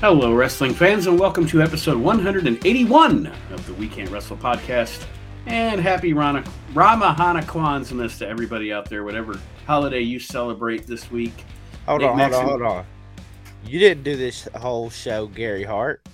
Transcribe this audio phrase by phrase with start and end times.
[0.00, 5.04] Hello, wrestling fans, and welcome to episode 181 of the We Can't Wrestle podcast.
[5.46, 11.44] And happy Rana, Ramahana Kwanzaa to everybody out there, whatever holiday you celebrate this week.
[11.86, 12.86] Hold Nick on, hold on, hold on.
[13.66, 16.06] You didn't do this whole show, Gary Hart.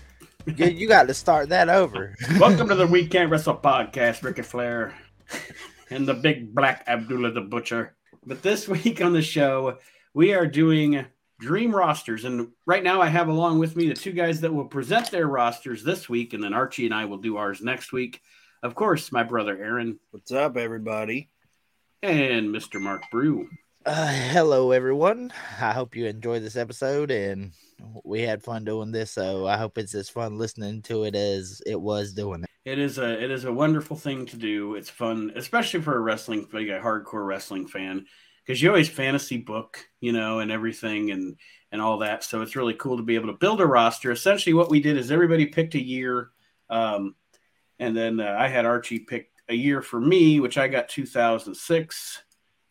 [0.46, 2.16] You, you got to start that over.
[2.40, 4.94] Welcome to the We Can't Wrestle podcast, Ricky Flair
[5.90, 7.94] and the big black Abdullah the Butcher.
[8.25, 9.76] But this week on the show,
[10.14, 11.04] we are doing
[11.44, 12.25] dream rosters.
[12.25, 15.26] And right now, I have along with me the two guys that will present their
[15.26, 18.20] rosters this week, and then Archie and I will do ours next week.
[18.62, 21.29] Of course, my brother Aron What's up, everybody?
[22.03, 22.80] and Mr.
[22.80, 23.48] Mark Brew.
[23.86, 25.32] Uh, hello, everyone.
[25.61, 27.53] I hope you enjoyed this episode, and
[28.03, 29.11] we had fun doing this.
[29.11, 32.50] So I hope it's as fun listening to it as it was doing it.
[32.64, 34.75] It is a it is a wonderful thing to do.
[34.77, 38.06] It's fun, especially for a wrestling like a hardcore wrestling fan,
[38.45, 41.37] because you always fantasy book, you know, and everything and
[41.73, 42.23] and all that.
[42.23, 44.11] So it's really cool to be able to build a roster.
[44.11, 46.31] Essentially, what we did is everybody picked a year,
[46.70, 47.15] um,
[47.78, 52.22] and then uh, I had Archie pick a year for me, which I got 2006,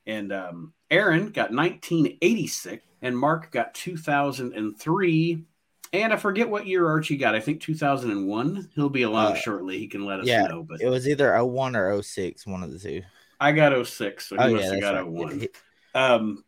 [0.05, 5.45] and um, Aron got 1986, and Mark got 2003.
[5.91, 7.35] And I forget what year Archie got.
[7.35, 8.69] I think 2001.
[8.73, 9.77] He'll be along Uh, shortly.
[9.77, 10.63] He can let us yeah, know.
[10.63, 13.03] But It was either 01 or 06, one of the two.
[13.43, 15.05] I got 06, so he Oh, must yeah, have got right.
[15.05, 15.47] 01.
[15.95, 16.43] Um,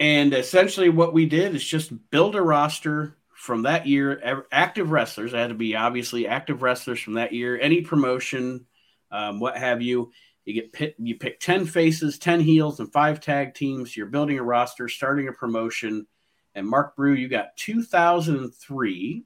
[0.00, 4.44] and essentially, what we did is just build a roster from that year.
[4.50, 7.58] Active wrestlers I had to be obviously active wrestlers from that year.
[7.58, 8.66] Any promotion,
[9.10, 10.12] um, what have you.
[10.44, 13.96] You get pit, you pick ten faces, ten heels, and five tag teams.
[13.96, 16.06] You're building a roster, starting a promotion.
[16.54, 19.24] And Mark Brew, you got 2003.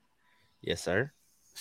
[0.63, 1.13] Yes, sir.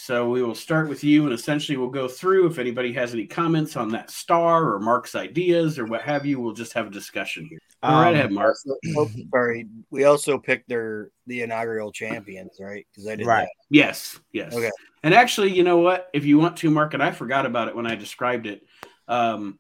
[0.01, 2.47] So we will start with you, and essentially we'll go through.
[2.47, 6.39] If anybody has any comments on that star or Mark's ideas or what have you,
[6.39, 7.59] we'll just have a discussion here.
[7.83, 8.55] All right, Um, ahead, Mark.
[8.95, 12.87] oh, sorry, we also picked their the inaugural champions, right?
[12.89, 13.49] Because I did Right.
[13.69, 14.53] Yes, yes.
[14.53, 14.71] Okay.
[15.03, 16.09] And actually, you know what?
[16.13, 18.65] If you want to, Mark, and I forgot about it when I described it.
[19.09, 19.59] Um,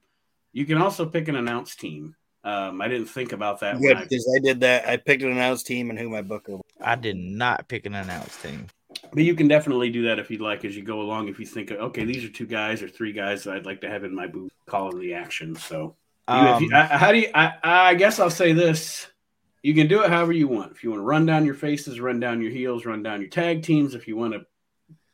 [0.53, 2.15] you can also pick an announced team.
[2.45, 3.73] Um, I didn't think about that.
[3.75, 3.81] that.
[3.81, 4.87] When Good, I, because I did that.
[4.87, 6.53] I picked an announced team and who my booker.
[6.53, 6.61] was.
[6.81, 8.67] I did not pick an announced team.
[9.11, 11.27] But you can definitely do that if you'd like as you go along.
[11.29, 13.89] If you think, okay, these are two guys or three guys that I'd like to
[13.89, 15.55] have in my booth calling the action.
[15.55, 15.95] So
[16.29, 17.29] You- if you- Um, I- how do you?
[17.33, 19.07] I, I guess I'll say this:
[19.63, 20.71] you can do it however you want.
[20.71, 23.29] If you want to run down your faces, run down your heels, run down your
[23.31, 23.95] tag teams.
[23.95, 24.45] If you want to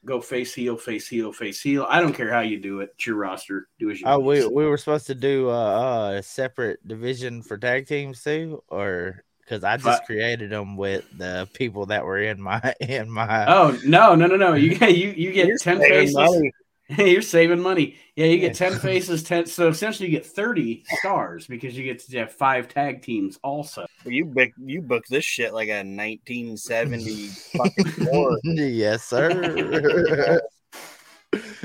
[0.04, 2.92] go face heel, face heel, face heel, I don't care how you do it.
[2.96, 3.68] It's your roster.
[3.80, 4.08] Do as you.
[4.08, 8.62] Oh, we we were supposed to do uh, a separate division for tag teams too,
[8.68, 13.10] or because I just But- created them with the people that were in my in
[13.10, 13.46] my.
[13.48, 14.54] Oh no no no no!
[14.56, 16.16] You get you you get ten faces.
[16.16, 16.52] money.
[16.98, 17.96] You're saving money.
[18.16, 19.48] Yeah, you get ten faces, ten.
[19.48, 23.88] So essentially, you get thirty stars because you get to have five tag teams also.
[24.06, 28.38] You book you book this shit like a 1970 fucking four.
[28.44, 30.40] yes, sir.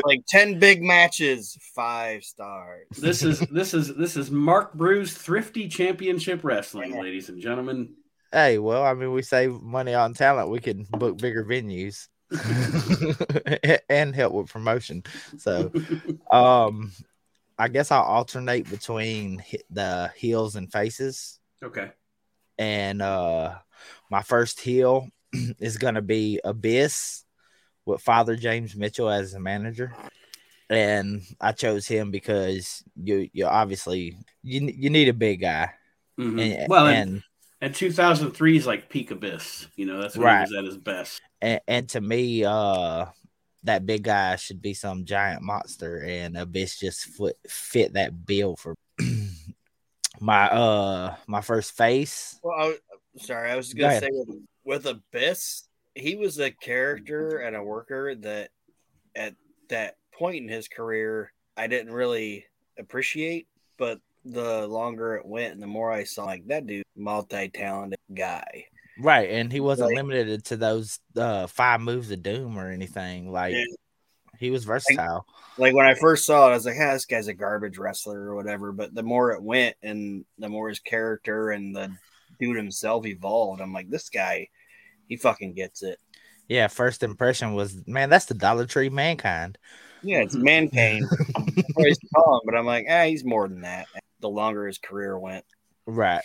[0.05, 2.87] Like 10 big matches, five stars.
[2.99, 7.95] This is this is this is Mark Brew's Thrifty Championship Wrestling, ladies and gentlemen.
[8.33, 10.51] hey, well, I mean, we save money on talent.
[10.51, 12.09] We can book bigger venues
[13.89, 15.03] and help with promotion.
[15.39, 15.73] So,
[16.31, 16.93] um,
[17.59, 21.39] I guess I'll alternate between the heels and faces.
[21.63, 21.91] Okay.
[22.59, 23.55] and uh
[24.11, 25.09] my first heel
[25.59, 27.25] is gonna be Abyss
[27.87, 29.95] with Father James Mitchell as the manager.
[30.69, 35.71] And I chose him because you you obviously you you need a big guy.
[36.19, 36.61] Mhm.
[36.61, 37.23] And, well, and, and,
[37.61, 39.67] and 2003 is like peak abyss.
[39.77, 40.49] You know, that's when Right.
[40.49, 41.21] he was at his best.
[41.43, 43.07] and and to me, uh
[43.65, 48.57] that big guy should be some giant monster and Abyss just fit fit that bill
[48.57, 48.75] for
[50.21, 52.39] my uh my first face.
[52.43, 54.03] Well, I, was- sorry, I was Go gonna ahead.
[54.05, 58.51] say with, with Abyss, he was a character and a worker that
[59.17, 59.35] at
[59.69, 62.47] that point in his career I didn't really
[62.79, 63.47] appreciate,
[63.79, 68.67] but the longer it went and the more I saw like that dude, multi-talented guy.
[68.99, 73.31] Right, and he wasn't Like- limited to those uh five moves of doom or anything.
[73.33, 73.65] Like Yeah.
[74.39, 75.27] he was versatile.
[75.59, 78.21] Like when I first saw it, I was like, ah, this guy's a garbage wrestler
[78.21, 78.73] or whatever.
[78.73, 81.91] But the more it went and the more his character and the
[82.39, 84.49] dude himself evolved, I'm like, this guy,
[85.11, 85.99] he fucking gets it.
[86.49, 89.59] Yeah, first impression was man, that's the Dollar Tree mankind.
[90.03, 91.07] Yeah, it's Mankind.
[91.37, 93.89] That's what he's calling, but I'm like, ah, he's more than that.
[94.21, 95.45] The longer his career went.
[95.87, 96.23] Right.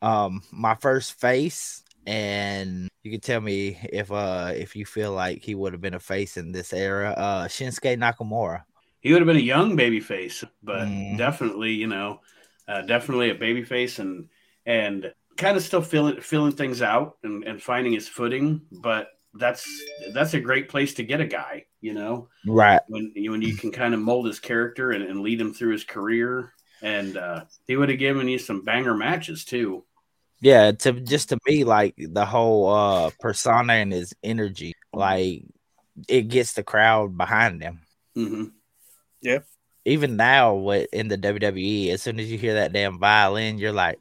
[0.00, 5.42] Um, my first face, and you can tell me if uh if you feel like
[5.42, 7.10] he would have been a face in this era.
[7.16, 8.62] Uh Shinsuke Nakamura.
[9.00, 11.16] He would have been a young baby face, but Mhm.
[11.18, 12.20] definitely, you know,
[12.66, 14.28] uh, definitely a baby face and
[14.66, 18.60] and kind of still feeling filling things out and, and finding his footing.
[18.70, 19.66] But that's
[20.12, 22.80] that's a great place to get a guy, you know, right?
[22.88, 25.84] When when you can kind of mold his character and, and lead him through his
[25.84, 26.52] career,
[26.82, 29.84] and uh, he would have given you some banger matches too.
[30.40, 35.44] Yeah, to just to me, like the whole uh persona and his energy, like
[36.08, 37.80] it gets the crowd behind him.
[38.16, 38.44] Mm-hmm.
[39.20, 39.38] Yeah.
[39.88, 43.72] Even now, what in the WWE, as soon as you hear that damn violin, you're
[43.72, 43.98] like,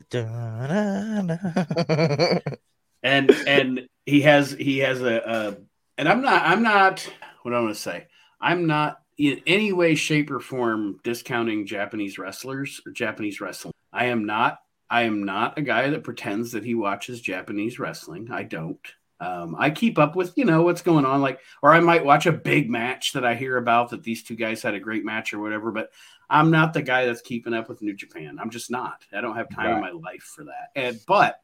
[3.03, 5.57] and and he has he has a,
[5.97, 7.09] and I'm not I'm not
[7.43, 8.07] what I want to say
[8.39, 13.73] I'm not in any way, shape, or form discounting Japanese wrestlers or Japanese wrestling.
[13.91, 14.59] I am not.
[14.89, 18.29] I am not a guy that pretends that he watches Japanese wrestling.
[18.31, 18.79] I don't.
[19.19, 22.25] Um, I keep up with you know what's going on, like, or I might watch
[22.27, 25.33] a big match that I hear about that these two guys had a great match
[25.33, 25.71] or whatever.
[25.71, 25.91] But
[26.29, 28.37] I'm not the guy that's keeping up with New Japan.
[28.39, 29.05] I'm just not.
[29.11, 29.75] I don't have time right.
[29.75, 30.69] in my life for that.
[30.75, 31.39] And but,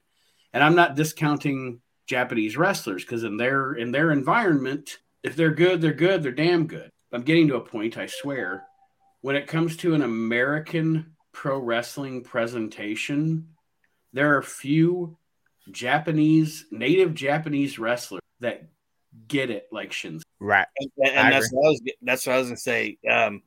[0.54, 5.82] and I'm not discounting Japanese wrestlers because in their in their environment, if they're good,
[5.82, 6.22] they're good.
[6.22, 6.92] They're damn good.
[7.12, 7.98] I'm getting to a point.
[7.98, 8.66] I swear,
[9.22, 13.50] when it comes to an American pro wrestling presentation,
[14.12, 15.18] there are few
[15.72, 18.68] Japanese, native Japanese wrestler that
[19.28, 20.22] get it like Shinsuke.
[20.40, 20.68] Right.
[20.78, 22.98] And, and that's, what I was, that's what I was going to say.
[23.10, 23.42] Um,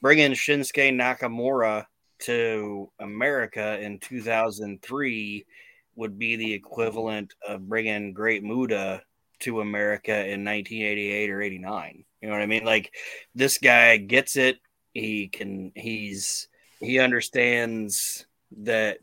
[0.00, 1.86] bringing Shinsuke Nakamura
[2.20, 5.46] to America in 2003
[5.96, 9.02] would be the equivalent of bringing Great Muta
[9.40, 12.04] to America in 1988 or 89.
[12.20, 12.64] You know what I mean?
[12.64, 12.94] Like
[13.34, 14.58] this guy gets it.
[14.94, 16.48] He can, he's,
[16.80, 18.26] he understands
[18.58, 18.98] that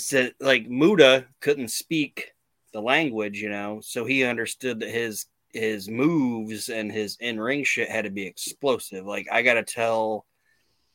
[0.00, 2.32] said like Muta couldn't speak
[2.72, 7.64] the language, you know, so he understood that his his moves and his in ring
[7.64, 9.04] shit had to be explosive.
[9.04, 10.26] Like I got to tell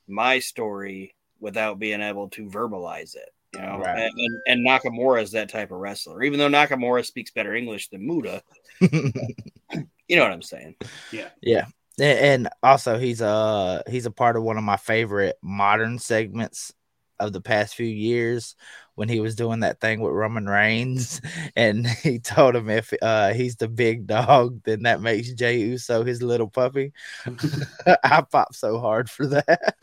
[0.07, 3.79] my story without being able to verbalize it, you know.
[3.79, 3.99] Right.
[3.99, 7.89] And, and, and, Nakamura is that type of wrestler, even though Nakamura speaks better English
[7.89, 8.41] than Muta.
[8.79, 10.75] you know what I'm saying?
[11.11, 11.65] Yeah, yeah.
[11.99, 16.73] And also, he's a he's a part of one of my favorite modern segments
[17.19, 18.55] of the past few years
[18.95, 21.21] when he was doing that thing with Roman Reigns,
[21.55, 26.03] and he told him if uh, he's the big dog, then that makes Jey Uso
[26.03, 26.93] his little puppy.
[28.03, 29.75] I popped so hard for that.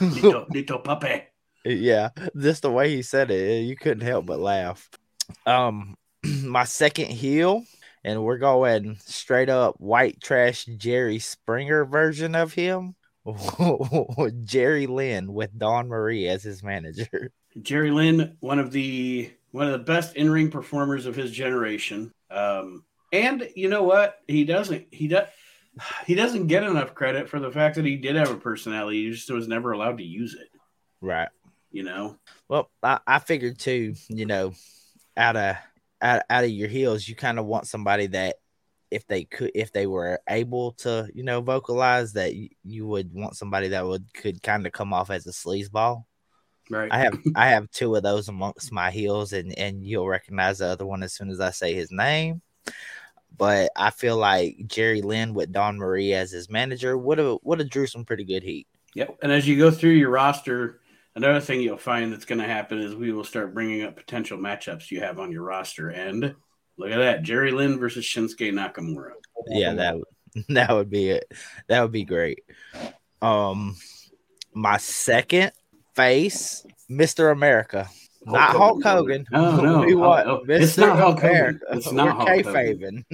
[0.00, 1.22] little, little puppy.
[1.64, 4.90] Yeah, just the way he said it, you couldn't help but laugh.
[5.46, 7.64] Um, my second heel,
[8.02, 12.96] and we're going straight up white trash Jerry Springer version of him.
[14.44, 17.32] Jerry Lynn with Dawn Marie as his manager.
[17.60, 22.12] Jerry Lynn, one of the one of the best in ring performers of his generation.
[22.30, 24.18] Um, and you know what?
[24.26, 25.28] He doesn't he does
[26.06, 29.04] he doesn't get enough credit for the fact that he did have a personality.
[29.04, 30.48] He just was never allowed to use it.
[31.00, 31.28] Right.
[31.70, 32.16] You know.
[32.48, 33.94] Well, I, I figured too.
[34.08, 34.54] You know,
[35.16, 35.56] out of
[36.00, 38.36] out, out of your heels, you kind of want somebody that
[38.92, 42.34] if they could if they were able to you know vocalize that
[42.64, 46.04] you, would want somebody that would could kind of come off as a sleazeball.
[46.70, 46.92] Right.
[46.92, 50.66] I have i have two of those amongst my heels and and you'll recognize the
[50.66, 52.42] other one as soon as i say his name.
[53.36, 57.60] But i feel like jerry lynn with dawn marie as his manager would have would
[57.60, 58.66] have drew some pretty good heat.
[58.94, 59.18] Yep.
[59.22, 60.80] And as you go through your roster
[61.14, 64.38] another thing you'll find that's going to happen is we will start bringing up potential
[64.38, 65.90] matchups you have on your roster.
[65.90, 66.34] And
[66.78, 69.12] Look at that, Jerry Lynn versus Shinsuke Nakamura.
[69.46, 69.96] Yeah, that
[70.48, 71.30] that would be it.
[71.68, 72.40] That would be great.
[73.20, 73.76] Um,
[74.54, 75.52] my second
[75.94, 77.88] face, Mister America,
[78.26, 79.26] Hulk not Hulk Hogan.
[79.30, 80.60] No, no, we want oh, Mr.
[80.60, 81.60] It's not Hulk Hogan.
[81.72, 83.04] It's not Hulk Hogan.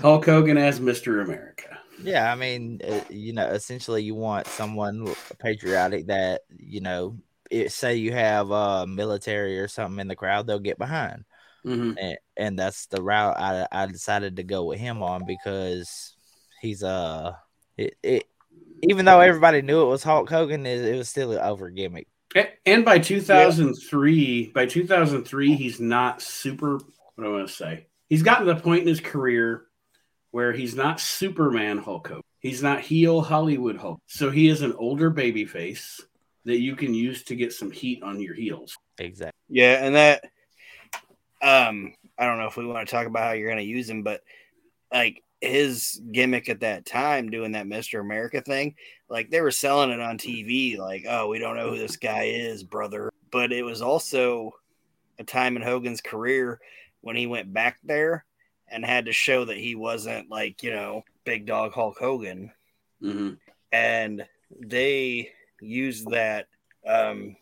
[0.00, 1.78] Hulk Hogan as Mister America.
[2.02, 7.16] Yeah, I mean, uh, you know, essentially, you want someone patriotic that you know.
[7.50, 11.24] It, say you have a uh, military or something in the crowd, they'll get behind.
[11.64, 11.98] Mm-hmm.
[11.98, 16.14] And, and, that's the route I, I decided to go with him on because
[16.62, 17.32] he's uh
[17.76, 18.24] it, it
[18.82, 22.06] even though everybody knew it was Hulk Hogan, it, it was still an over gimmick.
[22.64, 24.52] And by 2003, yeah.
[24.54, 26.74] by 2003, he's not super.
[26.74, 26.84] What
[27.18, 27.86] do I want to say?
[28.08, 29.66] He's gotten to the point in his career
[30.30, 32.22] where he's not Superman Hulk Hogan.
[32.38, 34.00] He's not heel Hollywood Hulk.
[34.06, 36.00] So he is an older baby face
[36.44, 38.76] that you can use to get some heat on your heels.
[38.98, 39.32] Exactly.
[39.48, 40.24] Yeah, and that
[41.42, 43.88] um, I don't know if we want to talk about how you're going to use
[43.88, 44.22] him, but
[44.92, 48.00] like his gimmick at that time doing that Mr.
[48.00, 48.74] America thing,
[49.08, 52.24] like they were selling it on TV, like, oh, we don't know who this guy
[52.24, 53.10] is, brother.
[53.30, 54.52] But it was also
[55.18, 56.60] a time in Hogan's career
[57.00, 58.24] when he went back there
[58.68, 62.52] and had to show that he wasn't like, you know, big dog Hulk Hogan.
[63.02, 63.34] Mm-hmm.
[63.72, 64.26] And
[64.60, 65.30] they
[65.60, 66.48] used that
[66.86, 67.36] um,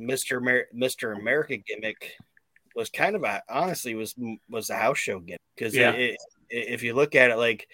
[0.00, 0.38] Mr.
[0.38, 1.18] Amer- Mr.
[1.18, 2.12] America gimmick
[2.76, 4.14] was kind of a honestly was
[4.48, 5.92] was a house show gimmick because Yeah.
[6.48, 7.66] if you look at it like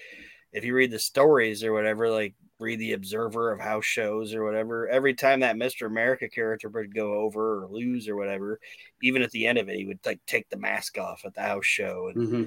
[0.52, 4.45] if you read the stories or whatever like read the observer of house shows or
[4.45, 8.59] whatever every time that mr america character would go over or lose or whatever
[9.02, 11.40] even at the end of it he would like take the mask off at the
[11.43, 12.43] house show and hmm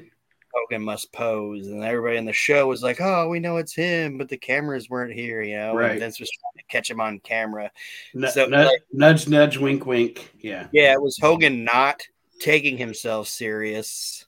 [0.54, 4.18] hogan must pose and everybody in the show was like oh we know it's him
[4.18, 5.92] but the cameras weren't here you know Right.
[5.92, 7.72] and vince was trying to catch him on camera
[8.14, 10.30] N- So, nudge, like- nudge, nudge, wink, wink.
[10.40, 10.68] Yeah.
[10.74, 12.02] Yeah, it was Hogan not
[12.42, 14.26] taking himself serious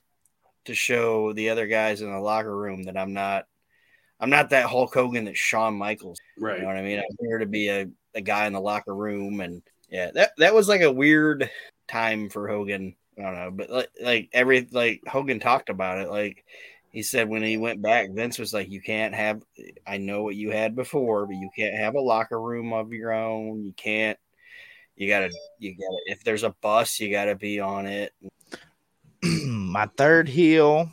[0.64, 3.46] to show the other guys in the locker room that I'm not
[4.20, 6.18] I'm not that Hulk Hogan that Shawn Michaels.
[6.38, 6.56] Right.
[6.56, 7.00] You know what I mean?
[7.00, 10.54] I'm here to be a, a guy in the locker room and yeah, that that
[10.54, 11.50] was like a weird
[11.88, 12.94] time for Hogan.
[13.18, 16.08] I don't know, but like like every like Hogan talked about it.
[16.08, 16.44] Like
[16.90, 19.42] he said when he went back, Vince was like, You can't have
[19.86, 23.12] I know what you had before, but you can't have a locker room of your
[23.12, 23.64] own.
[23.64, 24.18] You can't
[24.96, 28.12] you gotta you gotta if there's a bus, you gotta be on it.
[29.22, 30.92] my third heel,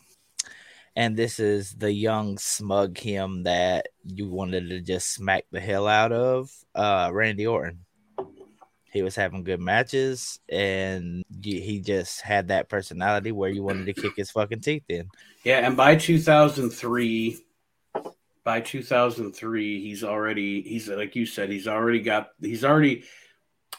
[0.95, 5.87] and this is the young smug him that you wanted to just smack the hell
[5.87, 6.49] out of.
[6.73, 7.85] Uh, Randy Orton.
[8.91, 13.93] He was having good matches, and he just had that personality where you wanted to
[13.93, 15.07] kick his fucking teeth in.
[15.45, 17.39] Yeah, and by 2003,
[18.43, 23.05] by 2003, he's already he's like you said, he's already got he's already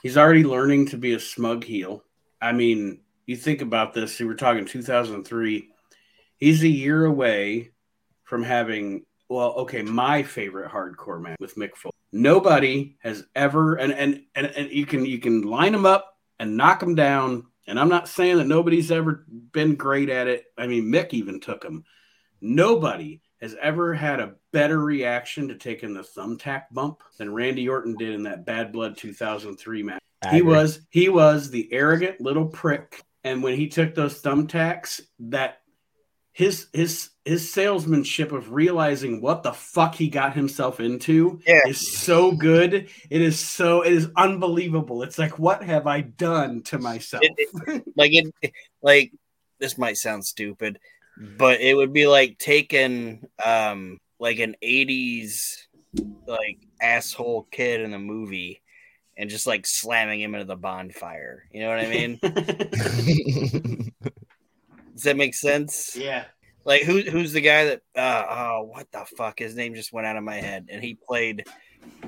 [0.02, 2.04] he's already learning to be a smug heel.
[2.40, 5.68] I mean, you think about this, we were talking 2003.
[6.36, 7.70] He's a year away
[8.24, 11.92] from having well, okay, my favorite hardcore match with Mick Foley.
[12.12, 16.56] Nobody has ever and and and, and you can you can line them up and
[16.56, 17.46] knock them down.
[17.66, 20.44] And I'm not saying that nobody's ever been great at it.
[20.58, 21.84] I mean, Mick even took him.
[22.42, 27.96] Nobody has ever had a better reaction to taking the thumbtack bump than Randy Orton
[27.96, 30.00] did in that Bad Blood 2003 match.
[30.24, 30.52] I He agree.
[30.54, 35.58] was he was the arrogant little prick, and when he took those thumbtacks, that
[36.32, 41.60] his his his salesmanship of realizing what the fuck he got himself into Yeah.
[41.66, 42.88] is so good.
[43.10, 45.02] It is so it is unbelievable.
[45.02, 47.22] It's like what have I done to myself?
[47.24, 48.32] It- Like it
[48.80, 49.12] like
[49.58, 50.78] this might sound stupid,
[51.16, 55.56] but it would be like taking um like an 80s
[56.26, 58.62] like asshole kid in a movie
[59.16, 61.44] and just like slamming him into the bonfire.
[61.52, 62.18] You know what I mean?
[64.94, 65.96] Does that make sense?
[65.96, 66.24] yeah.
[66.64, 70.06] Like who who's the guy that uh oh what the fuck his name just went
[70.06, 71.44] out of my head and he played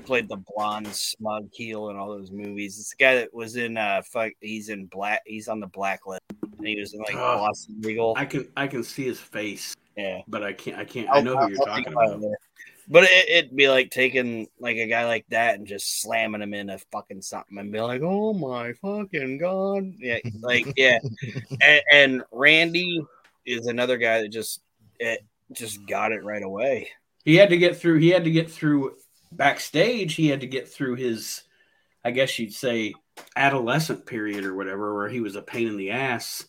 [0.05, 2.79] played the blonde smug heel in all those movies.
[2.79, 6.23] It's the guy that was in uh fuck he's in black he's on the blacklist
[6.65, 7.39] and he was in like Oh.
[7.39, 8.15] Boston Legal.
[8.17, 10.23] I can I can see his face, yeah.
[10.27, 12.23] but I can't I can't I know who you're I'll talking about.
[12.89, 16.53] But it, it'd be like taking like a guy like that and just slamming him
[16.55, 20.99] into fucking something and be like, "Oh my fucking god!" Yeah, like yeah.
[21.63, 23.01] and, and Randy
[23.47, 24.61] is another guy that just
[24.99, 26.89] it just got it right away.
[27.25, 28.01] He had to get through.
[28.01, 28.97] He had to get through
[29.33, 30.15] backstage.
[30.15, 31.43] He had to get through his,
[32.05, 32.93] I guess you'd say,
[33.35, 36.45] adolescent period or whatever, where he was a pain in the ass.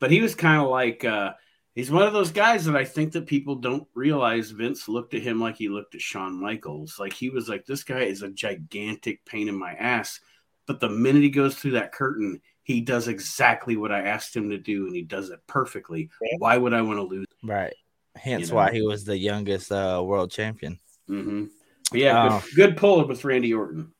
[0.00, 1.34] But he was kind of like uh,
[1.74, 4.50] he's one of those guys that I think that people don't realize.
[4.50, 6.98] Vince looked at him like he looked at Shawn Michaels.
[6.98, 10.18] Like he was like, this guy is a gigantic pain in my ass.
[10.66, 14.50] But the minute he goes through that curtain, he does exactly what I asked him
[14.50, 16.10] to do, and he does it perfectly.
[16.38, 17.26] Why would I want to lose?
[17.42, 17.74] right.
[18.16, 18.54] Hence You know.
[18.56, 20.78] why he was the youngest uh, world champion.
[21.08, 21.44] Mm-hmm.
[21.92, 22.44] Yeah, Oh.
[22.46, 23.92] good, good pull with Randy Orton.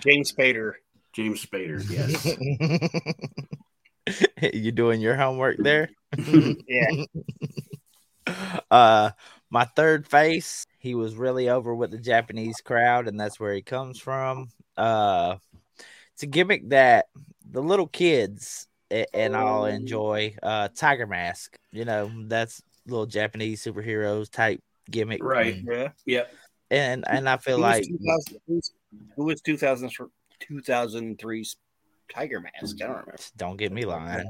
[0.00, 0.72] James Spader.
[1.12, 2.36] James Spader, yes.
[4.52, 5.90] you doing your homework there?
[6.68, 7.04] Yeah.
[8.70, 9.10] uh
[9.50, 13.62] my third face he was really over with the japanese crowd and that's where he
[13.62, 15.36] comes from uh
[16.14, 17.06] it's a gimmick that
[17.50, 24.30] the little kids and i'll enjoy uh tiger mask you know that's little japanese superheroes
[24.30, 24.60] type
[24.90, 25.62] gimmick Right.
[25.64, 25.88] Yeah.
[26.04, 26.32] yep.
[26.70, 28.62] and and i feel Who like was 2000
[29.16, 29.90] who was 2000
[30.50, 31.56] 2003's
[32.12, 32.76] Tiger Mask?
[32.82, 33.16] I don't remember.
[33.36, 34.26] don't get me lying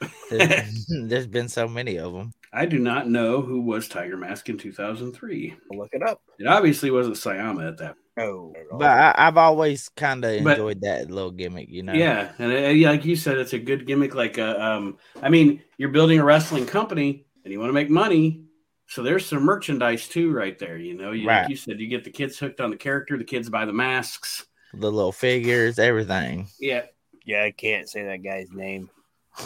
[0.30, 4.48] there's, there's been so many of them I do not know who was Tiger Mask
[4.48, 5.54] in 2003.
[5.70, 6.22] I'll look it up.
[6.38, 7.96] It obviously wasn't Sayama at that.
[8.16, 8.54] No.
[8.72, 12.50] but I, i've always kind of But- enjoyed that little gimmick you know Yeah, and
[12.50, 14.14] uh, like you said, it's a good gimmick.
[14.14, 17.90] Like, uh, um, I mean, you're building a wrestling company and you want to make
[17.90, 18.42] money,
[18.86, 20.78] so there's some merchandise too, right there.
[20.78, 21.42] You know, you, Right.
[21.42, 23.72] like you said, you get the kids hooked on the character, the kids buy the
[23.74, 24.46] masks.
[24.72, 26.86] the little figures everything Yeah,
[27.26, 28.88] Yeah, I can't say that guy's name.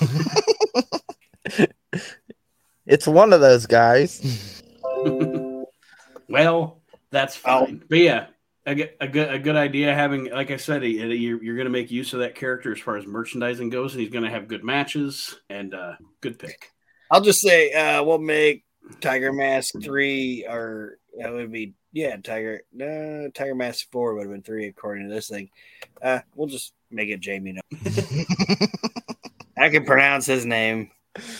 [2.86, 4.62] It's one of those guys.
[6.28, 7.66] well, that's Oh.
[7.66, 7.84] fine.
[7.88, 8.26] But yeah,
[8.66, 11.70] a, good- a good a good idea having like I said you're, you're going to
[11.70, 14.48] make use of that character as far as merchandising goes and he's going to have
[14.48, 16.70] good matches and uh good pick.
[17.12, 18.64] I'll just say uh, we'll make
[19.00, 22.62] Tiger Mask three, or that would be yeah, Tiger.
[22.72, 25.50] No, Tiger Mask four would have been three according to this thing.
[26.02, 27.52] Uh, we'll just make it Jamie.
[27.52, 27.60] No,
[29.58, 30.90] I can pronounce his name.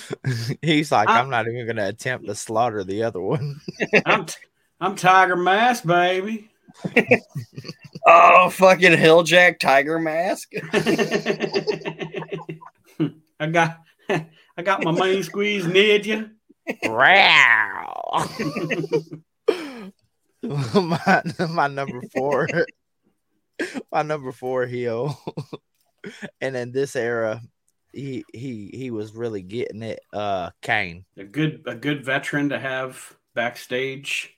[0.63, 3.61] He's like, I- I'm not even gonna attempt to slaughter the other one.
[4.05, 4.35] I'm t-
[4.81, 6.51] I'm Tiger Mask baby.
[8.07, 10.51] Oh, fucking Hilljack Tiger Mask.
[13.39, 16.31] I got I got my main squeeze near you.
[16.85, 18.27] Wow.
[20.75, 22.49] my my number four,
[23.93, 25.19] my number four heel,
[26.41, 27.41] and in this era,
[27.93, 30.01] he he he was really getting it.
[30.13, 31.05] Uh, Kane.
[31.17, 34.35] a good a good veteran to have backstage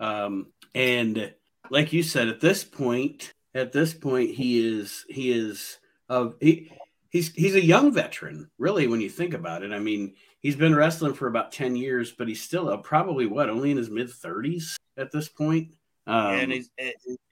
[0.00, 1.32] um and
[1.70, 5.78] like you said at this point at this point he is he is
[6.08, 6.70] of he
[7.10, 10.74] he's he's a young veteran really when you think about it i mean he's been
[10.74, 14.08] wrestling for about 10 years but he's still uh, probably what only in his mid
[14.08, 15.68] 30s at this point
[16.06, 16.70] um, and he's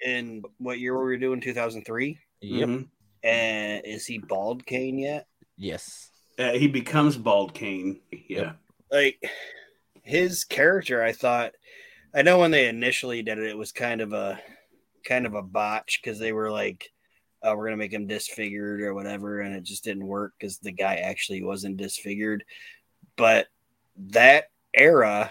[0.05, 1.41] in what year were we doing?
[1.41, 2.19] Two thousand three.
[2.41, 2.69] Yep.
[2.69, 2.89] mhm.
[3.25, 5.27] And is he bald Kane yet?
[5.57, 6.11] Yes.
[6.39, 8.57] Uh, he becomes bald Kane yeah Yep.
[8.91, 9.31] like
[10.03, 11.53] his character i thought
[12.15, 14.41] i know when they initially did it it was kind of a
[15.05, 16.91] kind of a botch because they were like
[17.43, 20.73] oh, we're gonna make him disfigured or whatever and it just didn't work because the
[20.73, 22.43] guy actually wasn't disfigured
[23.17, 23.47] but
[23.97, 25.31] that era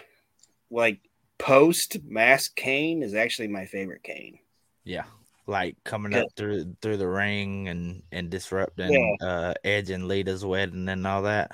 [0.69, 0.99] like
[1.41, 4.39] post mask kane is actually my favorite kane
[4.83, 5.05] Yeah.
[5.47, 6.21] Like coming Yeah.
[6.21, 11.23] up through through the ring and and disrupting uh Edge and Lita's wedding and all
[11.23, 11.51] that.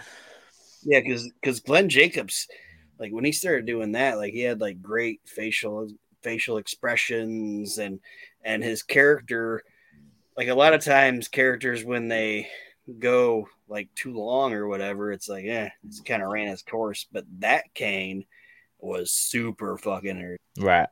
[0.84, 2.48] Yeah, because because Glenn Jacobs,
[3.00, 5.90] like when he started doing that, like he had like great facial
[6.24, 8.00] facial expressions and
[8.44, 9.64] and his character,
[10.38, 12.50] like a lot of times characters when they
[13.00, 17.08] go like too long or whatever, it's like yeah, it's kind of ran its course.
[17.12, 18.26] But that Kane
[18.80, 20.16] was super fucking.
[20.16, 20.36] nerd.
[20.60, 20.90] Right.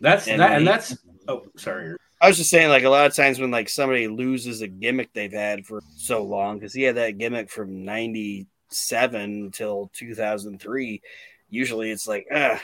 [0.00, 0.96] that's And that and that's
[1.28, 4.62] oh sorry I was just saying, like a lot of times when like somebody loses
[4.62, 9.90] a gimmick they've had for so long, because he had that gimmick from '97 until
[9.94, 11.02] 2003.
[11.50, 12.58] Usually, it's like ah,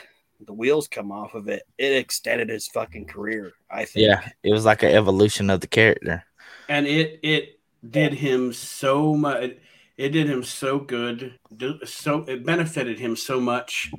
[0.45, 1.63] the wheels come off of it.
[1.77, 3.53] It extended his fucking career.
[3.69, 4.07] I think.
[4.07, 4.27] Yeah.
[4.41, 6.23] It was like an evolution of the character.
[6.67, 9.51] and it it did him so much
[9.97, 11.37] it did him so good
[11.83, 13.91] so it benefited him so much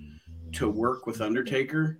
[0.55, 1.99] to work with undertaker?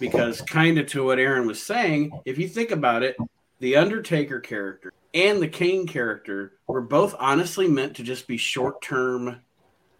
[0.00, 3.16] Because kind of to what aron was saying if you think about it
[3.58, 8.82] the undertaker character and the kane character were both honestly meant to just be short
[8.82, 9.40] term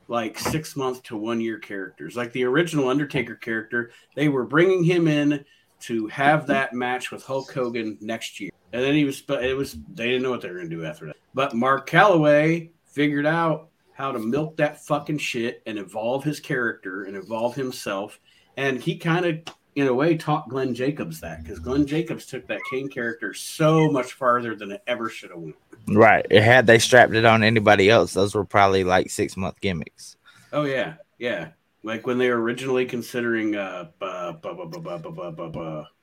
[0.09, 2.17] like six month to one year characters.
[2.17, 5.45] Like the original undertaker character they were bringing him in
[5.81, 8.51] to have that match with hulk hogan next year.
[8.73, 10.77] And then he was, but it was, they didn't know what they were going to
[10.77, 11.17] do after that.
[11.33, 17.05] But Mark Calaway figured out how to milk that fucking shit and evolve his character
[17.05, 18.21] and evolve himself.
[18.57, 19.39] And he kind of,
[19.77, 23.91] in a way, taught Glenn Jacobs that because Glenn Jacobs took that Kane character so
[23.91, 25.57] much farther than it ever should have went.
[25.87, 26.31] Right.
[26.31, 30.17] Had they strapped it on anybody else, those were probably like six month gimmicks.
[30.53, 31.49] Oh yeah, yeah.
[31.83, 34.33] Like when they were originally considering uh, uh,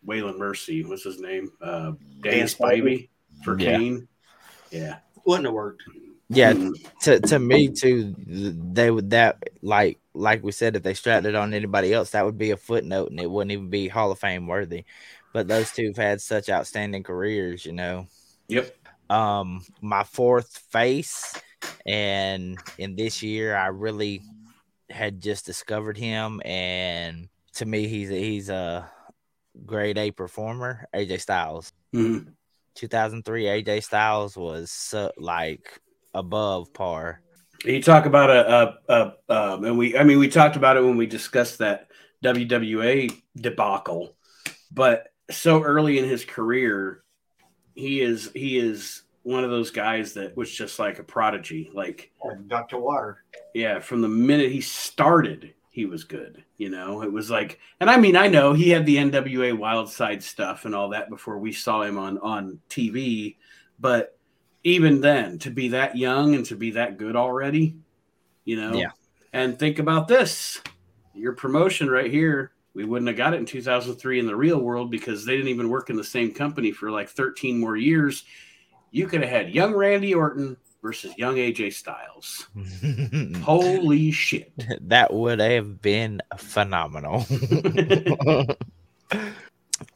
[0.06, 1.52] Waylon Mercy, what's his name?
[1.62, 3.10] Uh, Dance Baby
[3.44, 4.08] for Kane.
[4.70, 4.98] Yeah.
[5.26, 5.84] Wouldn't have worked.
[6.34, 7.00] Yeah, Mm.
[7.02, 11.36] to to me too, they would that like like we said, if they strapped it
[11.36, 14.20] on anybody else, that would be a footnote and it wouldn't even be Hall of
[14.20, 14.86] Fame worthy.
[15.34, 18.08] But those two have had such outstanding careers, you know.
[18.48, 18.76] Yep.
[19.10, 21.34] Um, my fourth face,
[21.86, 24.22] and in this year, I really
[24.90, 28.90] had just discovered him, and to me, he's a, he's a
[29.66, 31.72] grade A performer, AJ Styles.
[31.94, 32.34] Mhm.
[32.76, 35.80] 2003 AJ Styles was so, like
[36.14, 37.22] above par.
[37.64, 40.84] You talk about a, a, a um, and we, I mean, we talked about it
[40.84, 41.88] when we discussed that
[42.24, 44.16] WWA debacle,
[44.72, 47.04] but so early in his career,
[47.76, 51.70] he is he is one of those guys that was just like a prodigy.
[51.74, 52.12] Like,
[52.48, 52.80] Dr.
[52.80, 53.24] Water.
[53.54, 56.44] yeah, from the minute he started, he was good.
[56.58, 59.90] You know, it was like, and I mean, I know he had the NWA Wild
[59.90, 63.38] Side stuff and all that before we saw him on on TV,
[63.80, 64.18] but
[64.64, 67.76] even then, to be that young and to be that good already,
[68.46, 68.92] you know, Yeah.
[69.34, 70.62] And think about this:
[71.14, 72.52] your promotion right here.
[72.74, 75.70] We wouldn't have got it in 2003 in the real world because they didn't even
[75.70, 78.24] work in the same company for like 13 more years.
[78.92, 82.48] You could have had young Randy Orton versus young AJ Styles.
[83.44, 84.54] Holy shit.
[84.88, 87.26] that would have been phenomenal.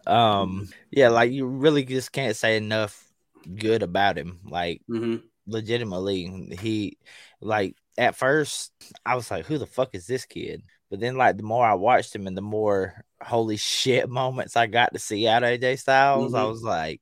[0.07, 3.11] Um, yeah, like you really just can't say enough
[3.53, 4.39] good about him.
[4.45, 6.97] Like hmm legitimately, he
[7.41, 8.71] like at first
[9.05, 10.63] I was like, who the fuck is this kid?
[10.89, 14.67] But then like the more I watched him and the more holy shit moments I
[14.67, 16.49] got to see out of AJ Styles, I Mhm.
[16.49, 17.01] was like,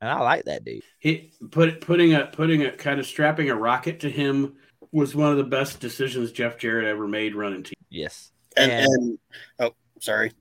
[0.00, 0.82] and I like that dude.
[0.98, 4.56] He put putting a putting a kind of strapping a rocket to him
[4.90, 7.74] was one of the best decisions Jeff Jarrett ever made running team.
[7.88, 8.30] Yes.
[8.56, 9.18] And, And- and
[9.58, 10.32] oh, sorry.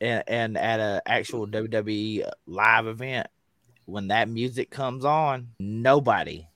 [0.00, 3.28] and, and at a actual WWE live event,
[3.86, 6.46] when that music comes on, nobody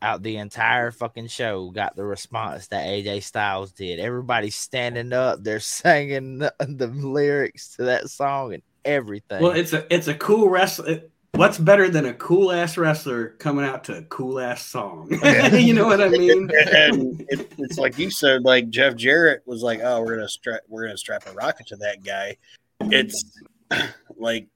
[0.00, 3.98] out the entire fucking show got the response that AJ Styles did.
[3.98, 9.42] Everybody's standing up, they're singing the, the lyrics to that song and everything.
[9.42, 11.02] Well, it's a it's a cool wrestler.
[11.32, 15.08] What's better than a cool ass wrestler coming out to a cool ass song?
[15.52, 16.50] you know what I mean?
[16.72, 20.62] and it, it's like you said, like Jeff Jarrett was like, "Oh, we're gonna strap,
[20.68, 22.36] we're gonna strap a rocket to that guy."
[22.80, 23.38] It's
[24.16, 24.48] like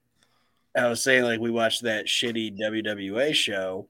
[0.76, 3.86] I was saying, like we watched that shitty WWA show.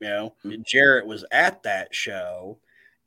[0.00, 0.34] You know,
[0.66, 2.58] Jarrett was at that show,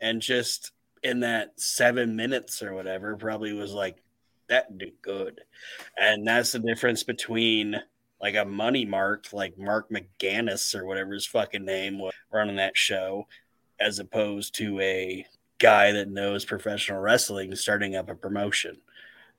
[0.02, 0.72] and just
[1.04, 3.98] in that seven minutes or whatever, probably was like,
[4.48, 5.42] "That did good,"
[5.98, 7.82] and that's the difference between
[8.22, 12.78] like a money mark, like Mark McGannis or whatever his fucking name was running that
[12.78, 13.28] show,
[13.80, 15.26] as opposed to a
[15.60, 18.78] guy that knows professional wrestling starting up a promotion.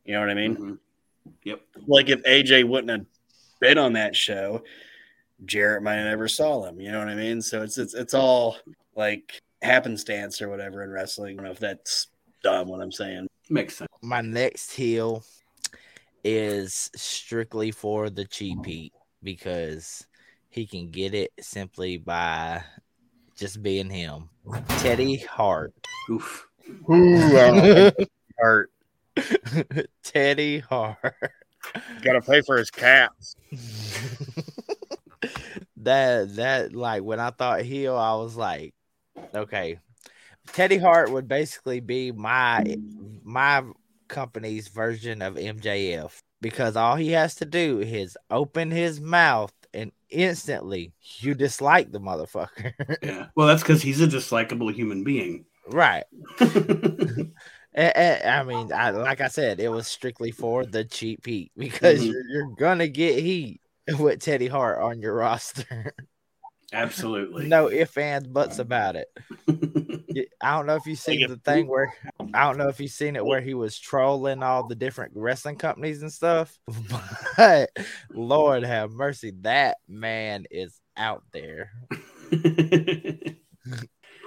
[0.05, 0.57] You know what I mean?
[0.57, 0.79] Mhm.
[1.45, 1.61] Yep.
[1.87, 3.07] Like if AJ wouldn't have
[3.65, 4.63] been on that show,
[5.47, 6.81] Jarrett might have never saw him.
[6.81, 7.41] You know what I mean?
[7.41, 8.57] So it's it's it's all
[8.95, 11.35] like happenstance or whatever in wrestling.
[11.35, 12.09] I don't know if that's
[12.43, 13.27] dumb what I'm saying.
[13.49, 13.89] Makes sense.
[14.03, 15.25] My next heel
[16.25, 20.07] is strictly for the cheap heat because
[20.51, 22.63] he can get it simply by
[23.35, 24.29] just being him.
[24.79, 25.73] Teddy Hart.
[26.11, 26.47] Oof.
[28.43, 28.71] Art
[30.03, 31.15] Teddy Hart.
[32.03, 33.37] Got to pay for his caps.
[35.77, 38.75] that that like when I thought heel, I was like,
[39.35, 39.79] okay,
[40.53, 42.77] Teddy Hart would basically be my
[43.23, 43.63] my
[44.09, 49.91] company's version of MJF because all he has to do is open his mouth and
[50.11, 52.73] instantly you dislike the motherfucker.
[53.03, 53.27] Yeah.
[53.35, 55.47] Well, that's because he's a dislikable human being.
[55.71, 56.05] right.
[57.75, 61.51] And, and, I mean, I, like I said, it was strictly for the cheap heat
[61.57, 62.13] because Mhm.
[62.13, 63.61] you're, you're gonna get heat
[63.99, 65.93] with Teddy Hart on your roster.
[66.73, 67.47] Absolutely.
[67.49, 69.09] no ifs, ands, buts about it.
[70.41, 71.93] I don't know if you've seen the thing where
[72.33, 75.57] I don't know if you've seen it where he was trolling all the different wrestling
[75.57, 76.57] companies and stuff.
[77.37, 77.71] But
[78.15, 81.73] Lord have mercy, that man is out there.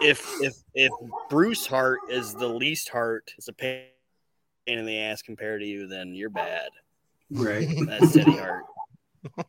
[0.02, 0.92] If if if
[1.30, 3.86] Bruce Hart is the least Hart, it's a pain
[4.68, 6.70] in the ass compared to you, then you're bad.
[7.32, 7.68] right.
[7.88, 8.66] That's Teddy Hart.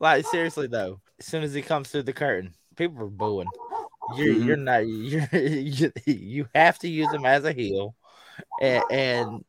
[0.00, 3.52] Like seriously though, as soon as he comes through the curtain, people are booing.
[4.16, 4.44] You're Mhm.
[4.44, 7.94] you're not you're, you you have to use him as a heel,
[8.60, 9.44] and, and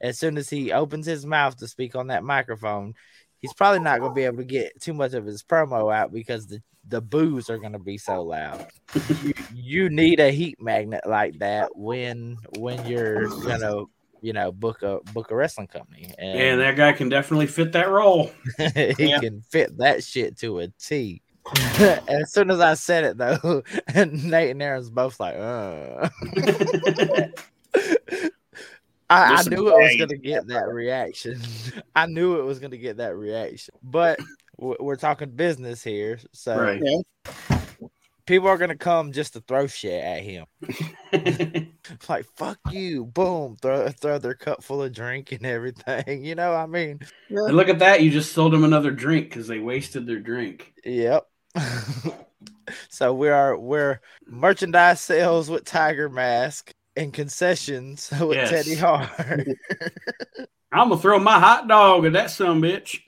[0.00, 2.94] as soon as he opens his mouth to speak on that microphone,
[3.40, 6.12] he's probably not going to be able to get too much of his promo out
[6.12, 8.64] because the the boos are going to be so loud.
[9.22, 13.82] you, you need a heat magnet like that when when you're gonna
[14.22, 17.72] you know book a book a wrestling company and, And that guy can definitely fit
[17.72, 18.30] that role.
[18.58, 19.18] he Yeah.
[19.18, 21.22] can fit that shit to a T.
[21.78, 23.62] as soon as I said it though,
[23.94, 26.08] Nate and Aron's both like, uh.
[29.08, 31.40] I, I knew it was gonna get that reaction.
[31.96, 33.74] I knew it was gonna get that reaction.
[33.82, 34.18] But
[34.58, 36.82] we're talking business here, so right.
[38.26, 40.46] people are gonna come just to throw shit at him.
[42.08, 46.24] Like fuck you, boom, throw throw their cup full of drink and everything.
[46.24, 48.02] You know, what I mean, and look at that.
[48.02, 50.74] You just sold them another drink because they wasted their drink.
[50.84, 51.26] Yep.
[52.88, 58.50] so we are we're merchandise sales with Tiger Mask and concessions with Yes.
[58.50, 59.10] Teddy Hart.
[60.72, 62.98] I'm gonna throw my hot dog at that some bitch.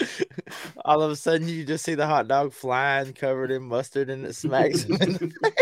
[0.84, 4.24] All of a sudden, you just see the hot dog flying, covered in mustard, and
[4.24, 5.52] it smacks him in the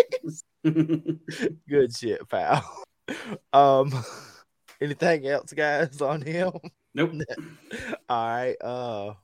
[0.65, 1.59] face.
[1.69, 2.65] Good shit, pal.
[3.53, 3.93] Um,
[4.81, 6.53] anything else, guys, on him?
[6.95, 7.13] nope.
[8.09, 8.57] All right.
[8.63, 9.15] Uh,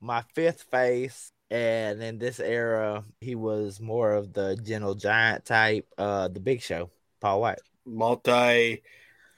[0.00, 5.86] my fifth face, and in this era, he was more of the gentle giant type.
[5.98, 6.90] Uh, the Big Show,
[7.24, 7.60] Paul White.
[7.86, 8.82] Multi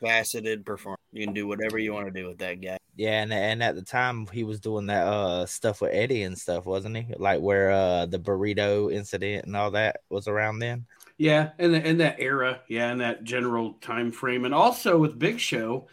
[0.01, 0.99] faceted performer.
[1.13, 2.79] You can do whatever you want to do with that guy.
[2.97, 6.37] Yeah, and and at the time he was doing that uh stuff with Eddie and
[6.37, 7.15] stuff, wasn't he?
[7.17, 10.87] Like where uh the burrito incident and all that was around then.
[11.17, 15.17] Yeah, in the, in that era, yeah, in that general time frame, and also with
[15.17, 15.87] Big Show,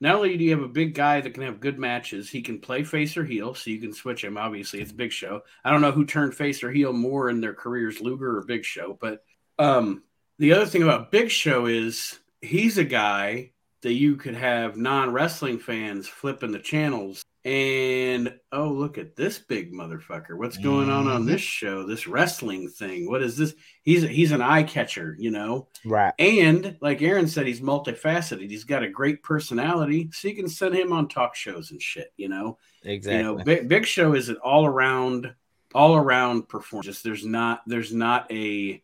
[0.00, 2.60] not only do you have a big guy that can have good matches, he can
[2.60, 4.38] play face or heel, so you can switch him.
[4.38, 5.42] Obviously, it's Big Show.
[5.64, 8.64] I don't know who turned face or heel more in their careers, Luger or Big
[8.64, 8.96] Show.
[9.00, 9.24] But
[9.58, 10.04] um,
[10.40, 15.12] the other thing about Big Show is he's a guy that you could have non
[15.12, 20.38] wrestling fans flipping the channels and oh look at this big motherfucker.
[20.38, 21.66] What's going on on this mm-hmm.
[21.66, 21.86] show?
[21.86, 23.10] This wrestling thing.
[23.10, 23.54] What is this?
[23.82, 25.68] He's he's an eye catcher you know?
[25.84, 26.14] Right.
[26.18, 28.48] and like aron said he's multifaceted.
[28.48, 32.14] He's got a great personality so you can send him on talk shows and shit
[32.16, 32.56] you know?
[32.82, 33.18] Exactly.
[33.18, 35.34] you know big, big show is an all around
[35.74, 36.86] all around performance.
[36.86, 38.82] Just there's not there's not a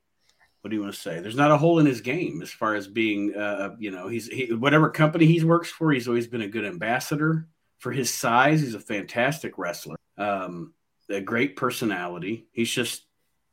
[0.67, 2.75] what do you want to say there's not a hole in his game as far
[2.75, 6.41] as being uh you know he's he, whatever company he works for he's always been
[6.41, 7.47] a good ambassador
[7.79, 10.75] for his size he's a fantastic wrestler um
[11.09, 13.05] a great personality he's just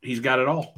[0.02, 0.74] he's got it all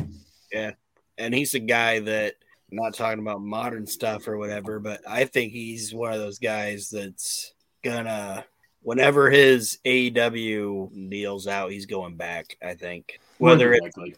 [0.53, 0.73] Yeah,
[1.19, 2.35] and he's a guy that
[2.71, 6.39] I'm not talking about modern stuff or whatever, but I think he's one of those
[6.39, 8.45] guys that's gonna
[8.83, 12.57] whenever his AEW deals out, he's going back.
[12.63, 14.17] I think whether More it likely.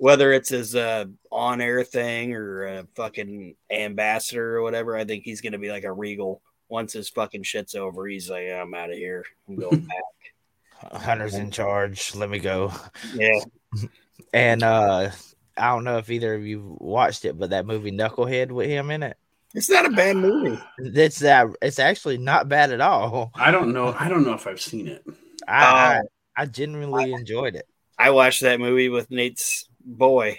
[0.00, 5.24] Whether it's his uh, on air thing or a fucking ambassador or whatever, I think
[5.24, 6.40] he's gonna be like a regal.
[6.68, 9.24] Once his fucking shit's over, he's like, I'm out of here.
[9.48, 9.80] I'm going
[10.82, 11.02] back.
[11.02, 12.14] Hunter's in charge.
[12.14, 12.72] Let me go.
[13.14, 13.40] yeah,
[14.32, 15.10] And uh
[15.56, 18.90] I don't know if either of you watched it, but that movie Knucklehead with him
[18.90, 19.18] in it.
[19.54, 20.58] it's not a bad movie.
[20.78, 23.32] It's that it's actually not bad at all.
[23.34, 25.04] i don't know i don't know if i've seen it
[25.46, 26.08] I I, Oh.
[26.36, 27.66] I genuinely enjoyed it.
[27.98, 30.38] I watched that movie with Nate's boy.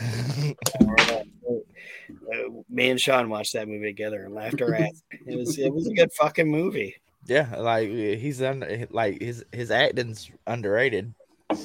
[0.00, 1.22] Uh,
[2.70, 5.02] me and Sean watched that movie together and laughed our ass.
[5.26, 6.96] It was it was a good fucking movie.
[7.26, 11.12] yeah, like he's under like his his acting's underrated.
[11.48, 11.58] But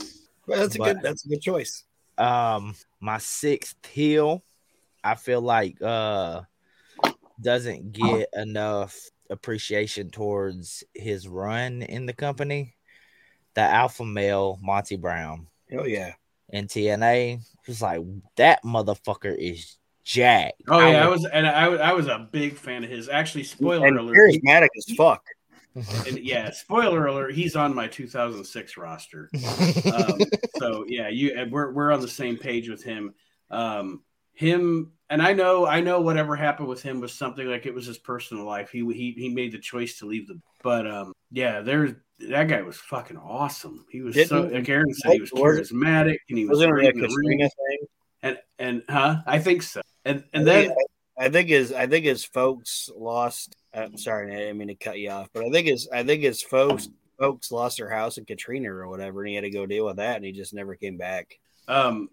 [0.47, 1.83] that's a But- good that's a good choice.
[2.17, 4.43] Um, my sixth heel,
[5.03, 6.41] I feel like uh
[7.39, 8.97] doesn't get enough
[9.29, 12.73] appreciation towards his run in the company.
[13.53, 16.13] The alpha male Monty Brown Oh yeah.
[16.49, 18.01] In TNA was like
[18.37, 20.61] that motherfucker is jacked.
[20.69, 23.09] oh yeah i was- was and i, was- I was a big fan of his
[23.09, 25.23] actually spoiler and alert charismatic as fuck.
[26.07, 29.29] and yeah, spoiler alert, he's on my 2006 roster.
[29.93, 30.19] Um,
[30.57, 33.13] so yeah, you we're we're on the same page with him.
[33.51, 34.01] Um,
[34.33, 37.85] him and I know I know whatever happened with him was something like it was
[37.85, 38.69] his personal life.
[38.71, 40.39] He he he made the choice to leave the.
[40.63, 43.85] But um, yeah, there's that guy was fucking awesome.
[43.91, 46.85] He was so Didn't- like Aron said, he was charismatic and he was Wasn't great
[46.85, 47.79] like in the thing?
[48.23, 49.17] And and huh?
[49.25, 49.81] I think so.
[50.03, 50.77] And I and think- then
[51.19, 53.55] I think his I think his folks lost.
[53.73, 56.23] I'm sorry, I didn't mean to cut you off, but I think his I think
[56.23, 56.89] his folks
[57.19, 59.97] folks lost their house in Katrina or whatever, and he had to go deal with
[59.97, 61.39] that, and he just never came back.
[61.67, 62.09] um,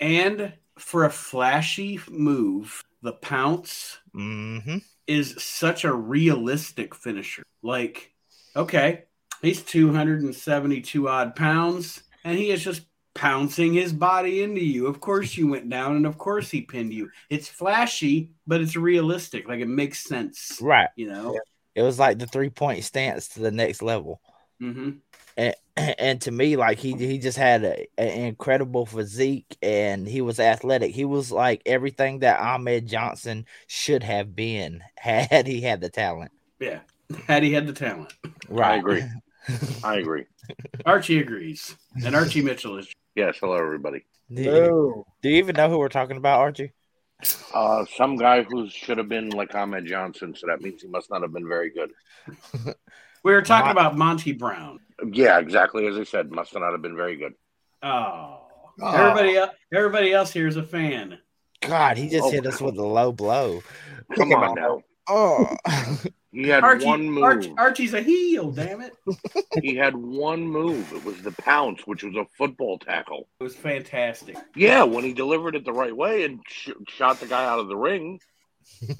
[0.00, 7.42] and for a flashy move, the pounce hmm is such a realistic finisher.
[7.62, 8.12] Like,
[8.56, 9.04] okay,
[9.42, 12.82] he's 272 odd pounds and he is just
[13.14, 14.86] pouncing his body into you.
[14.86, 17.10] Of course, you went down and of course he pinned you.
[17.28, 19.46] It's flashy, but it's realistic.
[19.48, 20.88] Like, it makes sense, Right.
[20.96, 21.38] you know?
[21.74, 24.20] It was like the three point stance to the next level.
[24.60, 24.90] hmm
[25.36, 25.54] and,
[25.98, 30.38] and to me, like he he just had a, an incredible physique, and he was
[30.40, 30.94] athletic.
[30.94, 36.30] He was like everything that Ahmed Johnson should have been had he had the talent.
[36.60, 36.80] Yeah.
[37.26, 38.12] Had he had the talent.
[38.48, 38.72] Right.
[38.72, 39.02] I agree.
[39.84, 40.24] I agree.
[40.86, 41.76] Archie agrees.
[42.04, 42.88] And Archie Mitchell is.
[43.16, 44.04] Yes, hello everybody.
[44.28, 45.06] do, you, No.
[45.22, 46.72] do you even know who we're talking about, Archie?
[47.54, 51.10] Uh, some guy who should have been like Ahmed Johnson, so that means he must
[51.10, 51.92] not have been very good.
[53.22, 54.80] We were talking Mon- about Monty Brown.
[55.12, 57.34] Yeah, exactly as I said, must not have been very good.
[57.82, 58.40] Oh.
[58.80, 58.90] Oh.
[58.92, 59.38] Everybody,
[59.72, 61.18] everybody else here is a fan.
[61.60, 63.62] God, he just Oh, hit us with a low blow.
[64.16, 64.82] Come on now.
[65.08, 65.56] Oh,
[66.32, 67.22] He had Archie, one move.
[67.22, 68.92] Arch- Archie's a heel, damn it.
[69.62, 70.92] he had one move.
[70.92, 73.28] It was the pounce, which was a football tackle.
[73.38, 74.36] It was fantastic.
[74.56, 77.68] Yeah, when he delivered it the right way and sh- shot the guy out of
[77.68, 78.18] the ring.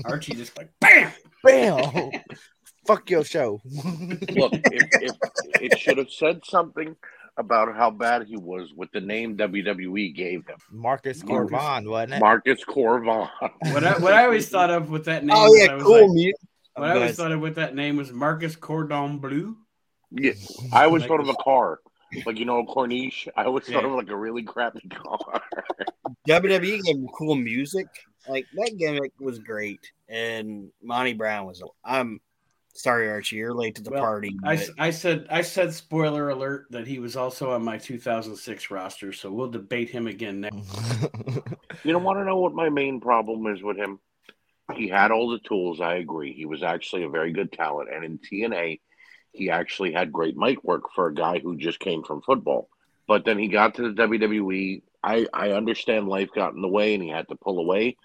[0.05, 1.11] Archie just like bam.
[1.43, 2.11] bam!
[2.87, 3.61] Fuck your show.
[3.65, 5.13] Look, if, if
[5.61, 6.97] it should have said something
[7.37, 11.51] about how bad he was with the name WWE gave him, Marcus Marcus.
[11.53, 12.21] Corvon, wasn't it?
[12.21, 13.29] Marcus Corvon.
[13.73, 15.37] What I, what I always thought of with that name.
[15.37, 16.37] Oh yeah, cool like- music.
[16.77, 19.57] what I always thought of with that name was Marcus Cordon Bleu.
[20.11, 20.33] Yeah,
[20.73, 21.81] I always Like thought of a car,
[22.25, 23.27] like you know, a Corniche.
[23.37, 23.89] I always thought Yeah.
[23.89, 25.41] of like a really crappy car.
[26.29, 27.87] WWE gave him cool music.
[28.29, 31.63] Like that gimmick was great, and Monty Brown was.
[31.85, 32.21] I'm
[32.75, 34.37] sorry, Archie, you're late to the Well, party.
[34.45, 37.79] I, but- s- I said I said spoiler alert that he was also on my
[37.79, 40.57] 2006 roster, so we'll debate him again next.
[41.85, 43.99] you don't want to know what my main problem is with him.
[44.75, 45.81] he had all the tools.
[45.81, 46.33] I agree.
[46.33, 48.81] He was actually a very good talent, and in TNA,
[49.33, 52.69] he actually had great mic work for a guy who just came from football.
[53.07, 54.83] But then he got to the WWE.
[55.03, 57.97] I I understand life got in the way, and he had to pull away.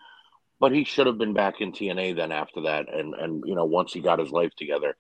[0.59, 3.65] But he should have been back in TNA then after that, and and you know
[3.65, 4.95] once he got his life together,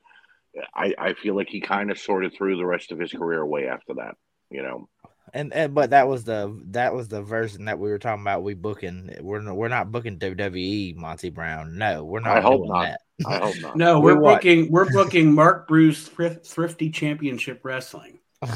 [0.73, 3.67] I I feel like he kind of sorted through the rest of his career away
[3.67, 4.15] after that.
[4.49, 4.89] You know.
[5.31, 8.41] And, and but that was the that was the version that we were talking about.
[8.41, 11.77] We booking we're not, we're not booking WWE Monty Brown.
[11.77, 12.37] No, we're not.
[12.37, 12.81] I hope doing not.
[12.83, 13.01] that.
[13.27, 13.75] I hope not.
[13.75, 14.35] No, We're we're what?
[14.35, 18.19] booking we're booking Mark Bruce Thrift, Thrifty Championship Wrestling.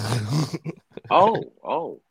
[1.10, 2.02] Oh, oh,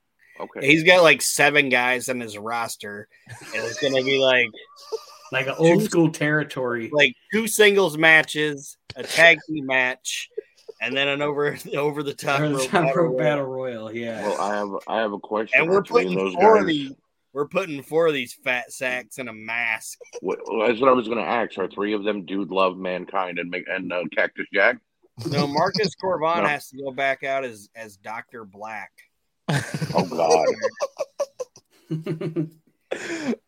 [0.42, 0.66] okay.
[0.66, 4.48] He's got like seven guys on his roster, and it's gonna be like
[5.33, 6.90] Like an old school territory.
[6.92, 10.28] like two singles matches, a tag team match,
[10.81, 13.18] and then an over over the top Or the Top battle royal.
[13.18, 14.22] Battle Royal, yeah.
[14.28, 15.61] Well, I have I have a question.
[15.62, 16.61] And we're putting those four guys.
[16.62, 16.92] of these.
[17.35, 19.98] We're putting four of these fat sacks in a mask.
[20.20, 21.57] What, that's what I was going to ask.
[21.57, 24.76] Are three of them Dude Love, Mankind, and Mc- and uh, Cactus Jack?
[25.31, 26.48] No, Marcus Cor Von No.
[26.50, 28.90] has to go back out as as Doctor Black.
[29.95, 30.47] Oh God!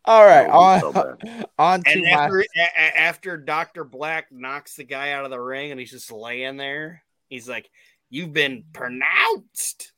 [0.07, 2.99] All right, oh, That would be so on on to And my after a- a-
[2.99, 7.03] after Doctor Black knocks the guy out of the ring, and he's just laying there,
[7.29, 7.69] he's like,
[8.11, 9.93] "You've been pronounced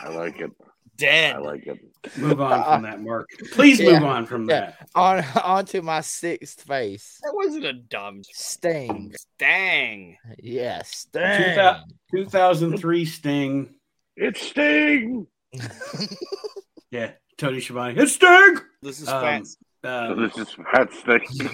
[0.00, 0.50] I like it.
[0.96, 1.78] dead." I like it.
[2.18, 3.28] move on from that, Mark.
[3.52, 3.92] Please Yeah.
[4.00, 4.60] move on from Yeah.
[4.60, 4.88] that.
[4.96, 7.20] on on to my sixth face.
[7.22, 9.14] that wasn't a dumb Sting.
[9.38, 10.16] dang.
[10.38, 11.54] Yeah, Sting.
[11.56, 13.74] thou- 2003 Sting.
[14.22, 15.26] It's Sting.
[16.92, 17.94] Yeah, Tony Schiavone.
[17.96, 18.56] It's Sting.
[18.82, 19.46] This is Um, fat.
[19.46, 21.48] So Uh, this is Fat Sting.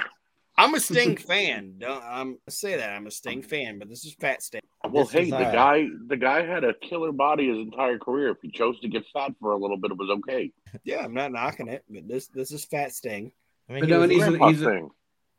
[0.56, 1.74] I'm a Sting fan.
[1.78, 4.62] Don't I'm I say that I'm a Sting fan, but this is Fat Sting.
[4.90, 7.98] Well, This hey, is, the uh, guy the guy had a killer body his entire
[7.98, 8.30] career.
[8.30, 10.50] If he chose to get fat for a little bit, it was okay.
[10.84, 13.30] Yeah, I'm not knocking it, but this this is Fat Sting.
[13.68, 14.88] I mean, But he no, he's a- Grandpa he's a-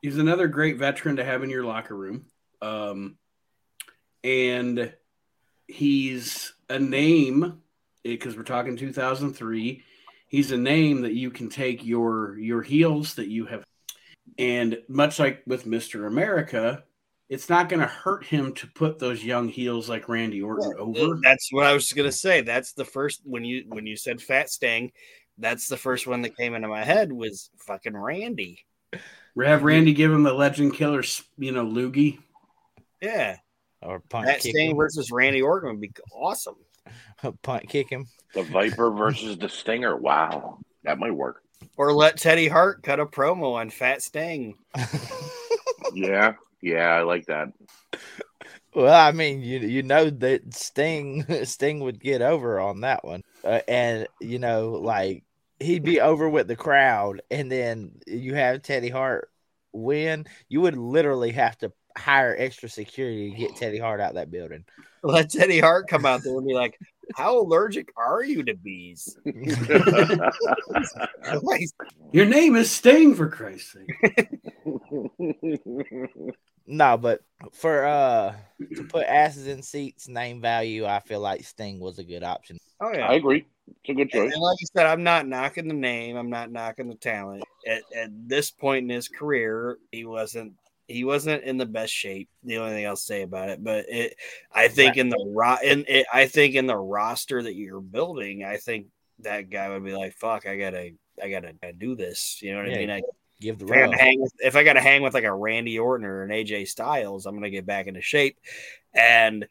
[0.04, 2.28] he's another great veteran to have in your locker room.
[2.62, 3.18] Um,
[4.24, 4.94] and
[5.70, 7.62] he's a name
[8.04, 9.84] eh, because we're talking 2003.
[10.28, 13.64] He's a name that you can take your your heels that you have,
[14.38, 16.84] and much like with Mister America,
[17.30, 21.20] it's not going to hurt him to put those young heels like Randy Orton over.
[21.24, 22.42] That's what I was gonna say.
[22.42, 24.92] That's the first when you when you said Fat Sting,
[25.40, 28.66] that's the first one that came into my head was fucking Randy.
[29.42, 31.04] Have Randy give him the Legend Killer,
[31.38, 32.20] you know, loogie.
[33.02, 33.38] Yeah,
[33.82, 34.78] or punt Fat kick Sting him.
[34.78, 36.56] versus Randy Orton would be awesome.
[37.44, 38.08] punt kick him.
[38.34, 39.96] The Viper versus the Stinger.
[39.96, 41.42] Wow, that might work.
[41.78, 44.56] Or let Teddy Hart cut a promo on Fat Sting.
[45.94, 47.50] Yeah, yeah, I like that.
[48.76, 53.24] Well, I mean, you you know that Sting Sting would get over on that one,
[53.44, 55.24] uh, and you know, like
[55.60, 59.32] he'd be over with the crowd, and then you have Teddy Hart
[59.72, 60.26] win.
[60.48, 64.66] You would literally have to hire extra security to get Teddy Hart out that building.
[65.04, 66.78] Let Teddy Hart come out there and be like,
[67.16, 69.18] "How allergic are you to bees?"
[72.12, 74.30] Your name is Sting, for Christ's sake.
[76.68, 77.22] No, but
[77.54, 78.36] for uh
[78.76, 82.58] to put asses in seats, name value, I feel like Sting was a good option.
[82.82, 83.08] Oh yeah.
[83.08, 83.46] I agree.
[83.68, 84.34] It's a good And, choice.
[84.34, 86.16] and like you said, I'm not knocking the name.
[86.16, 87.44] I'm not knocking the talent.
[87.68, 90.54] At, at this point in his career, he wasn't
[90.90, 92.30] he wasn't in the best shape.
[92.44, 94.16] The only thing I'll say about it, but it,
[94.52, 98.44] I think in the ro- in it, I think in the roster that you're building,
[98.44, 98.88] I think
[99.20, 102.70] that guy would be like, "Fuck, I gotta, I gotta, do this." You know what
[102.70, 102.76] Yeah.
[102.76, 102.92] I mean?
[102.92, 103.02] I,
[103.42, 106.06] Give the if I, hang with, if I gotta hang with like a Randy Orton
[106.06, 108.38] or an AJ Styles, I'm gonna get back into shape.
[108.94, 109.48] And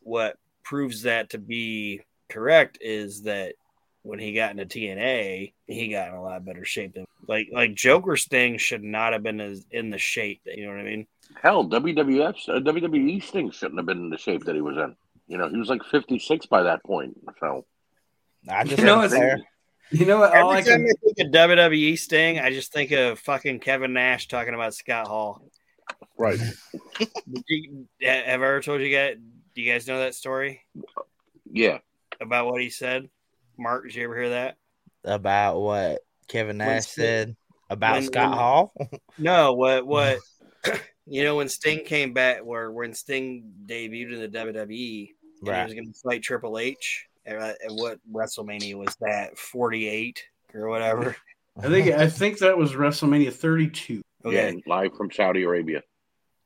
[0.00, 3.54] what proves that to be correct is that
[4.06, 7.74] when he got into TNA, he got in a lot better shape than like like
[7.74, 10.84] Joker Sting should not have been as in the shape that you know what I
[10.84, 11.06] mean.
[11.42, 14.94] Hell, WWF, uh, WWE Sting shouldn't have been in the shape that he was in.
[15.26, 17.16] You know, he was like 56 by that point.
[17.40, 17.64] So,
[18.48, 19.44] I just You know, was it's- there.
[19.90, 20.36] You know what?
[20.36, 23.60] All Every I time can, I think of WWE Sting, I just think of fucking
[23.60, 25.48] Kevin Nash talking about Scott Hall.
[26.18, 26.38] right.
[26.98, 27.08] Did
[27.48, 28.10] you, have
[28.44, 29.16] I ever told you guys?
[29.54, 30.60] Do you guys know that story
[31.50, 31.78] Yeah.
[32.20, 33.08] about what he said?
[33.58, 34.56] Mark, did you ever hear that?
[35.04, 37.36] about what Kevin Nash Sting- said
[37.70, 38.74] about when- Scott when- Hall.
[39.18, 40.18] No, what what
[41.06, 45.10] you know when Sting came back, where when Sting debuted in the WWE,
[45.46, 47.06] and he was going to fight Triple H.
[47.24, 49.36] And, uh, and what WrestleMania was that?
[49.38, 50.22] Forty eight
[50.54, 51.16] or whatever.
[51.58, 54.02] I think I think that was WrestleMania 32.
[54.24, 55.82] Okay, Yeah, live from Saudi Arabia.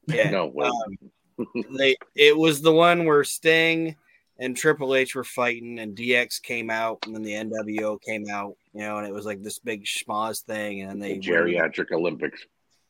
[0.06, 0.30] yeah.
[0.30, 0.70] No, wait.
[0.70, 3.96] Um, they it was the one where Sting
[4.40, 8.56] and Triple H were fighting, and DX came out, and then the NWO came out,
[8.72, 12.44] you know, and it was like this big schmoz thing, and they The geriatric Olympics.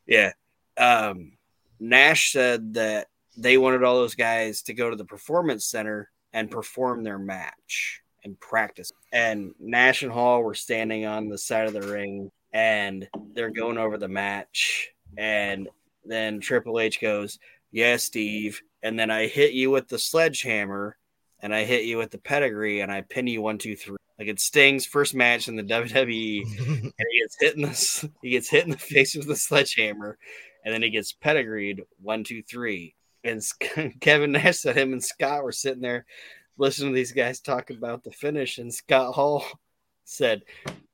[0.07, 0.33] yeah.
[0.79, 1.33] Um,
[1.79, 6.51] Nash said that they wanted all those guys to go to the performance center and
[6.51, 8.93] perform their match and practice.
[9.13, 13.79] And Nash and Hall were standing on the side of the ring and they're going
[13.79, 14.91] over the match.
[15.17, 15.69] And
[16.05, 17.39] then Triple H goes,
[17.73, 18.61] Yeah, Steve.
[18.83, 20.97] And then I hit you with the sledgehammer
[21.43, 23.97] and I hit you with the pedigree and I pin you one, two, three.
[24.19, 28.31] Like it's Sting's first match in the WWE and he gets hit in the he
[28.31, 30.19] gets hit in the face with a sledgehammer,
[30.65, 32.95] and then he gets pedigreed one, two, three.
[33.25, 33.43] And
[34.01, 36.05] Kevin Nash said him and Scott were sitting there
[36.59, 39.45] listening to these guys talk about the finish, and Scott Hall
[40.05, 40.43] said,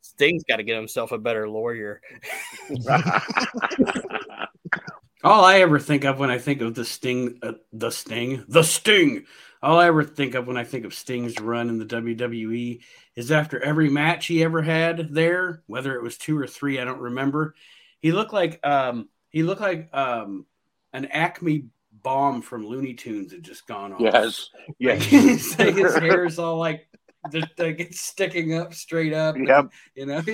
[0.01, 2.01] "Sting's got to get himself a better lawyer."
[5.24, 8.62] All I ever think of when I think of the Sting, uh, the Sting, the
[8.62, 9.24] Sting.
[9.63, 12.81] All I ever think of when I think of Sting's run in the WWE
[13.15, 16.85] is after every match he ever had there, whether it was two or three, I
[16.85, 17.55] don't remember.
[18.01, 20.47] He looked like um, he looked like um,
[20.93, 21.65] an Acme
[22.03, 24.01] bomb from Looney Tunes had just gone off.
[24.01, 24.51] yes.
[24.69, 25.05] Like, Yes.
[25.07, 26.87] his, like, his hair is all like,
[27.33, 29.35] like it's sticking up straight up.
[29.37, 29.71] and, Yep.
[29.95, 30.23] you know.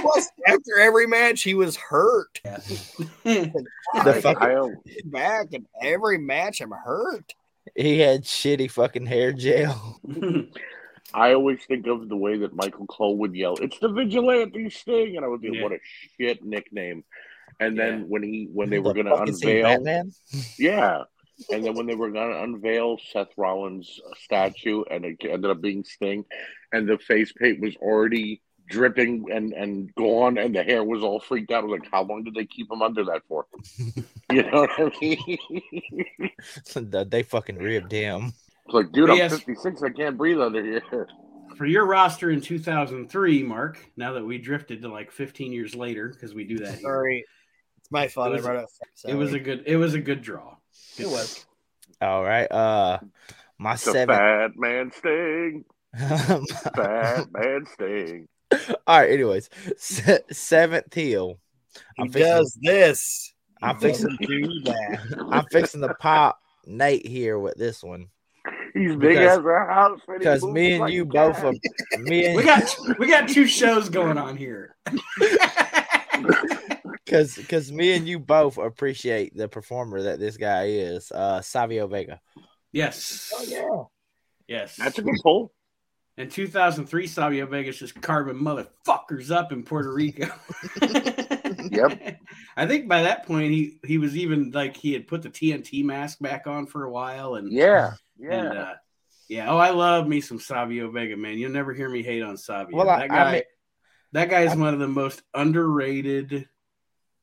[0.00, 4.70] Plus, after every match, he was hurt The I, I,
[5.04, 7.34] back, and every match I'm hurt.
[7.74, 10.00] He had shitty fucking hair gel.
[11.14, 15.16] I always think of the way that Michael Cole would yell, "It's the vigilante Sting,"
[15.16, 15.62] and I would be, Yeah.
[15.62, 15.78] "What a
[16.18, 17.04] shit nickname!"
[17.60, 20.10] And then when he when they were going to unveil,
[20.58, 21.04] yeah,
[21.50, 25.60] and then when they were going to unveil Seth Rollins' statue, and it ended up
[25.60, 26.24] being Sting,
[26.72, 31.20] and the face paint was already dripping and and gone, and the hair was all
[31.20, 31.62] freaked out.
[31.64, 33.46] I was like, "How long did they keep him under that for?"
[34.32, 36.30] you know what I mean?
[37.10, 38.32] They fucking ribbed him.
[38.66, 39.32] It's like, dude, I'm Yes.
[39.38, 39.82] 56.
[39.82, 41.06] I can't breathe under here.
[41.56, 46.08] For your roster in 2003, Mark, now that we drifted to like 15 years later,
[46.08, 47.24] because we do that here, Sorry,
[47.78, 48.34] it's my fault.
[48.34, 48.46] It was-
[49.06, 50.56] I it was a good it was a good draw.
[50.98, 51.46] It was.
[52.00, 52.50] All right.
[52.50, 52.98] Uh
[53.58, 55.64] my The seven fat man Sting,
[55.96, 58.28] fat man Sting.
[58.86, 59.50] All right, anyways.
[59.76, 61.38] Se- seventh heel.
[61.98, 63.34] I'm fixing, does this.
[63.62, 65.26] I'm fixing doesn't do that.
[65.32, 68.08] I'm fixing to pop Nate here with this one.
[68.74, 70.00] He's big Because- as a house.
[70.06, 71.44] Because me and like you a both cat.
[71.46, 74.76] are me and We got we got two shows going on here.
[77.04, 81.86] because because me and you both appreciate the performer that this guy is, uh Savio
[81.86, 82.20] Vega.
[82.72, 83.32] yes.
[83.34, 83.84] Oh yeah.
[84.58, 84.76] Yes.
[84.76, 85.52] That's a good pull.
[86.18, 90.28] In 2003, Savio Vega's just carving motherfuckers up in Puerto Rico.
[91.68, 92.20] Yep.
[92.56, 95.84] I think by that point he he was even like he had put the TNT
[95.84, 98.32] mask back on for a while and Yeah, yeah.
[98.32, 98.74] and uh,
[99.28, 99.50] yeah.
[99.50, 101.38] Oh, I love me some Savio Vega, man.
[101.38, 102.76] You'll never hear me hate on Savio.
[102.76, 103.42] Well, that I guy, mean-
[104.12, 106.48] that guy is I- one of the most underrated,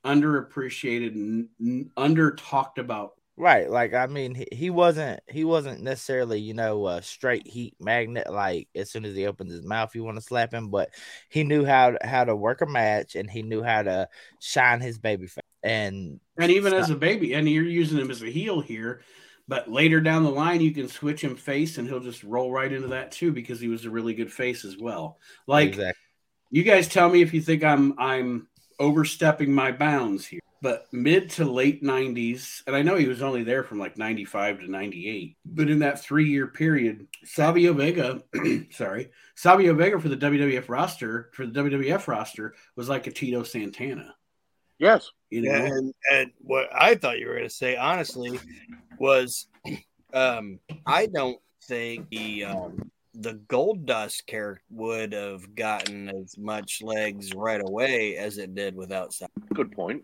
[0.06, 3.14] underappreciated, n- n- under talked about.
[3.36, 7.76] Right, like I mean, he, he wasn't he wasn't necessarily you know a straight heat
[7.80, 8.32] magnet.
[8.32, 10.70] Like as soon as he opens his mouth, you want to slap him.
[10.70, 10.92] But
[11.30, 14.08] he knew how how to work a match, and he knew how to
[14.40, 15.42] shine his baby face.
[15.64, 19.02] And And even as a baby, and you're using him as a heel here,
[19.48, 22.72] but later down the line, you can switch him face, and he'll just roll right
[22.72, 25.18] into that too because he was a really good face as well.
[25.48, 26.04] Like exactly,
[26.52, 28.48] you guys tell me if you think I'm I'm
[28.80, 30.40] overstepping my bounds here.
[30.64, 34.61] But mid to late 90s, and I know he was only there from like 95
[34.61, 38.24] to 98, but in that three year period, Savio Vega,
[38.72, 43.43] sorry, Savio Vega for the WWF roster, for the WWF roster, was like a Tito
[43.43, 44.16] Santana.
[44.80, 45.11] Yes.
[45.30, 45.51] You know?
[45.51, 48.39] And, and what I thought you were going to say, honestly,
[48.97, 49.47] was
[50.14, 57.34] um, I don't think the um, the Goldust character would have gotten as much legs
[57.36, 60.03] right away as it did without Sa- Good point.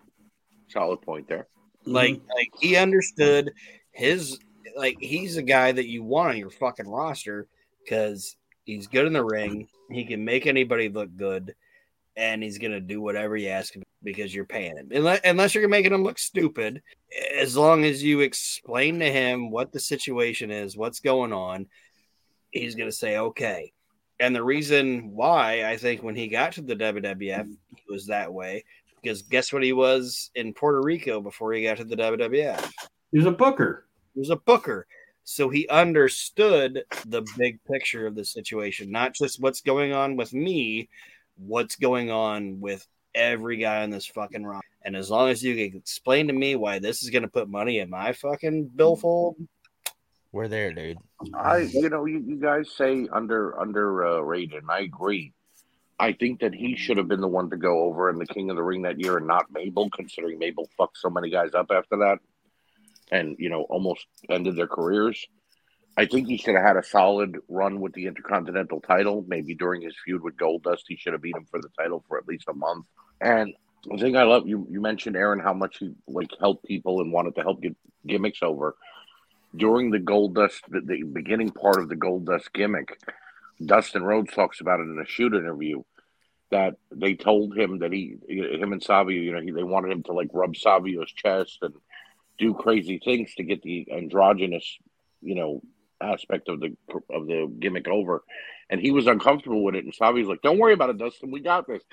[0.70, 1.48] Solid point there.
[1.86, 2.28] like Mm-hmm.
[2.36, 3.52] like he understood
[3.92, 4.40] his
[4.78, 7.48] like he's a guy that you want on your fucking roster
[7.84, 9.68] because he's good in the ring.
[9.92, 11.56] He can make anybody look good,
[12.16, 14.90] and he's gonna do whatever you ask him because you're paying him.
[14.92, 16.82] Unless, unless you're making him look stupid,
[17.36, 21.66] as long as you explain to him what the situation is, what's going on,
[22.52, 23.74] he's gonna say okay.
[24.22, 28.32] And the reason why I think when he got to the WWF, he was that
[28.32, 28.66] way
[29.02, 32.72] because guess what he was in Puerto Rico before he got to the WWF?
[33.12, 33.86] He was a booker.
[34.14, 34.88] He was a booker.
[35.24, 40.34] So he understood the big picture of the situation, not just what's going on with
[40.34, 40.90] me,
[41.38, 44.64] what's going on with every guy on this fucking rock.
[44.84, 47.50] And as long as you can explain to me why this is going to put
[47.50, 49.36] money in my fucking billfold,
[50.32, 50.98] We're there, dude.
[51.34, 55.34] I, you know, you, you guys say under underrated, uh, and I agree.
[56.00, 58.50] I think that he should have been the one to go over in the King
[58.50, 61.72] of the Ring that year, and not Mabel, considering Mabel fucked so many guys up
[61.72, 62.20] after that,
[63.12, 65.28] and you know, almost ended their careers.
[65.98, 69.26] I think he should have had a solid run with the Intercontinental title.
[69.28, 72.18] Maybe during his feud with Goldust, he should have beat him for the title for
[72.18, 72.86] at least a month.
[73.20, 77.02] And the thing I love, you you mentioned Aron how much he like helped people
[77.02, 77.76] and wanted to help get
[78.08, 78.76] gimmicks over
[79.56, 83.00] during the Goldust, the, the beginning part of the Goldust gimmick,
[83.66, 85.82] Dustin Rhodes talks about it in a shoot interview
[86.52, 90.04] that they told him that he, him and Savio, you know, he, they wanted him
[90.04, 91.74] to like rub Savio's chest and
[92.38, 94.78] do crazy things to get the androgynous,
[95.22, 95.62] you know,
[96.02, 96.76] aspect of the
[97.10, 98.24] of the gimmick over,
[98.70, 99.84] and he was uncomfortable with it.
[99.84, 101.32] And Savio's like, "Don't worry about it, Dustin.
[101.32, 101.84] We got this."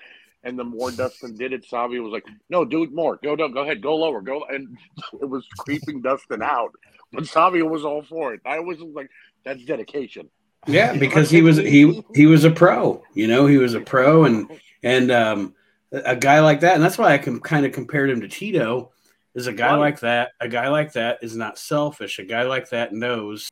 [0.44, 3.18] And the more Dustin did it, Savio was like, "No, do it more.
[3.22, 3.82] Go, go, go ahead.
[3.82, 4.20] Go lower.
[4.20, 4.78] Go." And
[5.20, 6.72] it was creeping Dustin out.
[7.12, 8.40] But Savio was all for it.
[8.46, 9.10] I was like,
[9.44, 10.30] "That's dedication."
[10.66, 13.02] Yeah, because he was he he was a pro.
[13.14, 14.50] You know, he was a pro, and
[14.82, 15.54] and um,
[15.92, 18.92] a guy like that, and that's why I can kind of compared him to Tito.
[19.34, 19.76] Is a guy right.
[19.76, 20.30] like that.
[20.40, 22.18] A guy like that is not selfish.
[22.18, 23.50] A guy like that knows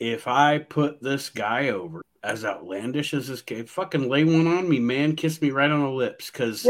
[0.00, 4.68] if I put this guy over, as outlandish as this game, fucking lay one on
[4.68, 5.14] me, man.
[5.14, 6.66] Kiss me right on the lips, because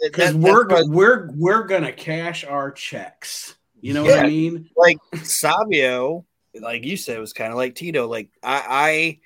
[0.00, 3.56] because we're what, we're we're gonna cash our checks.
[3.80, 4.70] You know yeah, what I mean?
[4.76, 6.24] Like Savio,
[6.60, 8.06] like you said, it was kind of like Tito.
[8.08, 9.20] Like I,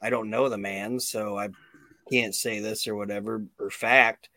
[0.00, 1.50] I I don't know the man, so I
[2.10, 4.28] can't say this or whatever or fact.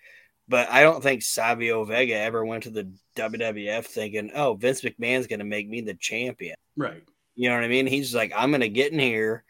[0.47, 5.27] But I don't think Savio Vega ever went to the WWF thinking, "Oh, Vince McMahon's
[5.27, 7.03] going to make me the champion." Right.
[7.35, 7.87] You know what I mean?
[7.87, 9.43] He's like, "I'm going to get in here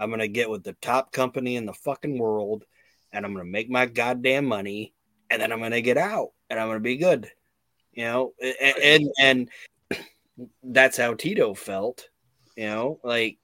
[0.00, 2.64] I'm going to get with the top company in the fucking world
[3.12, 4.94] and I'm going to make my goddamn money
[5.28, 7.30] and then I'm going to get out and I'm going to be good.
[7.92, 9.48] You know, and, and,
[9.90, 9.98] and
[10.62, 12.08] that's how Tito felt,
[12.60, 13.38] you know, like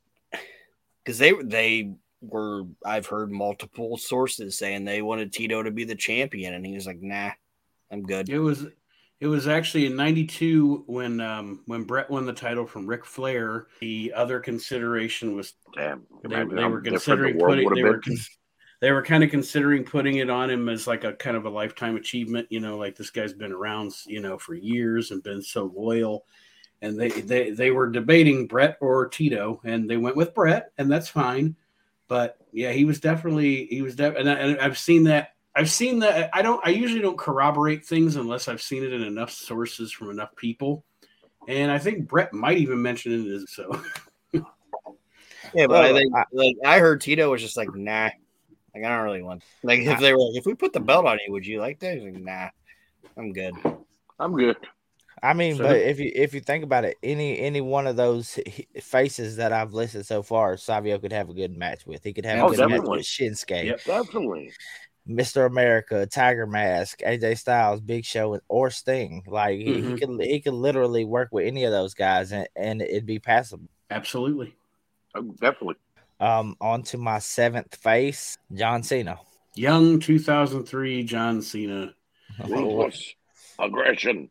[1.06, 5.94] cuz they they were I've heard multiple sources saying they wanted Tito to be the
[5.94, 7.30] champion and he was like, "Nah,
[7.90, 8.66] I'm good." It was
[9.18, 13.68] it was actually in '92 when um, when Bret won the title from Ric Flair.
[13.80, 16.04] The other consideration was damn.
[16.22, 17.74] They, they were considering the putting.
[17.74, 18.02] They were,
[18.82, 21.50] they were kind of considering putting it on him as like a kind of a
[21.50, 22.48] lifetime achievement.
[22.50, 26.26] You know, like this guy's been around, you know, for years and been so loyal.
[26.82, 30.90] And they they they were debating Brett or Tito, and they went with Brett, and
[30.90, 31.56] that's fine.
[32.08, 35.70] But yeah, he was definitely he was def- and, I, and I've seen that I've
[35.70, 36.28] seen that.
[36.34, 36.60] I don't.
[36.66, 40.84] I usually don't corroborate things unless I've seen it in enough sources from enough people,
[41.48, 43.82] and I think Brett might even mention it as so.
[45.54, 48.10] yeah, but I think like I heard Tito was just like, nah,
[48.74, 49.42] like I don't really want.
[49.62, 51.78] Like if they were like, if we put the belt on you, would you like
[51.80, 52.02] that?
[52.02, 52.50] Like, nah,
[53.16, 53.54] I'm good.
[54.20, 54.58] I'm good.
[55.26, 57.96] I mean, so, but if you if you think about it, any any one of
[57.96, 58.38] those
[58.80, 62.04] faces that I've listed so far, Savio could have a good match with.
[62.04, 62.98] He could have oh, a good definitely.
[62.98, 63.64] match with Shinsuke.
[63.64, 64.52] Yep, definitely.
[65.08, 65.46] Mr.
[65.46, 69.24] America, Tiger Mask, AJ Styles, Big Show, or Sting.
[69.26, 69.90] Like he, mm-hmm.
[69.90, 73.18] he could he could literally work with any of those guys and, and it'd be
[73.18, 73.68] passable.
[73.90, 74.54] Absolutely.
[75.16, 75.76] Oh, definitely.
[76.20, 79.18] Um, on to my seventh face, John Cena.
[79.56, 81.94] Young 2003 John Cena.
[82.46, 83.14] Ruthless
[83.58, 84.30] aggression.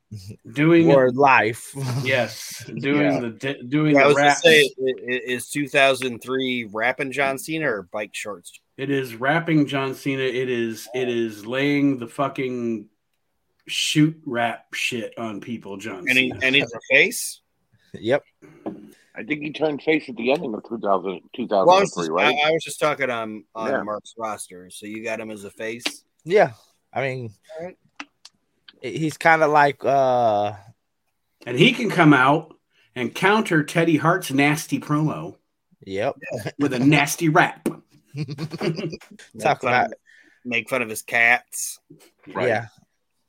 [0.52, 1.74] Doing or life.
[2.04, 3.20] Yes, doing yeah.
[3.20, 4.38] the doing yeah, the I was rap.
[4.38, 8.60] Say, is 2003 rapping John Cena or bike shorts?
[8.78, 10.24] It is rapping John Cena.
[10.24, 12.88] It is it is laying the fucking
[13.68, 16.06] shoot rap shit on people, John.
[16.08, 17.42] And, he, and he's a face.
[17.94, 18.24] Yep.
[19.18, 22.36] I think he turned face at the ending of 2000, 2003, well, I just, right?
[22.44, 23.82] I, I, was just talking on on yeah.
[23.82, 26.04] Mark's roster, so you got him as a face.
[26.26, 26.52] Yeah,
[26.92, 27.78] I mean, right.
[28.82, 30.54] He's kind of like, uh
[31.46, 32.56] and he can come out
[32.96, 35.36] and counter Teddy Hart's nasty promo.
[35.86, 36.16] Yep,
[36.60, 37.68] with a nasty rap.
[39.40, 39.92] Talk about
[40.46, 41.80] make fun of his cats.
[42.28, 42.48] Right.
[42.48, 42.68] Yeah.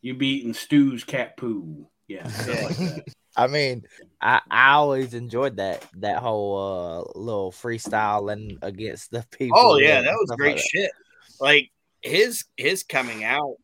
[0.03, 1.89] You beating Stu's cat poo.
[2.07, 2.31] Yeah.
[2.79, 2.99] yeah.
[3.37, 3.85] I mean,
[4.21, 9.59] I, I always enjoyed that that whole uh, little freestyling against the people.
[9.59, 10.91] Oh yeah, that was great like shit.
[11.39, 11.45] That.
[11.45, 11.71] Like
[12.01, 13.57] his his coming out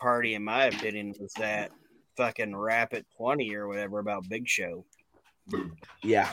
[0.00, 1.70] party, in my opinion, was that
[2.16, 4.84] fucking rap at twenty or whatever about Big Show.
[6.02, 6.30] Yeah,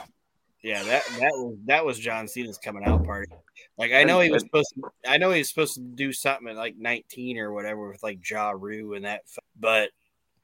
[0.63, 3.31] yeah, that that was that was John Cena's coming out party.
[3.77, 6.47] Like I know he was supposed to, I know he was supposed to do something
[6.47, 9.21] at like 19 or whatever with like Ja Rule and that,
[9.59, 9.89] but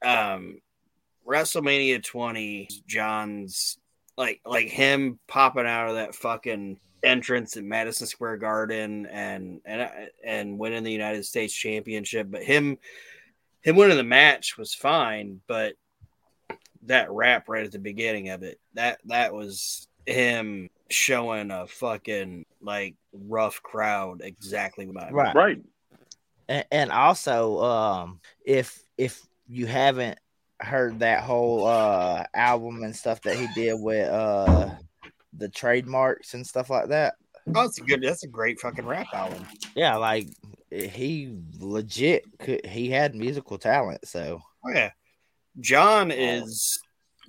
[0.04, 0.60] um,
[1.26, 3.78] WrestleMania 20, John's
[4.16, 9.90] like like him popping out of that fucking entrance at Madison Square Garden and and
[10.24, 12.78] and winning the United States Championship, but him
[13.64, 15.74] him winning the match was fine, but
[16.86, 22.44] that rap right at the beginning of it that that was him showing a fucking
[22.60, 25.14] like rough crowd exactly what I mean.
[25.14, 25.34] Right.
[25.34, 25.62] Right.
[26.48, 30.18] and, and also um if if you haven't
[30.60, 34.70] heard that whole uh album and stuff that he did with uh
[35.38, 37.14] the trademarks and stuff like that
[37.46, 38.02] Oh, that's a good.
[38.02, 39.46] That's a great fucking rap album.
[39.74, 40.28] yeah like
[40.74, 44.40] he legit could he had musical talent so.
[44.66, 44.90] Oh yeah,
[45.60, 46.78] John is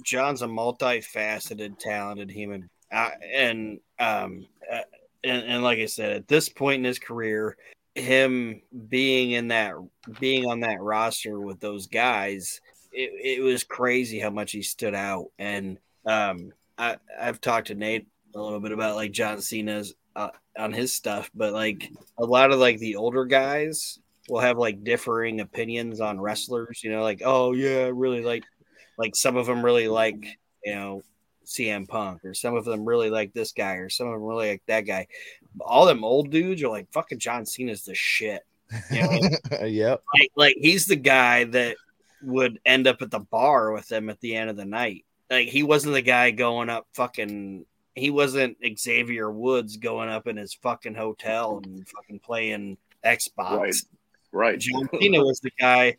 [0.04, 4.82] John's a multifaceted, talented human, uh, and um, uh,
[5.24, 7.58] and, and like I said, at this point in his career,
[7.94, 9.76] him being in that
[10.20, 12.60] being on that roster with those guys,
[12.92, 15.28] it, it was crazy how much he stood out.
[15.40, 20.30] And um, I I've talked to Nate a little bit about like John Cena's uh,
[20.58, 24.00] on his stuff, but like a lot of like the older guys
[24.30, 26.84] will have like differing opinions on wrestlers.
[26.84, 28.44] You know, like oh yeah, I really like
[28.98, 30.26] like some of them really like
[30.64, 31.02] you know
[31.46, 34.50] CM Punk, or some of them really like this guy, or some of them really
[34.50, 35.08] like that guy.
[35.62, 38.44] All them old dudes are like fucking John Cena's the shit.
[38.92, 39.20] You know,
[39.66, 41.78] yep like, like he's the guy that
[42.24, 45.06] would end up at the bar with them at the end of the night.
[45.30, 47.66] Like he wasn't the guy going up fucking.
[47.96, 53.58] He wasn't Xavier Woods going up in his fucking hotel and fucking playing Xbox.
[53.58, 53.76] Right.
[54.32, 54.60] Right.
[54.60, 55.96] John Cena was the guy,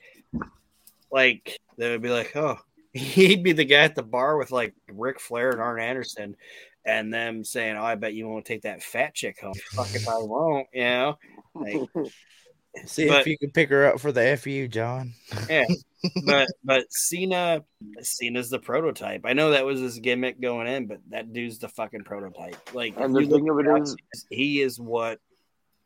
[1.11, 2.59] like that would be like, oh,
[2.93, 6.37] he'd be the guy at the bar with like Ric Flair and Arn Anderson,
[6.85, 10.09] and them saying, "Oh, I bet you won't take that fat chick home." Fuck if
[10.09, 11.19] I won't, you know.
[11.55, 11.81] Like,
[12.85, 15.15] see But- if you can pick her up for the fu john
[15.51, 15.65] yeah.
[16.25, 17.65] but but Cena,
[18.03, 19.23] Cena's the prototype.
[19.25, 22.75] I know that was his gimmick going in, but that dude's the fucking prototype.
[22.75, 23.97] Like, And the thing of it at is-
[24.31, 25.19] he is what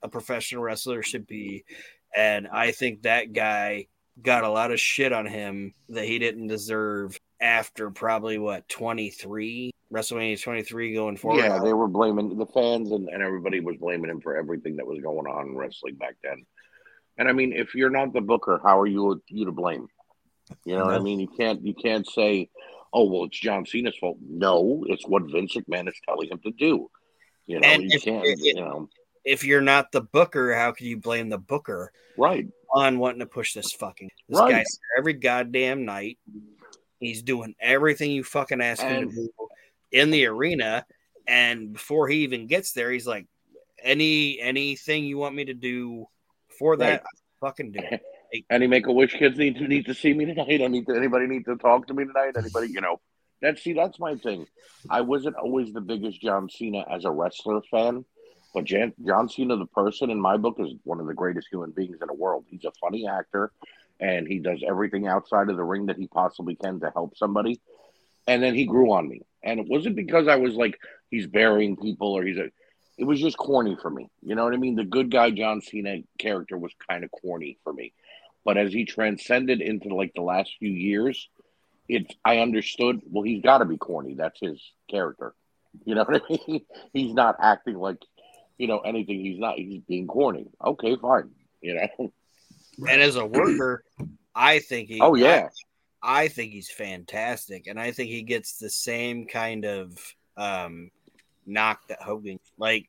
[0.03, 1.64] a professional wrestler should be,
[2.14, 3.86] and I think that guy
[4.20, 9.70] got a lot of shit on him that he didn't deserve after probably what 23
[9.93, 11.38] WrestleMania 23 going forward.
[11.43, 14.86] Yeah, they were blaming the fans and, and everybody was blaming him for everything that
[14.86, 16.45] was going on in wrestling back then.
[17.20, 19.86] And I mean, if you're not the booker, how are you you to blame?
[20.64, 21.20] You know what I mean?
[21.20, 22.48] You can't you can't say,
[22.94, 26.50] "Oh, well, it's John Cena's fault." No, it's what Vince McMahon is telling him to
[26.52, 26.90] do.
[27.46, 28.24] You know, And you if- can't.
[28.26, 28.88] it- you know,
[29.22, 32.46] if you're not the booker, how can you blame the booker right?
[32.74, 34.52] on wanting to push this fucking this Right.
[34.52, 36.18] guy's every goddamn night.
[37.00, 39.28] He's doing everything you fucking ask him to do
[39.92, 40.86] in the arena,
[41.26, 43.26] and before he even gets there, he's like,
[43.82, 46.06] "Any anything you want me to do
[46.61, 47.02] for that, Right.
[47.40, 48.02] Fucking do." it."
[48.48, 50.62] Any Make a Wish kids need to need to see me tonight.
[50.62, 52.36] I need to, anybody need to talk to me tonight.
[52.36, 53.00] Anybody, you know,
[53.42, 54.46] that's see, that's my thing.
[54.88, 58.04] I wasn't always the biggest John Cena as a wrestler fan,
[58.54, 61.72] but Jan, John Cena, the person in my book, is one of the greatest human
[61.72, 62.44] beings in the world.
[62.48, 63.50] He's a funny actor,
[63.98, 67.61] and he does everything outside of the ring that he possibly can to help somebody.
[68.26, 70.78] And then he grew on me, and it wasn't because I was like
[71.11, 72.50] he's burying people or he's a.
[73.01, 74.09] It was just corny for me.
[74.22, 74.76] You know what I mean?
[74.76, 77.92] The good guy John Cena character was kind of corny for me
[78.44, 81.28] but as he transcended into like the last few years,
[81.88, 83.01] it's I understood.
[83.07, 84.14] Well, he's got to be corny.
[84.14, 85.34] That's his character.
[85.84, 86.66] You know what I mean?
[86.92, 87.98] He's not acting like
[88.59, 89.20] you know anything.
[89.20, 89.57] He's not.
[89.57, 90.46] He's being corny.
[90.64, 91.30] Okay, fine.
[91.61, 92.12] You know.
[92.88, 93.84] And as a worker,
[94.34, 95.01] I think he.
[95.01, 95.48] Oh yeah.
[96.03, 99.98] I think he's fantastic, and I think he gets the same kind of
[100.34, 100.90] um,
[101.44, 102.88] knock that Hogan like,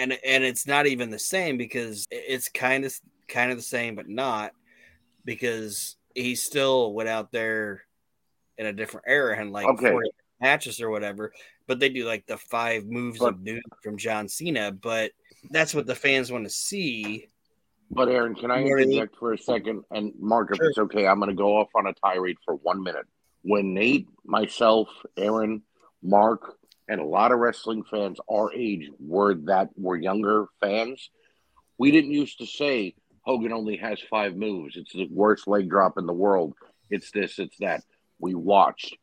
[0.00, 2.98] and and it's not even the same because it's kind of
[3.28, 4.52] kind of the same, but not
[5.24, 7.82] because he still went out there
[8.58, 9.90] in a different era and like Okay.
[9.90, 11.32] 40 matches or whatever.
[11.66, 15.12] But they do like the five moves But- of doom from John Cena, but
[15.50, 17.28] that's what the fans want to see.
[17.92, 18.92] But Aron, can I You know what I mean?
[18.94, 19.84] interject for a second?
[19.90, 20.68] And Mark, if Sure.
[20.70, 23.06] it's okay, I'm going to go off on a tirade for one minute.
[23.42, 25.62] When Nate, myself, Aron,
[26.02, 26.58] Mark,
[26.90, 31.08] and a lot of wrestling fans our age were that were younger fans,
[31.78, 34.76] we didn't used to say Hogan only has five moves.
[34.76, 36.52] It's the worst leg drop in the world.
[36.90, 37.84] It's this, it's that.
[38.18, 38.96] We watched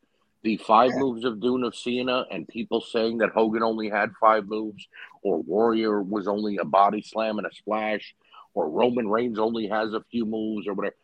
[0.44, 4.48] the five moves of Doom of Cena and people saying that Hogan only had five
[4.48, 4.86] moves,
[5.24, 8.14] or Warrior was only a body slam and a splash,
[8.54, 10.96] or Roman Reigns only has a few moves, or whatever,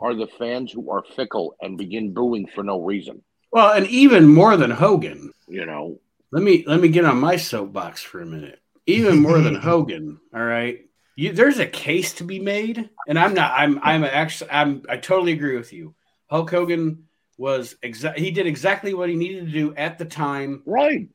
[0.00, 3.22] are the fans who are fickle and begin booing for no reason.
[3.52, 5.32] Well, and even more than Hogan.
[5.46, 6.00] You know,
[6.34, 8.60] Let me let me get on my soapbox for a minute.
[8.86, 10.80] Even more than Hogan, all right.
[11.14, 13.52] You, there's a case to be made, and I'm not.
[13.56, 13.78] I'm.
[13.84, 14.50] I'm actually.
[14.50, 14.82] I'm.
[14.88, 15.94] I totally agree with you.
[16.28, 17.04] Hulk Hogan
[17.38, 18.18] was exact.
[18.18, 20.64] He did exactly what he needed to do at the time.
[20.66, 21.08] right?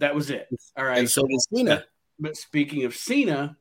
[0.00, 0.48] That was it.
[0.76, 0.98] All right.
[0.98, 1.84] And so does Cena.
[2.18, 3.56] But speaking of Cena,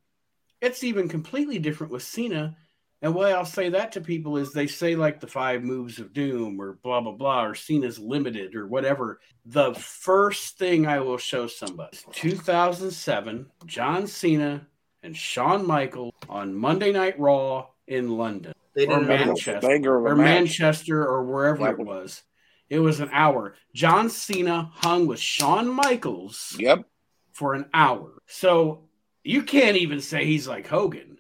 [0.62, 2.58] it's even completely different with Cena
[3.04, 6.14] And why I'll say that to people is they say like the five moves of
[6.14, 9.20] doom or blah blah blah or seen as limited or whatever.
[9.46, 14.66] The first thing I will show somebody 2007 John Cena
[15.04, 19.60] and Shawn Michaels on Monday Night Raw in London They or Manchester
[20.08, 20.26] or match.
[20.26, 22.24] Manchester or wherever it was.
[22.70, 23.56] It was an hour.
[23.76, 26.86] John Cena hung with Shawn Michaels Yep.
[27.34, 28.14] for an hour.
[28.28, 28.86] So
[29.26, 31.13] you can't even say he's like Hogan.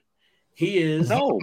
[0.55, 1.39] He is, No.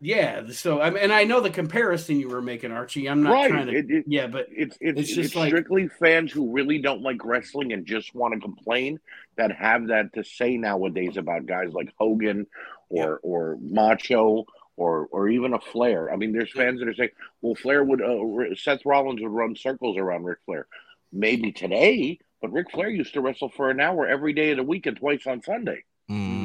[0.00, 0.42] yeah.
[0.52, 3.08] So I mean, and I know the comparison you were making, Archie.
[3.08, 3.50] I'm not right.
[3.50, 6.52] trying to, It- it- yeah, but it's it's, It's it's, just like- strictly fans who
[6.52, 9.00] really don't like wrestling and just want to complain
[9.36, 12.46] that have that to say nowadays about guys like Hogan
[12.88, 14.44] or or Macho
[14.76, 16.12] or or even a Flair.
[16.12, 17.10] I mean, there's fans that are saying,
[17.42, 20.66] "Well, Flair would uh, Seth Rollins would run circles around Ric Flair."
[21.12, 24.62] Maybe today, but Ric Flair used to wrestle for an hour every day of the
[24.62, 25.82] week and twice on Sunday.
[26.10, 26.37] Mhm.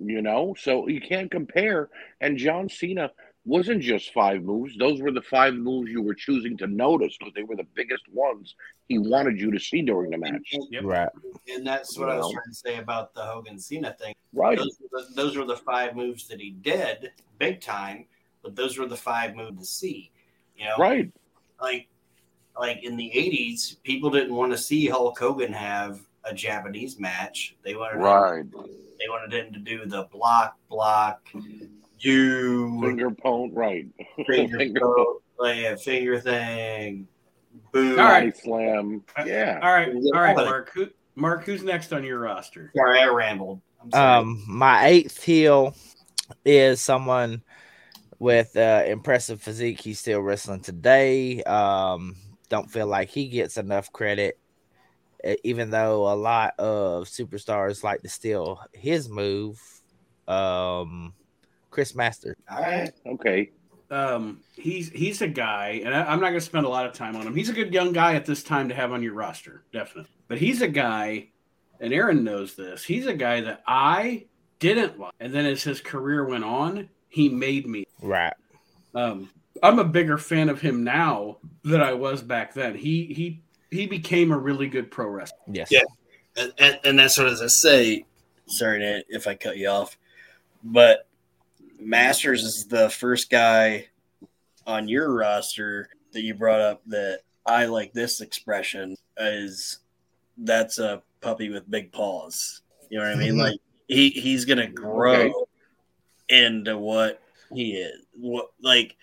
[0.00, 1.90] You know, so you can't compare.
[2.20, 3.10] And John Cena
[3.44, 7.34] wasn't just five moves; those were the five moves you were choosing to notice because
[7.34, 8.54] they were the biggest ones
[8.88, 10.54] he wanted you to see during the match.
[10.70, 10.84] Yep.
[10.84, 11.08] Right.
[11.52, 12.32] And that's what I was Well.
[12.32, 14.14] trying to say about the Hogan Cena thing.
[14.32, 14.56] Right?
[14.56, 18.06] Those, were the, those were the five moves that he did big time,
[18.42, 20.10] but those were the five moves to see.
[20.56, 21.10] You know, Right?
[21.60, 21.88] like
[22.58, 27.56] like in the '80s, people didn't want to see Hulk Hogan have a Japanese match.
[27.64, 28.44] They wanted him- Right.
[29.02, 31.28] They wanted him to do the block, block,
[31.98, 33.54] you Finger point.
[33.54, 33.86] Right.
[34.26, 37.08] finger, Finger go- like a finger thing,
[37.72, 37.98] boom.
[37.98, 38.36] All right.
[38.36, 39.02] Slam.
[39.24, 39.58] Yeah.
[39.62, 40.70] all right, all right, Mark.
[40.74, 42.70] Who, Mark, who's next on your roster?
[42.76, 43.60] Sorry, I rambled.
[43.82, 44.20] I'm sorry.
[44.20, 45.74] Um, my eighth heel
[46.44, 47.42] is someone
[48.18, 49.80] with uh, impressive physique.
[49.80, 51.42] He's still wrestling today.
[51.42, 52.16] Um,
[52.48, 54.38] don't feel like he gets enough credit,
[55.44, 59.60] even though a lot of superstars like to steal his move.
[60.28, 61.14] Um,
[61.70, 62.36] Chris Master.
[62.50, 62.92] All right.
[63.06, 63.50] Okay.
[63.90, 66.94] Um, he's he's a guy, and I, I'm not going to spend a lot of
[66.94, 67.34] time on him.
[67.34, 70.10] He's a good young guy at this time to have on your roster, definitely.
[70.28, 71.28] But he's a guy,
[71.78, 72.84] and Aron knows this.
[72.84, 74.26] He's a guy that I
[74.60, 77.84] didn't like, and then as his career went on, he made me.
[78.00, 78.32] Right.
[78.94, 79.28] Um,
[79.62, 82.74] I'm a bigger fan of him now than I was back then.
[82.74, 83.42] He he
[83.72, 85.38] he became a really good pro wrestler.
[85.50, 85.68] Yes.
[85.72, 85.82] Yeah.
[86.36, 88.04] and, and, and that's what as I say.
[88.46, 89.96] Sorry to, if I cut you off,
[90.62, 91.06] but
[91.80, 93.86] Masters is the first guy
[94.66, 99.78] on your roster that you brought up that I like this expression is
[100.38, 102.62] that's a puppy with big paws.
[102.90, 103.30] You know what I mean?
[103.30, 103.40] Mm-hmm.
[103.40, 105.32] Like he he's gonna grow Okay.
[106.28, 107.22] into what
[107.54, 108.04] he is.
[108.14, 108.96] What like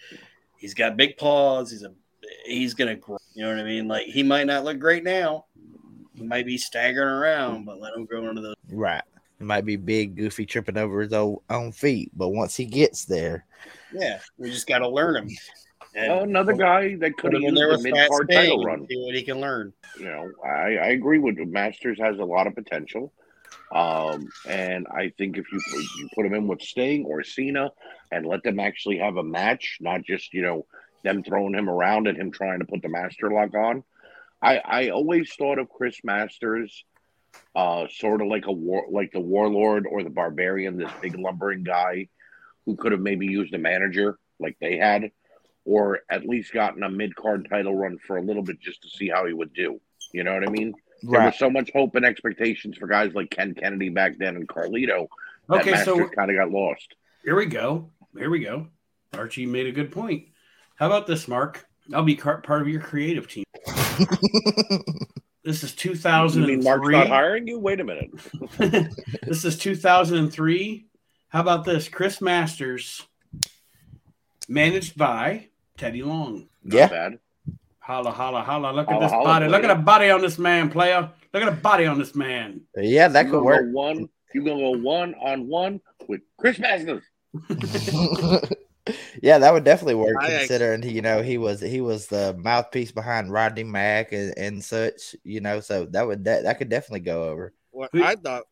[0.57, 1.71] he's got big paws.
[1.71, 1.93] He's a
[2.45, 3.17] he's gonna grow.
[3.33, 3.87] You know what I mean?
[3.87, 5.45] Like he might not look great now.
[6.13, 8.55] He might be staggering around, but let him grow into those.
[8.69, 9.03] Right.
[9.39, 13.05] It might be big, goofy, tripping over his own, own feet, but once he gets
[13.05, 13.45] there,
[13.93, 15.29] Yeah, we just got to learn him.
[15.95, 18.29] And another guy that could put have him in used there the with mid card
[18.29, 18.85] title run.
[18.89, 19.71] see what he can learn.
[19.97, 21.45] You know, I, I agree with you.
[21.45, 23.13] Masters has a lot of potential.
[23.71, 25.59] Um, and I think if you
[25.97, 27.71] you put him in with Sting or Cena
[28.11, 30.65] and let them actually have a match, not just you know
[31.03, 33.83] them throwing him around and him trying to put the master lock on.
[34.41, 36.83] I I always thought of Chris Masters,
[37.55, 41.63] uh, sort of like a war like the warlord or the barbarian, this big lumbering
[41.63, 42.07] guy
[42.65, 45.11] who could have maybe used a manager like they had,
[45.65, 48.89] or at least gotten a mid card title run for a little bit just to
[48.89, 49.79] see how he would do.
[50.13, 50.73] You know what I mean?
[51.01, 54.47] There was so much hope and expectations for guys like Ken Kennedy back then and
[54.47, 55.07] Carlito
[55.47, 56.95] that Okay, Masters so kind of got lost.
[57.23, 57.89] here we go.
[58.17, 58.67] Here we go.
[59.13, 60.27] Archie made a good point.
[60.79, 61.67] How about this, Mark?
[61.93, 63.43] I'll be car- part of your creative team.
[65.41, 67.57] This is You mean Mark's not hiring you?
[67.59, 68.11] Wait a minute.
[69.23, 70.85] this is 2003.
[71.29, 71.87] How about this?
[71.89, 73.07] Chris Masters,
[74.47, 76.49] managed by Teddy Long.
[76.63, 76.87] Not yeah.
[76.87, 77.19] bad.
[77.79, 78.73] Holla, holla, holla.
[78.73, 79.47] Look at this holla, body.
[79.47, 81.09] Look at the body on this man, player.
[81.33, 82.61] Look at the body on this man.
[82.75, 83.65] Yeah, that You could work.
[83.65, 84.09] Go one.
[84.35, 87.03] you're gonna go one on one with Chris Masters?
[89.21, 92.91] yeah, that would definitely work I- considering you know he was he was the mouthpiece
[92.91, 97.01] behind Rodney Mack and, and such, you know, so that would that, that could definitely
[97.01, 97.53] go over.
[97.71, 98.43] What I thought,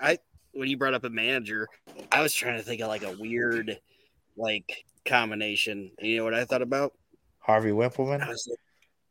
[0.00, 0.18] I
[0.52, 1.68] when you brought up a manager,
[2.10, 3.78] I was trying to think of like a weird,
[4.36, 5.90] like combination.
[6.00, 6.92] You know what I thought about?
[7.38, 8.26] Harvey I Wippleman.
[8.28, 8.58] was like,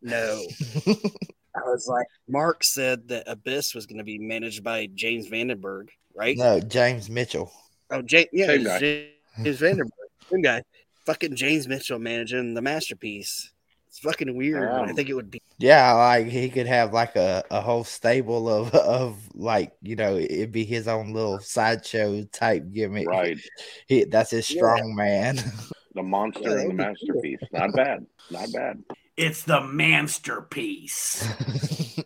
[0.01, 0.45] no.
[1.55, 5.89] I was like, Mark said that Abyss was going to be managed by James Vandenberg,
[6.15, 6.37] right?
[6.37, 7.51] no, James Mitchell.
[7.91, 8.79] Oh, James, yeah, Same it was guy.
[8.79, 9.09] James,
[9.43, 10.63] James Vandenberg, same guy.
[11.05, 13.51] Fucking James Mitchell managing the masterpiece.
[13.87, 14.69] It's It's fucking weird.
[14.69, 15.41] but I think it would be.
[15.57, 20.15] Yeah, like he could have like a, a whole stable of of like you know
[20.17, 23.07] it'd be his own little sideshow type gimmick.
[23.07, 23.39] Right.
[23.87, 24.57] He, that's his Yeah.
[24.59, 25.39] strong man.
[25.95, 26.87] The monster Yeah, and the would be cool.
[26.91, 27.39] masterpiece.
[27.51, 28.05] Not bad.
[28.29, 28.83] Not bad.
[29.17, 31.27] It's the masterpiece.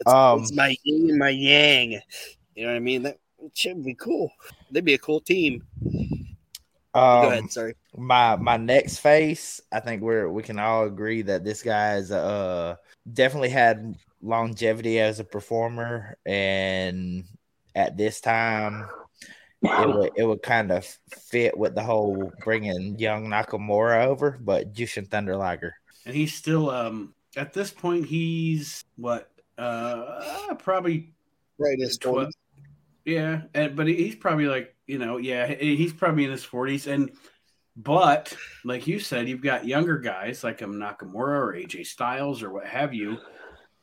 [0.00, 2.00] It's, Um, it's my yin and my yang.
[2.54, 3.02] You know what I mean?
[3.02, 3.18] That
[3.54, 4.30] should be cool.
[4.70, 5.64] They'd be a cool team.
[6.98, 7.50] Go um, ahead.
[7.50, 7.74] Sorry.
[7.96, 12.76] my my next face, I think we're we can all agree that this guy's uh
[13.10, 17.24] definitely had longevity as a performer, and
[17.74, 18.86] at this time,
[19.62, 24.72] it would it would kind of fit with the whole bringing young Nakamura over, but
[24.74, 25.74] Jushin Thunder Liger.
[26.06, 31.12] and he's still um at this point he's what uh probably
[31.58, 31.76] Right.
[31.80, 32.32] It's Tw-
[33.08, 37.10] yeah and, but he's probably like you know yeah he's probably in his 40s and
[37.76, 42.52] but like you said you've got younger guys like um nakamura or aj styles or
[42.52, 43.16] what have you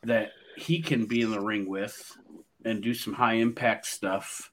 [0.04, 2.16] that he can be in the ring with
[2.64, 4.52] and do some high impact stuff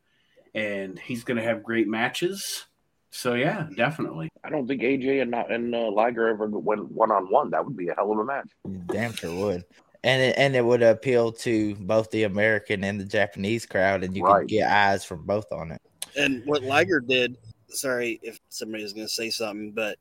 [0.55, 2.67] and he's going to have great matches
[3.11, 7.31] so yeah definitely I don't think AJ and and uh, Liger ever went one on
[7.31, 7.51] one.
[7.51, 8.51] That would be a hell of a match.
[8.87, 9.65] Damn sure would.
[10.05, 14.17] And it, and it would appeal to both the American and the Japanese crowd, and
[14.17, 14.41] you Right.
[14.41, 15.81] could get eyes from both on it.
[16.17, 17.37] And what Liger did,
[17.69, 19.99] sorry if somebody's going to say something, but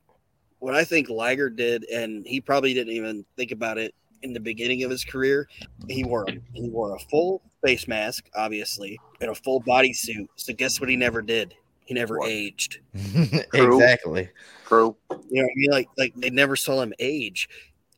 [0.60, 3.94] what I think Liger did, and he probably didn't even think about it
[4.24, 5.48] in the beginning of his career,
[5.88, 10.30] he wore a, he wore a full face mask, obviously, and a full body suit.
[10.36, 10.90] So guess what?
[10.90, 11.56] He never did.
[11.86, 12.30] He never What?
[12.30, 12.80] aged.
[13.54, 13.76] True.
[13.76, 14.30] exactly.
[14.66, 14.96] True.
[15.30, 15.72] You know what I mean?
[15.72, 17.50] Like like they never saw him age.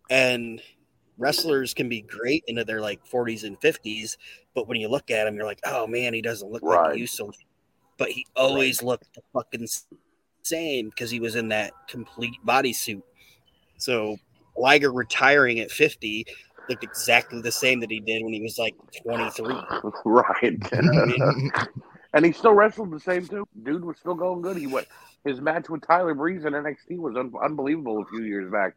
[0.10, 0.62] And
[1.18, 4.18] wrestlers can be great into their like 40s and 50s,
[4.56, 6.96] but when you look at him, you're like, oh man, he doesn't look like Right.
[6.96, 7.32] he used to.
[7.98, 9.68] But he always looked the fucking
[10.42, 13.02] same because he was in that complete bodysuit.
[13.78, 14.18] So
[14.58, 16.26] Liger retiring at 50
[16.70, 19.56] looked exactly the same that he did when he was like 23.
[20.06, 20.58] Right.
[22.14, 23.48] and he still wrestled the same too.
[23.64, 24.58] Dude was still going good.
[24.58, 24.88] He went.
[25.26, 28.76] His match with Tyler Breeze in NXT was un- unbelievable a few years back.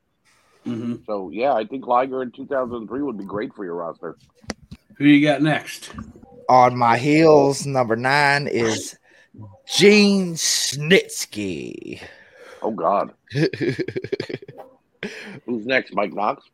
[0.66, 4.16] Hmm So yeah, I think Liger in 2003 would be great for your roster.
[4.98, 5.92] who you got next
[6.48, 8.96] on my heels, number nine is
[9.66, 12.00] Gene Snitsky.
[12.62, 13.76] Oh God, who's
[15.66, 15.94] next?
[15.94, 16.44] Mike Knox.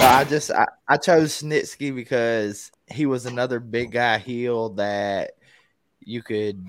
[0.00, 5.32] I just I, I chose Snitsky because he was another big guy heel that
[6.00, 6.66] you could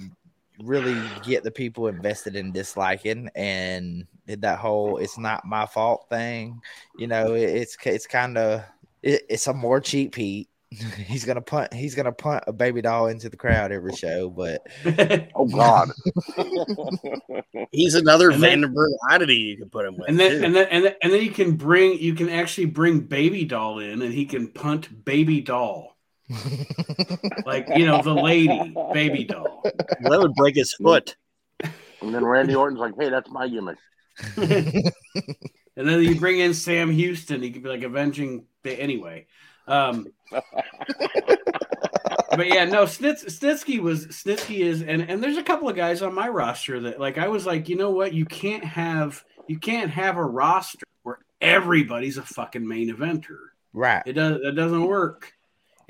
[0.64, 6.06] really get the people invested in disliking and did that whole it's not my fault
[6.10, 6.62] thing.
[6.98, 8.64] You know, it, it's it's kind of
[9.04, 10.50] it, it's a more cheap heat.
[10.98, 11.74] He's gonna punt.
[11.74, 14.62] He's gonna punt a baby doll into the crowd every show, but
[15.36, 15.90] Oh God.
[17.72, 20.10] He's another And then- Vanderbilt oddity you can put him with.
[20.10, 23.00] and then and then and then and then you can bring you can actually bring
[23.02, 25.89] baby doll in and he can punt baby doll
[27.46, 31.16] like you know the lady baby doll that would break his foot.
[32.02, 33.78] And then Randy Orton's like, "Hey, that's my gimmick."
[35.80, 39.26] and then you bring in sam houston he could be like avenging ba- anyway
[39.68, 40.44] um but
[42.48, 46.14] yeah no Snits, snitsky was snitsky is and and there's a couple of guys on
[46.14, 49.90] my roster that like i was like you know what you can't have you can't
[49.90, 53.38] have a roster where everybody's a fucking main eventer
[53.74, 54.04] right.
[54.06, 55.34] It does it doesn't work.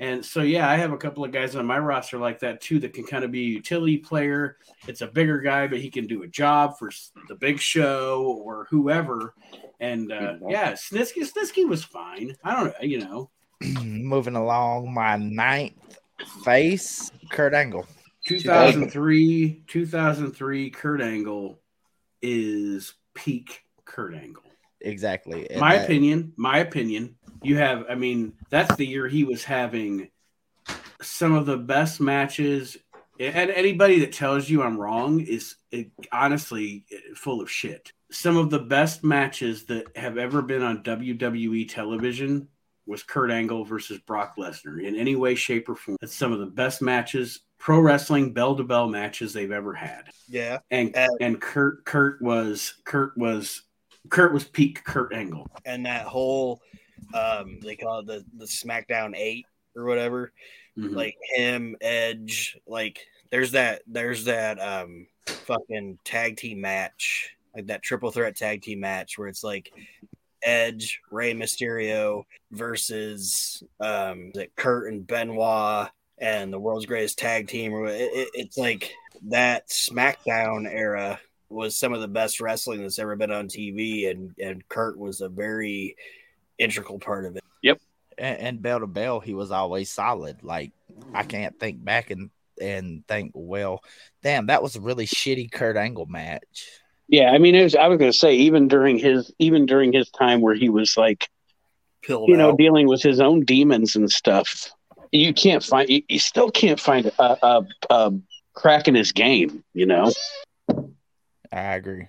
[0.00, 2.80] And so yeah, I have a couple of guys on my roster like that too
[2.80, 4.56] that can kind of be a utility player.
[4.88, 6.90] It's a bigger guy, but he can do a job for
[7.28, 9.34] the big show or whoever.
[9.78, 12.34] And uh, yeah, Snitsky Snitsky was fine.
[12.42, 13.30] I don't know, you know.
[13.84, 15.74] Moving along, my ninth
[16.44, 17.86] face, Kurt Angle.
[18.26, 21.58] 2003 2003 Kurt Angle
[22.22, 24.49] is peak Kurt Angle.
[24.80, 25.50] Exactly.
[25.50, 29.42] And my that- opinion my opinion you have i mean that's the year he was
[29.44, 30.10] having
[31.02, 32.76] some of the best matches
[33.18, 38.50] and anybody that tells you i'm wrong is eh, honestly full of shit some of
[38.50, 42.46] the best matches that have ever been on wwe television
[42.86, 46.40] was kurt angle versus brock lesnar in any way shape or form that's some of
[46.40, 50.58] the best matches pro wrestling bell to bell matches they've ever had Yeah.
[50.70, 53.62] and Uh, and kurt kurt was kurt was
[54.10, 56.60] kurt was peak kurt angle and that whole
[57.14, 59.46] um they call it the the SmackDown eight
[59.76, 60.32] or whatever.
[60.78, 60.94] Mhm.
[60.94, 67.82] Like him, Edge, like there's that there's that um fucking tag team match, like that
[67.82, 69.72] triple threat tag team match where it's like
[70.42, 75.88] Edge, Rey Mysterio versus um like Kurt and Benoit
[76.18, 78.92] and the world's greatest tag team or it, it- it's like
[79.28, 81.20] that SmackDown era
[81.50, 85.20] was some of the best wrestling that's ever been on TV, and and Kurt was
[85.20, 85.96] a very
[86.58, 87.44] integral part of it.
[88.20, 90.42] and, and bell to bell, he was always solid.
[90.42, 90.72] Like
[91.12, 91.28] I mm-hmm.
[91.28, 92.30] can't think back and
[92.60, 93.82] and think, well,
[94.22, 96.68] damn, that was a really shitty Kurt Angle match.
[97.08, 99.92] Yeah, I mean, it was, I was going to say even during his even during
[99.92, 101.28] his time where he was like,
[102.02, 102.58] Pilled you know, out.
[102.58, 104.70] dealing with his own demons and stuff,
[105.10, 108.12] you can't find you, you still can't find a, a, a
[108.54, 109.64] crack in his game.
[109.74, 110.12] You know,
[111.52, 112.06] I agree.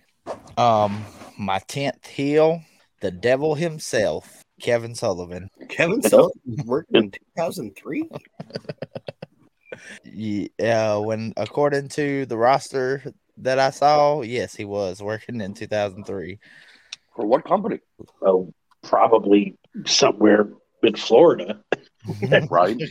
[0.57, 1.03] Um,
[1.37, 2.61] my tenth heel,
[3.01, 5.49] the devil himself, Kevin Sullivan.
[5.69, 8.09] Kevin Sullivan worked in 2003.
[10.03, 13.03] Yeah, when according to the roster
[13.37, 16.37] that I saw, yes, he was working in 2003.
[17.15, 17.79] For what company?
[18.21, 20.49] oh, probably somewhere
[20.83, 21.63] in Florida.
[22.49, 22.81] Right?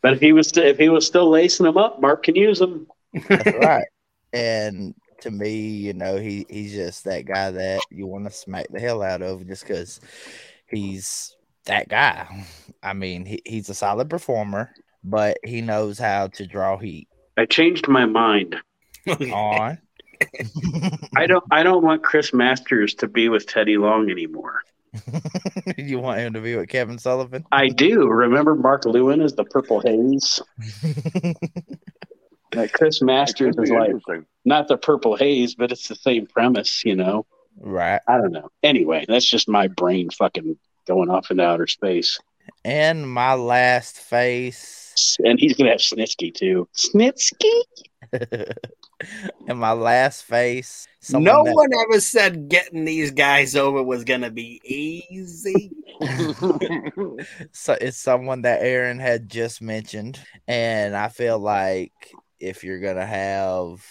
[0.00, 2.86] But if he was if he was still lacing them up, Mark can use them.
[3.28, 3.84] That's right.
[4.32, 8.68] And to me, you know, he he's just that guy that you want to smack
[8.70, 10.00] the hell out of just because
[10.66, 12.46] he's that guy.
[12.82, 14.70] I mean, he, he's a solid performer,
[15.04, 17.08] but he knows how to draw heat
[17.40, 18.56] I changed my mind.
[19.08, 19.78] on.
[21.16, 24.60] I don't I don't want Chris Masters to be with Teddy Long anymore.
[25.78, 27.46] you want him to be with Kevin Sullivan?
[27.50, 28.06] I do.
[28.06, 30.42] Remember Mark Lewin as the Purple Haze?
[32.54, 36.96] Like Chris Masters is like not the Purple Haze, but it's the same premise, you
[36.96, 37.26] know.
[37.58, 38.00] Right.
[38.08, 38.50] I don't know.
[38.62, 42.18] Anyway, that's just my brain fucking going off into outer space.
[42.64, 45.16] And my last face.
[45.24, 46.68] And he's gonna have Snitsky too.
[46.76, 47.62] Snitsky?
[49.46, 50.86] and my last face.
[51.10, 55.70] no that- one ever said getting these guys over was going to be easy.
[57.52, 61.92] so it's someone that Aron had just mentioned, and I feel like
[62.40, 63.84] if you're gonna have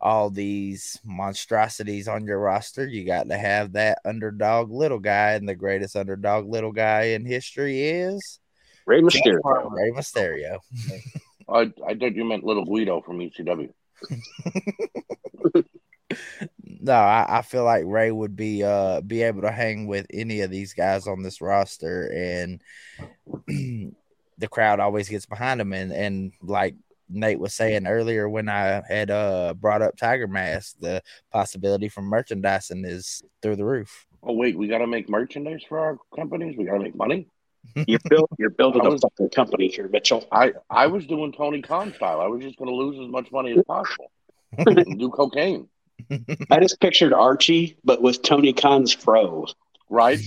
[0.00, 5.48] all these monstrosities on your roster, you got to have that underdog little guy, and
[5.48, 8.40] the greatest underdog little guy in history is
[8.86, 9.70] Rey Mysterio.
[9.70, 10.58] Rey Mysterio.
[11.48, 13.72] I, I thought you meant Little Guido from ECW.
[16.82, 20.40] No, I, I feel like Rey would be uh be able to hang with any
[20.40, 22.62] of these guys on this roster, and
[24.38, 25.72] the crowd always gets behind him.
[25.72, 26.74] And and like
[27.10, 31.02] Nate was saying earlier when I had uh brought up Tiger Mask, the
[31.32, 34.06] possibility for merchandising is through the roof.
[34.22, 36.56] Oh wait, we got to make merchandise for our companies.
[36.56, 37.26] We got to make money.
[37.86, 40.26] You're, build, you're building I a was- fucking company here, Mitchell.
[40.32, 42.20] I I was doing Tony Khan style.
[42.20, 44.10] I was just going to lose as much money as possible
[44.56, 45.68] and do cocaine.
[46.50, 49.46] I just pictured Archie, but with Tony Khan's fro.
[49.90, 50.18] Right?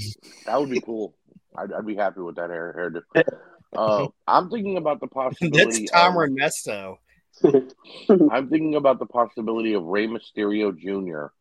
[0.45, 1.15] That would be cool.
[1.55, 3.23] I'd, I'd be happy with that hair hairdo.
[3.75, 5.57] Uh, I'm thinking about the possibility.
[5.57, 5.87] That's possibility.
[5.87, 6.99] Tom of, Ernesto.
[8.31, 11.33] I'm thinking about the possibility of Rey Mysterio Jr.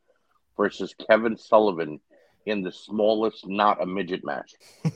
[0.56, 2.00] versus Kevin Sullivan
[2.46, 4.52] in the smallest, not a midget match.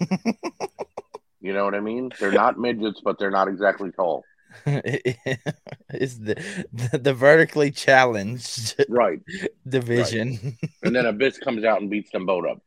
[1.46, 2.10] You know what I mean?
[2.18, 4.24] They're not midgets, but they're not exactly tall.
[4.66, 6.34] is the,
[6.72, 9.20] the the vertically challenged Right.
[9.68, 10.56] division.
[10.82, 12.62] And then Abyss comes out and beats them both up.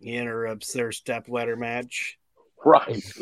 [0.00, 2.18] He interrupts their step ladder match.
[2.64, 3.02] Right.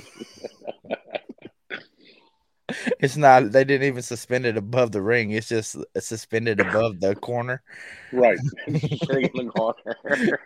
[3.01, 3.51] It's not.
[3.51, 5.31] They didn't even suspend it above the ring.
[5.31, 7.63] It's just suspended above the corner.
[8.13, 8.39] Right.
[9.03, 9.97] Straight in the corner.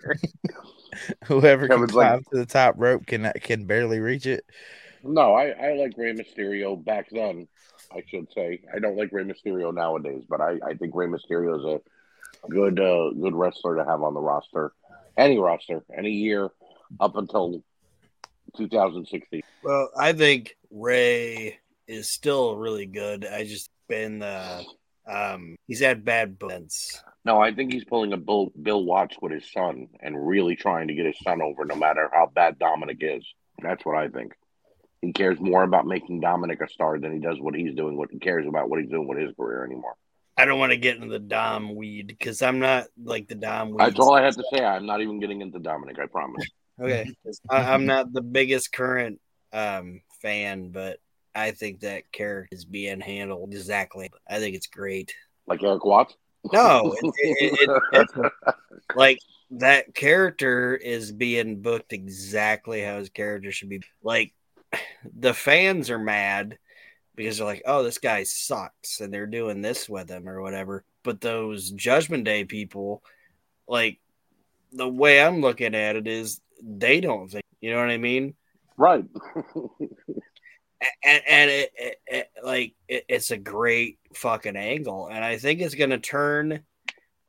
[1.24, 4.45] Whoever can Kevin's like- climb to the top rope can can barely reach it.
[5.03, 7.49] No, I, I like Rey Mysterio back then.
[7.93, 11.59] I should say I don't like Rey Mysterio nowadays, but I, I think Rey Mysterio
[11.59, 11.64] is
[12.45, 14.72] a good uh, good wrestler to have on the roster,
[15.16, 16.51] any roster, any year
[17.01, 17.62] up until
[18.57, 19.42] 2016.
[19.62, 23.26] Well, I think Rey is still really good.
[23.26, 24.62] I just been uh
[25.07, 27.03] um he's had bad bumps.
[27.24, 30.88] No, I think he's pulling a Bill, Bill Watts with his son and really trying
[30.88, 33.24] to get his son over, no matter how bad Dominic is.
[33.62, 34.32] That's what I think.
[35.03, 37.96] He cares more about making Dominic a star than he does what he's doing.
[37.96, 39.94] What he cares about what he's doing with his career anymore.
[40.36, 43.70] I don't want to get into the Dom weed because I'm not like the Dom
[43.70, 43.80] weed.
[43.80, 44.64] That's all I have to say.
[44.64, 45.98] I'm not even getting into Dominic.
[45.98, 46.48] I promise.
[46.80, 47.14] Okay,
[47.50, 49.20] I, I'm not the biggest current
[49.52, 50.98] um fan, but
[51.34, 54.10] I think that character is being handled exactly.
[54.28, 55.14] I think it's great.
[55.46, 56.16] Like Erik Watts.
[56.52, 58.12] No, it, it, it, it's
[58.94, 59.18] like
[59.52, 63.82] that character is being booked exactly how his character should be.
[64.02, 64.34] Like
[65.16, 66.58] the fans are mad
[67.14, 70.84] because they're like, "Oh, this guy sucks," and they're doing this with him or whatever.
[71.02, 73.02] But those Judgment Day people,
[73.68, 74.00] like
[74.72, 77.44] the way I'm looking at it is, they don't think.
[77.60, 78.34] You know what I mean?
[78.76, 79.04] right.
[81.04, 85.60] and, and it, it, it like it, it's a great fucking angle, and I think
[85.60, 86.62] it's gonna turn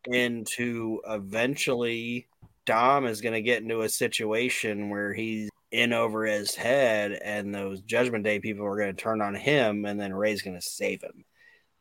[0.06, 2.28] into eventually
[2.66, 7.82] Dom is gonna get into a situation where he's in over his head, and those
[7.82, 11.26] Judgment Day people are gonna turn on him, and then Rey's gonna save him.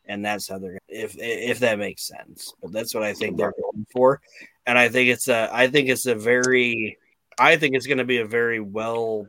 [0.04, 2.52] And that's how they're if if that makes sense.
[2.60, 4.20] But that's what I think they're going for.
[4.66, 6.98] And I think it's a I think it's a very
[7.38, 9.26] I think it's gonna be a very well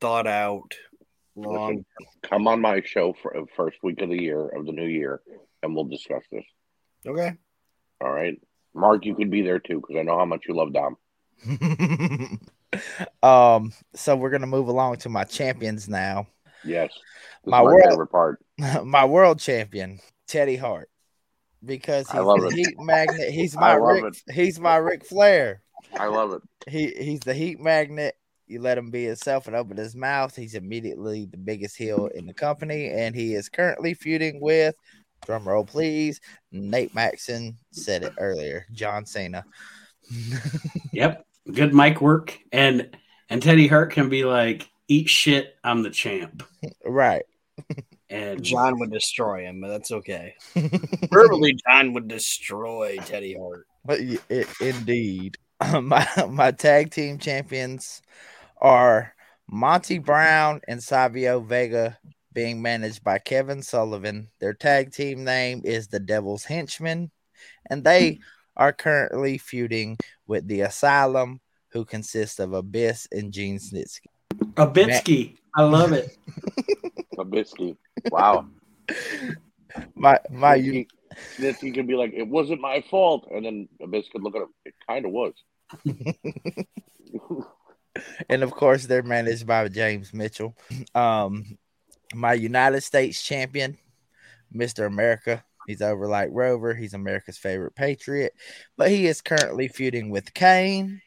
[0.00, 0.74] thought out
[1.36, 1.84] long
[2.22, 5.20] come on my show for first week of the year of the new year,
[5.62, 6.44] and we'll discuss this.
[7.06, 7.32] Okay.
[8.00, 8.40] All right,
[8.74, 10.96] Mark, you could be there too because I know how much you love Dom.
[13.22, 16.26] um, so we're gonna move along to my champions now.
[16.64, 16.92] Yes,
[17.44, 18.44] My my world- favorite part.
[18.84, 20.90] my world champion, Teddy Hart,
[21.64, 22.54] because I he's love the it.
[22.54, 23.30] heat magnet.
[23.30, 25.62] He's my love Rick, he's my Ric Flair.
[25.98, 26.42] I love it.
[26.70, 28.16] He he's the heat magnet.
[28.46, 30.34] You let him be himself and open his mouth.
[30.36, 34.74] He's immediately the biggest heel in the company, and he is currently feuding with
[35.24, 36.20] drum roll, please.
[36.52, 38.66] Nate Maxson said it earlier.
[38.72, 39.44] John Cena.
[40.92, 42.96] Yep, good mic work, and
[43.28, 46.42] and Teddy Hart can be like, "Eat shit, I'm the champ,"
[46.84, 47.22] right.
[48.10, 50.34] and John would destroy him, but that's okay.
[51.12, 53.66] Verbally, John would destroy Teddy Hart.
[53.84, 55.38] But y- i- indeed,
[55.82, 58.02] my my tag team champions
[58.60, 59.14] are
[59.48, 61.98] Monty Brown and Savio Vega,
[62.32, 64.28] being managed by Kevin Sullivan.
[64.38, 67.10] Their tag team name is the Devil's Henchmen,
[67.68, 68.20] and they
[68.56, 71.40] are currently feuding with the Asylum,
[71.72, 74.06] who consists of Abyss and Gene Snitsky.
[74.54, 75.36] Abitsky.
[75.54, 76.16] I love it.
[77.16, 77.76] Zabisky.
[78.10, 78.46] Wow.
[79.94, 80.86] My my u- Snitsky
[81.38, 83.28] Snitsky could be like, it wasn't my fault.
[83.30, 84.54] And then Abyss could look at him.
[84.64, 85.32] It kind of was.
[88.28, 90.56] and of course they're managed by James Mitchell.
[90.94, 91.58] Um,
[92.14, 93.78] my United States champion,
[94.54, 94.86] Mr.
[94.86, 95.44] America.
[95.66, 96.74] He's over like Rover.
[96.74, 98.32] He's America's favorite patriot,
[98.76, 101.00] but he is currently feuding with Kane,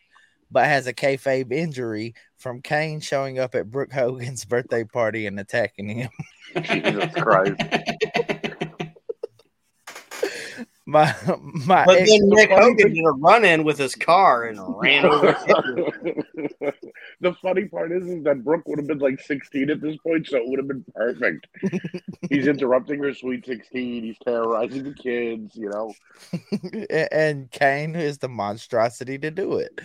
[0.51, 5.39] but has a kayfabe injury from Kane showing up at Brooke Hogan's birthday party and
[5.39, 6.09] attacking him.
[6.61, 7.61] Jesus Christ.
[10.85, 11.15] My
[11.65, 15.05] my But ex- then Nick Hogan did a run in with his car and ran
[15.05, 15.31] over.
[17.21, 20.27] the funny part is, is that Brooke would have been like 16 at this point,
[20.27, 21.47] so it would have been perfect.
[22.29, 24.03] he's interrupting her sweet 16.
[24.03, 25.93] He's terrorizing the kids, you know.
[27.11, 29.79] and Kane is the monstrosity to do it.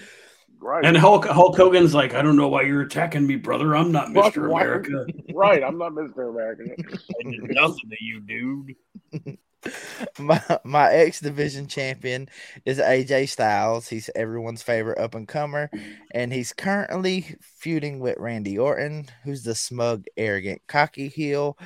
[0.60, 0.84] Right.
[0.84, 3.76] And Hulk Hulk Hogan's like, I don't know why you're attacking me, brother.
[3.76, 4.34] I'm not What?
[4.34, 4.48] Mr.
[4.48, 5.06] Why- America.
[5.32, 5.62] right.
[5.62, 6.28] I'm not Mr.
[6.28, 6.64] America.
[6.76, 9.36] I did nothing to you, dude.
[10.18, 12.28] my my X division champion
[12.64, 13.88] is AJ Styles.
[13.88, 15.70] He's everyone's favorite up and comer,
[16.12, 21.58] and he's currently feuding with Randy Orton, who's the smug, arrogant, cocky heel.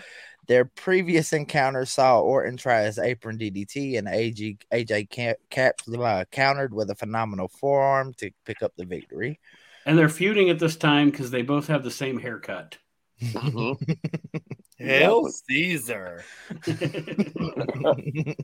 [0.49, 6.25] Their previous encounter saw Orton try his apron DDT, and AJ AJ cap, cap, uh,
[6.31, 9.39] countered with a phenomenal forearm to pick up the victory.
[9.87, 12.79] And they're feuding at this time because they both have the same haircut.
[13.21, 13.77] Mhm.
[14.83, 16.25] Hail Caesar.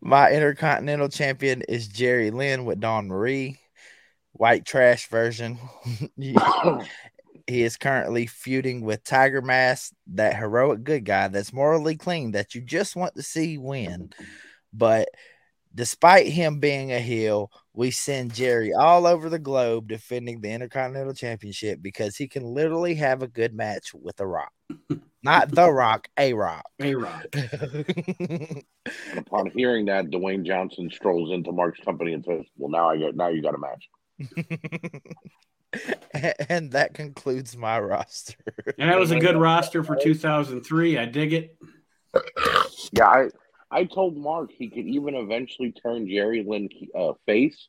[0.00, 3.58] My intercontinental champion is Jerry Lynn with Dawn Marie,
[4.32, 5.58] white trash version.
[6.16, 6.34] he
[7.46, 12.60] is currently feuding with Tiger Mask, that heroic good guy that's morally clean that you
[12.60, 14.10] just want to see win.
[14.72, 15.08] But
[15.74, 21.14] despite him being a heel, we send Jerry all over the globe defending the Intercontinental
[21.14, 24.52] Championship because he can literally have a good match with The Rock.
[25.22, 26.64] Not The Rock, A Rock.
[26.80, 27.26] A Rock.
[29.10, 32.96] And upon hearing that, Dwayne Johnson strolls into Mark's company and says, "Well, now I
[32.96, 33.88] get now you got a match."
[36.48, 38.34] and that concludes my roster.
[38.78, 40.98] And that was a good roster for 2003.
[40.98, 41.56] I dig it.
[42.92, 43.28] Yeah, I
[43.70, 46.68] I told Mark he could even eventually turn Jerry Lynn
[46.98, 47.68] uh, face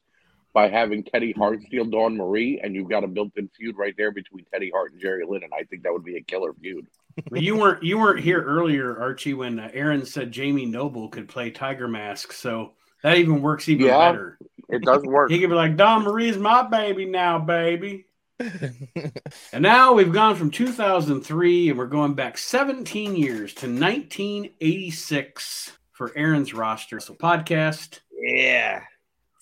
[0.53, 4.11] by having Teddy Hart steal Dawn Marie, and you've got a built-in feud right there
[4.11, 6.87] between Teddy Hart and Jerry Lynn, and I think that would be a killer feud.
[7.29, 11.27] Well, you weren't you weren't here earlier, Archie, when uh, Aron said Jamie Noble could
[11.29, 12.33] play Tiger Mask.
[12.33, 12.73] So
[13.03, 14.11] that even works even Yeah.
[14.11, 14.37] better.
[14.69, 15.29] It does work.
[15.29, 18.05] He could be like, Dawn Marie's my baby now, baby.
[19.53, 25.71] And now we've gone from 2003 and we're going back 17 years to 1986
[26.01, 26.99] for Aron's roster.
[26.99, 28.81] So podcast Yeah.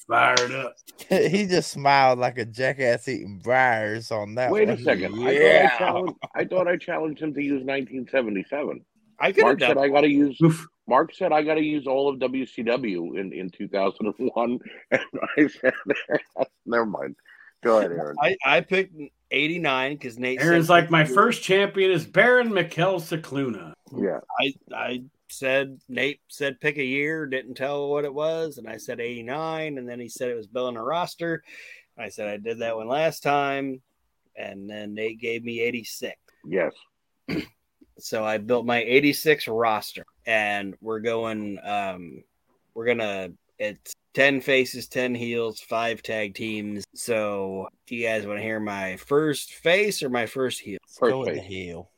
[0.09, 0.75] fired up.
[1.09, 4.77] he just smiled like a jackass eating briars on that Wait one.
[4.77, 5.15] a second.
[5.21, 5.29] Yeah.
[5.29, 8.83] I, thought I, challenged, I thought I challenged him to use 1977.
[9.21, 10.37] I could have Mark done said I got to use.
[10.43, 10.67] Oof.
[10.85, 14.59] Mark said I got to use all of WCW in, in 2001,
[14.91, 15.01] and
[15.37, 15.73] I said,
[16.65, 17.15] "Never mind."
[17.63, 18.15] Go ahead, Aron.
[18.21, 18.95] I, I picked
[19.31, 20.41] 89 because Nate.
[20.41, 23.73] Aron's said- like my first champion is Baron Mikel Scicluna.
[23.95, 24.19] Yeah.
[24.41, 28.77] I I said Nate said pick a year, didn't tell what it was, and I
[28.77, 31.43] said 89, and then he said it was building a roster.
[31.97, 33.81] I said I did that one last time,
[34.35, 36.15] and then Nate gave me 86.
[36.45, 36.73] Yes.
[38.01, 41.59] So I built my 86 roster, and we're going.
[41.61, 42.23] Um,
[42.73, 43.31] we're gonna.
[43.57, 46.85] It's 10 faces, 10 heels, five tag teams.
[46.95, 50.79] So, do you guys want to hear my first face or my first heel?
[50.87, 51.91] First go with the heel.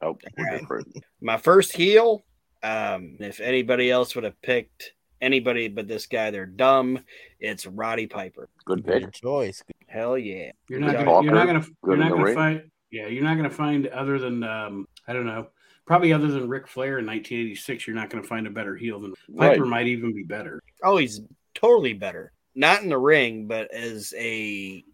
[0.00, 0.82] Oh, we're
[1.20, 2.22] my first heel.
[2.62, 7.00] Um, if anybody else would have picked anybody but this guy, they're dumb.
[7.40, 8.48] It's Roddy Piper.
[8.64, 9.04] Good pick.
[9.04, 9.62] Good choice.
[9.88, 10.52] Hell yeah.
[10.68, 11.04] You're not Yeah.
[11.04, 11.24] gonna.
[11.24, 11.66] You're not gonna.
[11.86, 12.62] You're not gonna find.
[12.90, 15.48] Yeah, you're not gonna find other than um, I don't know.
[15.86, 19.14] Probably other than Ric Flair in 1986, you're not gonna find a better heel than
[19.28, 19.52] Right.
[19.52, 19.66] Piper.
[19.66, 20.62] Might even be better.
[20.84, 21.20] Oh, he's
[21.54, 22.32] totally better.
[22.54, 24.84] Not in the ring, but as a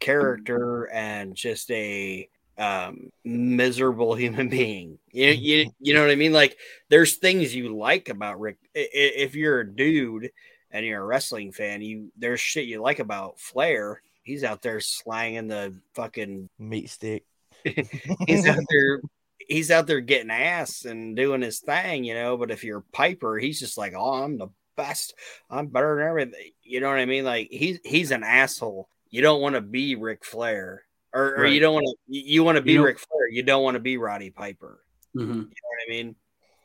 [0.00, 2.28] character and just a
[2.58, 4.98] um miserable human being.
[5.10, 6.32] You, you you know what I mean?
[6.32, 6.56] Like
[6.88, 8.56] there's things you like about Ric.
[8.74, 10.30] If you're a dude
[10.70, 14.02] and you're a wrestling fan, you there's shit you like about Flair.
[14.22, 17.24] He's out there slanging the fucking Meat stick.
[18.26, 19.00] he's out there
[19.48, 22.36] he's out there getting ass and doing his thing, you know.
[22.36, 25.14] But if you're Piper, he's just like, Oh, I'm the best,
[25.50, 26.50] I'm better than everything.
[26.62, 27.24] You know what I mean?
[27.24, 28.88] Like he's he's an asshole.
[29.10, 30.83] You don't want to be Ric Flair.
[31.14, 31.52] Or, or Right.
[31.52, 33.28] you don't want to you want to be You don't- Ric Flair.
[33.30, 34.84] You don't want to be Roddy Piper.
[35.16, 35.20] Mhm.
[35.20, 36.16] You know what I mean?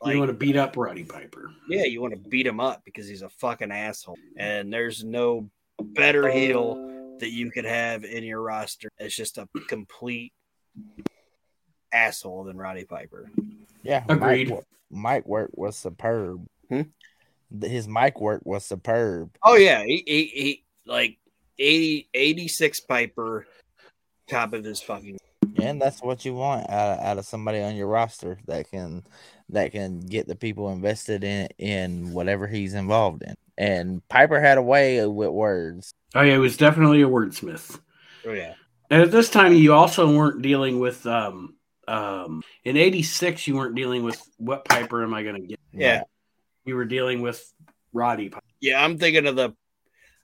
[0.06, 1.50] you want to beat up Roddy Piper.
[1.68, 4.16] yeah, you want to beat him up because he's a fucking asshole.
[4.36, 8.88] And there's no better heel that you could have in your roster.
[8.98, 10.32] It's just a complete
[11.92, 13.30] asshole than Roddy Piper.
[13.82, 14.04] Yeah.
[14.08, 14.48] Agreed.
[14.50, 16.46] Mike, wo- mic work was superb.
[16.68, 16.82] Hmm?
[17.62, 19.36] His mic work was superb.
[19.44, 21.18] Oh yeah, he, he, he like
[21.58, 23.46] 80, 86 Piper,
[24.30, 25.18] top of his fucking.
[25.60, 29.02] And that's what you want out of, out of somebody on your roster that can
[29.50, 33.34] that can get the people invested in in whatever he's involved in.
[33.58, 35.92] And Piper had a way with words.
[36.14, 37.78] Oh yeah, he was definitely a wordsmith.
[38.26, 38.54] Oh yeah,
[38.90, 41.56] And at this time, you also weren't dealing with um
[41.88, 43.46] um in '86.
[43.48, 45.58] You weren't dealing with what Piper am I going to get?
[45.72, 46.02] yeah,
[46.64, 47.42] You were dealing with
[47.92, 48.44] Roddy Piper.
[48.60, 48.82] yeah.
[48.82, 49.50] I'm thinking of the,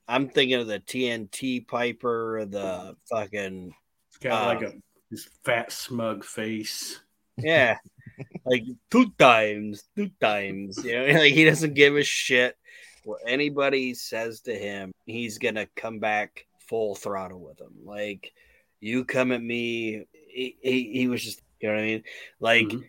[0.06, 3.74] I'm thinking of the TNT Piper, the fucking
[4.16, 4.72] It's got Uh, like a
[5.10, 7.00] this fat smug face.
[7.36, 7.76] yeah,
[8.46, 10.82] like two times, two times.
[10.82, 12.56] You know, like he doesn't give a shit
[13.04, 14.92] what anybody says to him.
[15.04, 17.74] He's gonna come back full throttle with them.
[17.84, 18.32] Like
[18.80, 22.02] you come at me, he, he, he was just, you know what I mean?
[22.40, 22.84] Like Mhm.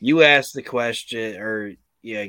[0.00, 1.72] you ask the question, or
[2.02, 2.26] yeah,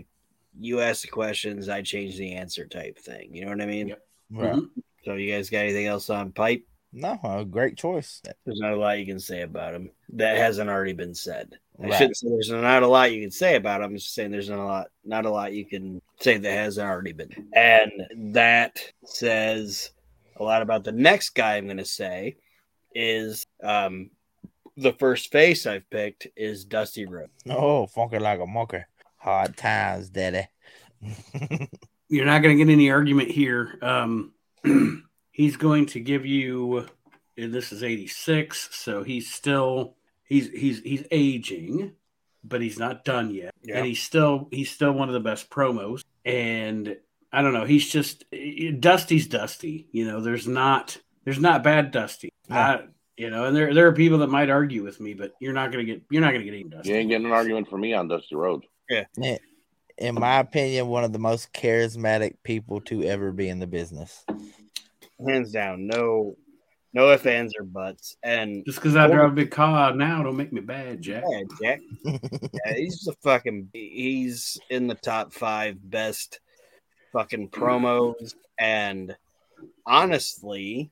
[0.58, 3.36] you ask the questions, I change the answer type thing.
[3.36, 3.90] You know what I mean?
[3.90, 4.02] Yep.
[4.32, 4.54] Right.
[4.56, 4.70] Mhm.
[5.04, 6.64] So you guys got anything else on pipe?
[7.00, 8.24] No, a great choice.
[8.44, 11.60] There's not a lot you can say about him that hasn't already been said.
[11.80, 11.94] I Right.
[11.94, 13.92] shouldn't say there's not a lot you can say about him.
[13.92, 16.90] I'm just saying there's not a lot, not a lot you can say that hasn't
[16.90, 17.30] already been.
[17.54, 19.92] And that says
[20.38, 22.38] a lot about the next guy I'm going to say
[22.96, 24.10] is um,
[24.76, 27.32] the first face I've picked is Dusty Rhodes.
[27.48, 28.84] Oh, funky like a monkey.
[29.18, 30.48] Hard times, daddy.
[32.10, 33.78] You're not going to get any argument here.
[33.84, 34.34] Um,
[35.38, 36.88] he's going to give you.
[37.38, 39.96] and This is '86, so he's still
[40.26, 41.94] he's he's he's aging,
[42.44, 43.78] but he's not done yet, Yeah.
[43.78, 46.04] and he's still he's still one of the best promos.
[46.26, 46.98] And
[47.32, 48.26] I don't know, he's just
[48.80, 49.88] Dusty's Dusty.
[49.92, 52.30] You know, there's not there's not bad Dusty.
[52.50, 52.56] No.
[52.58, 52.86] I-
[53.20, 55.72] you know, and there there are people that might argue with me, but you're not
[55.72, 56.90] gonna get you're not gonna get any Dusty.
[56.90, 59.06] You ain't getting an argument from me on Dusty road yeah
[59.98, 64.24] In my opinion, one of the most charismatic people to ever be in the business.
[65.26, 66.36] Hands down, no,
[66.94, 68.18] no ifs, ands, or buts.
[68.24, 71.24] And Just because I drive a big car now, don't make me bad, Jack.
[71.30, 73.70] yeah, Jack, yeah, he's a fucking.
[73.74, 76.40] He's in the top five best
[77.14, 79.16] fucking promos, and
[79.86, 80.92] honestly,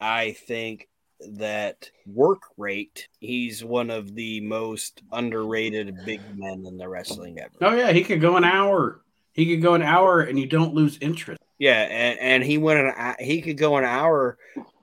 [0.00, 0.88] I think
[1.20, 7.52] that work rate, he's one of the most underrated big men in the wrestling ever.
[7.60, 9.00] Oh yeah, he could go an hour.
[9.32, 11.40] He could go an hour, and you don't lose interest.
[11.58, 14.38] Yeah, and, and he went an he could go an hour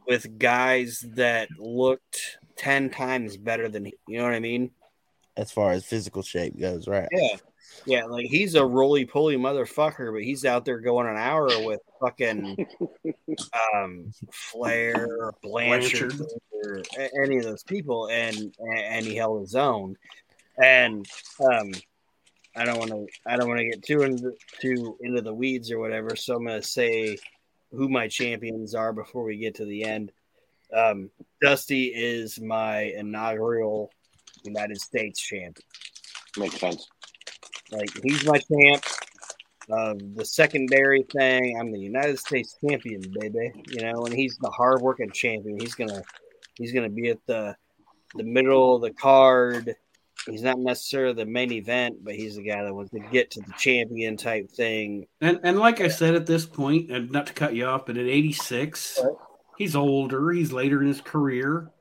[0.08, 3.94] with guys that looked ten times better than he.
[4.08, 4.72] You know what I mean?
[5.38, 7.08] as far as physical shape goes, right?
[7.12, 7.38] Yeah,
[7.86, 8.06] yeah.
[8.06, 12.68] Like he's a roly poly motherfucker, but he's out there going an hour with fucking
[13.76, 16.88] um Flair, Blanchard, Blanchard.
[16.94, 19.96] or any of those people, and and he held his own.
[20.62, 21.08] And
[21.40, 21.72] um,
[22.56, 25.72] I don't want to I don't want to get too into too into the weeds
[25.72, 26.16] or whatever.
[26.16, 27.18] So I'm gonna say
[27.72, 30.12] who my champions are before we get to the end.
[30.74, 31.10] Um,
[31.42, 33.92] Dusty is my inaugural
[34.44, 35.56] United States champion.
[36.38, 36.88] Makes sense.
[37.72, 38.84] Like he's my champ.
[39.72, 43.52] Uh, the secondary thing, I'm the United States champion, baby.
[43.70, 45.60] You know, and he's the hardworking champion.
[45.60, 46.02] He's gonna
[46.56, 47.56] he's gonna be at the
[48.16, 49.76] the middle of the card.
[50.30, 53.42] He's not necessarily the main event, but he's the guy that wants to get to
[53.42, 55.08] the champion type thing.
[55.20, 57.98] And and like I said at this point, and not to cut you off, but
[57.98, 59.14] at 86, Right.
[59.58, 60.32] he's older.
[60.32, 61.72] He's later in his career.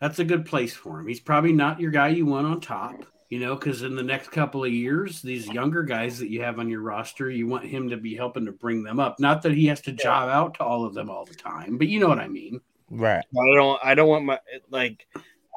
[0.00, 1.06] That's a good place for him.
[1.08, 4.30] He's probably not your guy you want on top, you know, because in the next
[4.30, 7.90] couple of years, these younger guys that you have on your roster, you want him
[7.90, 9.18] to be helping to bring them up.
[9.20, 11.88] Not that he has to job out to all of them all the time, but
[11.88, 12.60] you know what I mean.
[12.88, 13.22] Right.
[13.22, 14.38] I don't I don't want my
[14.70, 15.06] like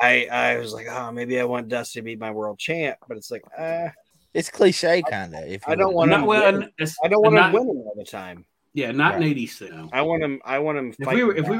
[0.02, 3.18] I I was like, oh maybe I want Dusty to be my world champ, but
[3.18, 3.90] it's like uh,
[4.34, 5.44] It's cliche kind of.
[5.45, 6.70] If I don't want Not him well, winning.
[7.03, 8.45] I don't want not, him winning all the time.
[8.74, 9.32] Yeah, not in Right.
[9.32, 9.72] 86.
[9.72, 9.90] no.
[9.94, 11.60] I want him I want him If we were if we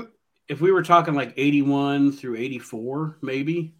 [0.50, 3.76] if we were talking like 81 through 84, maybe.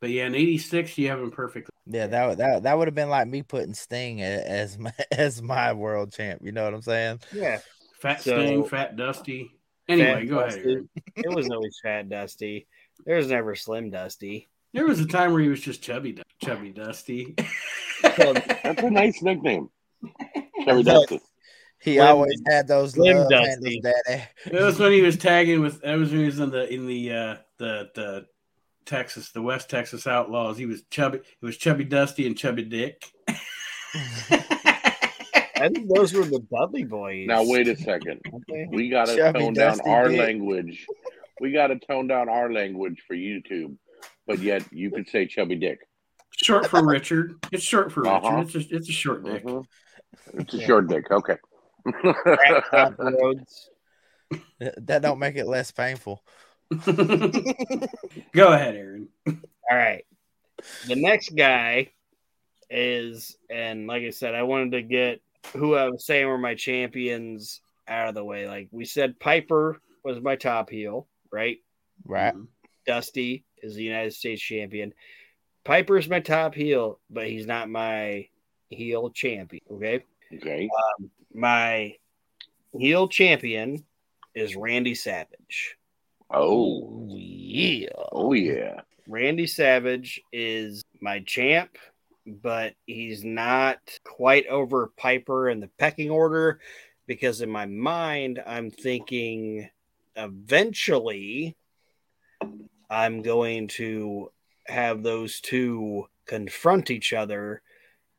[0.00, 1.70] But yeah, in 86, you have him perfectly.
[1.86, 5.40] Yeah, that would that, that would have been like me putting Sting as my as
[5.42, 6.40] my world champ.
[6.42, 7.20] You know what I'm saying?
[7.32, 7.58] yeah.
[8.00, 9.50] Fat So- Sting, Fat Dusty.
[9.86, 10.60] Anyway, Fat go Dusty.
[10.72, 10.88] ahead.
[11.16, 12.66] It was always fat Dusty.
[13.06, 14.48] There was never slim Dusty.
[14.72, 17.34] There was a time where he was just chubby, chubby Dusty.
[18.02, 19.70] That's a nice nickname.
[20.64, 21.20] Chubby Dusty.
[21.80, 23.80] He Slim- always had those Slim Dusty.
[23.80, 24.22] handles, daddy.
[24.46, 25.80] That was when he was tagging with.
[25.82, 28.26] That was when he was in the in the uh, the the
[28.86, 30.56] Texas, the West Texas Outlaws.
[30.58, 31.18] He was chubby.
[31.18, 33.04] It was chubby Dusty and chubby Dick.
[35.56, 37.26] I think those were the Dudley boys.
[37.28, 38.20] Now wait a second.
[38.32, 38.66] Okay.
[38.70, 40.18] We got to Chubby tone down our Dick.
[40.18, 40.86] language.
[41.40, 43.76] We got to tone down our language for YouTube.
[44.26, 45.80] But yet you could say chubby dick.
[46.30, 47.34] Short for Richard.
[47.52, 48.36] It's short for Uh-huh.
[48.42, 48.56] Richard.
[48.62, 49.44] It's a, it's a short dick.
[49.44, 49.64] Mhm.
[50.34, 51.10] It's a short dick.
[51.10, 51.36] Okay.
[51.86, 53.70] Crack Top Roads.
[54.58, 56.24] That don't make it less painful.
[56.86, 59.08] Go ahead, Aron.
[59.28, 60.04] All right.
[60.88, 61.90] The next guy
[62.70, 65.20] is, and like I said, I wanted to get
[65.54, 68.48] who I was saying were my champions out of the way.
[68.48, 71.58] Like we said, Piper was my top heel, right?
[72.04, 72.34] Right.
[72.34, 72.44] Mm-hmm.
[72.86, 74.94] Dusty is the United States champion.
[75.64, 78.28] Piper's my top heel, but he's not my
[78.70, 79.62] heel champion.
[79.70, 80.04] Okay.
[80.34, 80.68] okay.
[81.00, 81.94] Um, my
[82.78, 83.84] heel champion
[84.34, 85.76] is Randy Savage.
[86.30, 87.06] Oh.
[87.08, 87.88] yeah.
[88.12, 88.80] Oh yeah.
[89.08, 91.76] Randy Savage is my champ,
[92.26, 96.60] but he's not quite over Piper in the pecking order
[97.06, 99.68] because in my mind, I'm thinking
[100.16, 101.56] eventually
[102.90, 104.30] I'm going to
[104.66, 107.60] have those two confront each other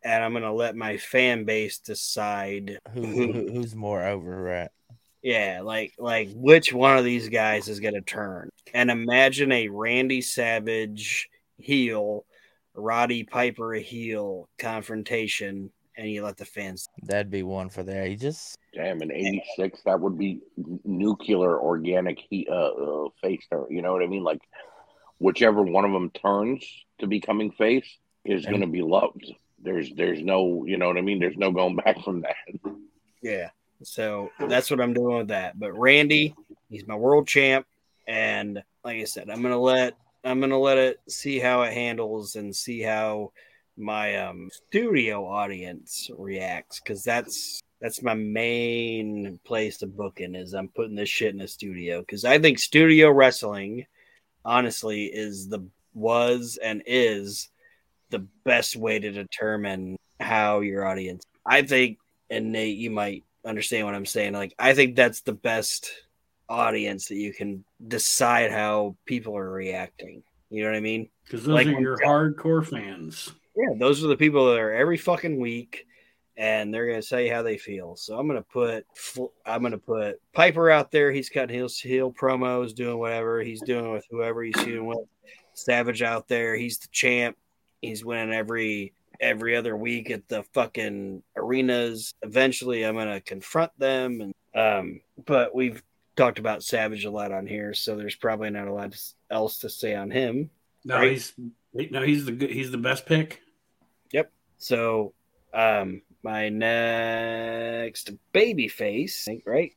[0.03, 4.41] and I'm going to let my fan base decide Who, who who's more over?
[4.41, 4.69] Right.
[5.23, 8.49] yeah, like like which one of these guys is gonna turn?
[8.73, 12.25] And imagine a Randy Savage heel,
[12.75, 16.87] Roddy Piper heel confrontation, and you let the fans.
[17.03, 18.57] That'd be one for the ages.
[18.73, 20.41] Damn, in '86, that would be
[20.83, 23.65] nuclear organic heat, uh, uh, face turn.
[23.69, 24.23] You know what I mean?
[24.23, 24.41] Like,
[25.19, 26.65] whichever one of them turns
[26.99, 29.33] to becoming face is going to be loved.
[29.61, 31.19] There's, there's no, you know what I mean?
[31.19, 32.35] There's no going back from that.
[33.21, 33.49] Yeah,
[33.83, 35.57] so that's what I'm doing with that.
[35.57, 36.35] But Randy,
[36.69, 37.65] he's my world champ,
[38.07, 42.35] and like I said, I'm gonna let I'm gonna let it see how it handles
[42.35, 43.31] and see how
[43.77, 50.53] my um studio audience reacts because that's that's my main place to book in is
[50.53, 51.99] I'm putting this shit in the studio.
[51.99, 53.85] Because I think studio wrestling
[54.43, 57.49] honestly is the was and is
[58.09, 61.97] the best way to determine how your audience I think
[62.29, 65.89] and Nate you might understand what I'm saying like I think that's the best
[66.49, 70.23] audience that you can decide how people are reacting.
[70.49, 71.09] You know what I mean?
[71.23, 73.31] Because those Like are your hardcore fans.
[73.55, 75.85] Yeah, those are the people that are every fucking week,
[76.37, 77.95] and they're gonna say how they feel.
[77.95, 78.85] So I'm gonna put
[79.45, 81.11] I'm gonna put Piper out there.
[81.11, 84.99] He's cutting heel heel promos, doing whatever he's doing with whoever he's doing with.
[85.53, 87.37] Savage out there, he's the champ.
[87.81, 92.13] He's winning every every other week at the fucking arenas.
[92.21, 95.81] Eventually, I'm gonna confront them, and um, but we've
[96.17, 98.95] talked about Savage a lot on here, so there's probably not a lot
[99.29, 100.49] else to say on him.
[100.83, 101.11] No, Right.
[101.11, 101.33] he's
[101.73, 102.47] no, he's the.
[102.47, 103.41] He's the best pick.
[104.57, 105.13] So,
[105.53, 109.71] um, my next baby face, I think, right?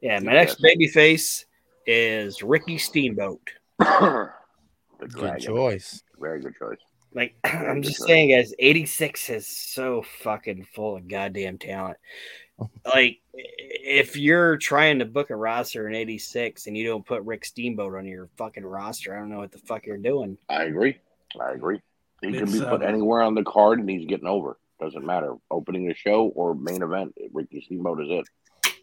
[0.00, 1.46] Yeah, my next baby face
[1.86, 3.40] is Ricky Steamboat.
[3.78, 4.30] the
[5.08, 6.02] Good choice.
[6.18, 6.78] Very good choice.
[7.14, 11.98] Like, I'm just saying, guys, 86 is so fucking full of goddamn talent.
[12.94, 17.44] like if you're trying to book a roster in 86 and you don't put Rick
[17.44, 20.38] Steamboat on your fucking roster, I don't know what the fuck you're doing.
[20.48, 20.98] I agree.
[21.40, 21.80] I agree.
[22.22, 24.58] He can be put um, anywhere on the card and he's getting over.
[24.80, 25.34] Doesn't matter.
[25.50, 28.74] Opening the show or main event, Ricky Steamboat is it.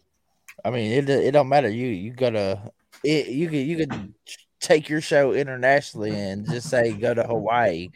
[0.64, 1.68] I mean, it it don't matter.
[1.68, 2.70] You you gotta
[3.02, 4.14] it, you could you could
[4.60, 7.88] take your show internationally and just say go to Hawaii.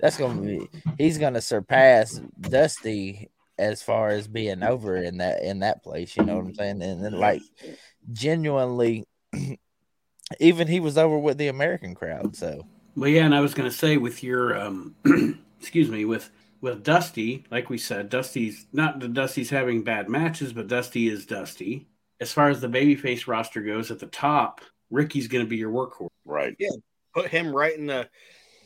[0.00, 5.60] That's gonna be he's gonna surpass Dusty as far as being over in that in
[5.60, 6.16] that place.
[6.16, 6.82] You know what I'm saying?
[6.82, 7.42] And then like
[8.12, 9.04] genuinely,
[10.40, 12.36] even he was over with the American crowd.
[12.36, 12.66] So
[12.96, 14.96] Well, yeah, and I was going to say with your, um,
[15.60, 16.30] excuse me, with
[16.62, 21.26] with Dusty, like we said, Dusty's not that Dusty's having bad matches, but Dusty is
[21.26, 21.86] Dusty.
[22.18, 25.70] As far as the babyface roster goes, at the top, Ricky's going to be your
[25.70, 26.08] workhorse.
[26.24, 26.56] Right.
[26.58, 26.70] Yeah.
[27.14, 28.08] Put him right in the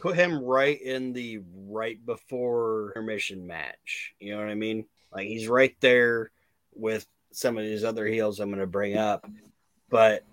[0.01, 4.15] put him right in the right before intermission match.
[4.21, 4.87] You know what I mean?
[5.13, 6.31] Like he's right there
[6.73, 9.27] with some of these other heels I'm going to bring up,
[9.89, 10.25] but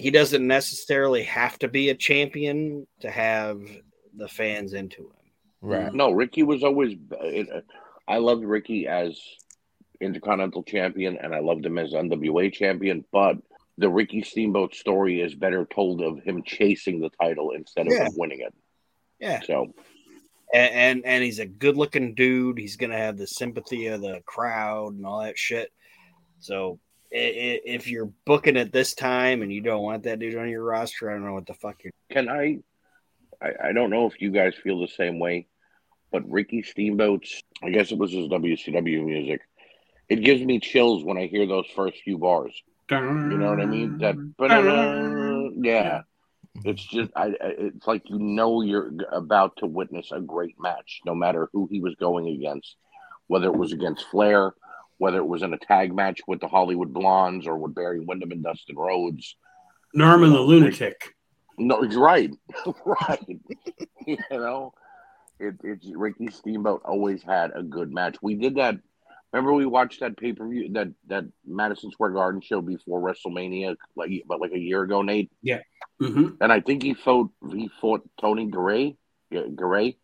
[0.00, 3.60] he doesn't necessarily have to be a champion to have
[4.16, 5.32] the fans into him.
[5.60, 6.96] right, No, Ricky was always.
[8.08, 9.20] I loved Ricky as
[10.00, 13.04] Intercontinental Champion, and I loved him as NWA Champion.
[13.12, 13.36] But
[13.78, 18.08] the Ricky Steamboat story is better told of him chasing the title instead of Yeah.
[18.16, 18.54] winning it.
[19.20, 19.74] Yeah, So
[20.52, 22.58] and and, and he's a good looking dude.
[22.58, 25.70] He's going to have the sympathy of the crowd and all that shit.
[26.40, 30.36] So i- i- if you're booking it this time and you don't want that dude
[30.36, 31.92] on your roster, I don't know what the fuck you're.
[32.10, 32.58] can I,
[33.42, 33.68] I?
[33.68, 35.46] I don't know if you guys feel the same way,
[36.12, 37.42] but Ricky Steamboat's.
[37.62, 39.40] I guess it was his WCW music.
[40.08, 42.52] It gives me chills when I hear those first few bars.
[43.30, 43.98] You know what I mean?
[43.98, 44.16] That
[45.62, 46.02] yeah.
[46.64, 51.00] It's just I, I- it's like you know you're about to witness a great match,
[51.06, 52.74] no matter who he was going against,
[53.28, 54.52] whether it was against Flair,
[55.00, 58.30] whether it was in a tag match with the Hollywood Blondes or with Barry Windham
[58.30, 59.36] and Dustin Rhodes.
[59.94, 61.14] Norman the Lunatic.
[61.58, 62.30] No, he's right,
[62.84, 63.40] right.
[64.06, 64.72] you know,
[65.38, 68.16] it, it's Ricky Steamboat always had a good match.
[68.22, 68.76] We did that.
[69.32, 73.76] Remember, we watched that pay per view that that Madison Square Garden show before WrestleMania,
[73.96, 75.30] like about like a year ago, Nate.
[75.42, 75.60] Yeah
[76.00, 78.96] hmm And I think he fought he fought Tony Garea,
[79.32, 79.96] Garea,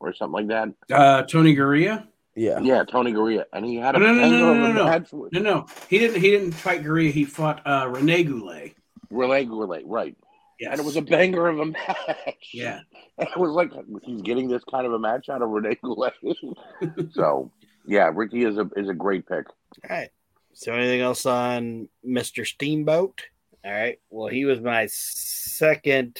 [0.00, 0.68] or something like that.
[0.92, 2.06] Uh, Tony Garea.
[2.36, 5.28] Yeah, Yeah, Tony Garea, and he had a No, no, no, no, no, no.
[5.32, 6.20] No, no, he didn't.
[6.20, 7.10] He didn't fight Garea.
[7.10, 8.76] He fought uh, Rene Goulet.
[9.10, 10.14] Rene Goulet, right?
[10.60, 10.72] Yes.
[10.72, 12.50] And it was a banger of a match.
[12.52, 12.80] yeah.
[13.18, 13.70] And it was like
[14.02, 16.14] he's getting this kind of a match out of Rene Goulet.
[17.12, 17.50] so
[17.86, 19.46] yeah, Ricky is a is a great pick.
[19.88, 20.10] All right.
[20.52, 22.46] So anything else on Mr.
[22.46, 23.22] Steamboat?
[23.64, 23.98] All right.
[24.10, 26.18] Well, he was my second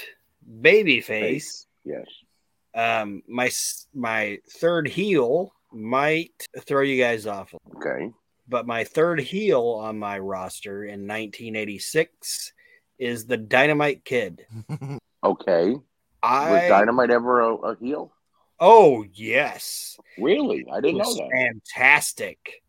[0.60, 1.66] baby face.
[1.84, 2.06] Yes.
[2.74, 3.51] Um, my
[3.94, 8.10] my third heel might throw you guys off, Okay.
[8.48, 12.52] but my third heel on my roster in 1986
[12.98, 14.47] is the Dynamite Kid.
[15.24, 15.74] Okay.
[16.22, 18.12] I, Was Dynamite ever a, a heel?
[18.60, 20.64] oh yes, Really?
[20.72, 21.30] I didn't know that.
[21.32, 22.62] fantastic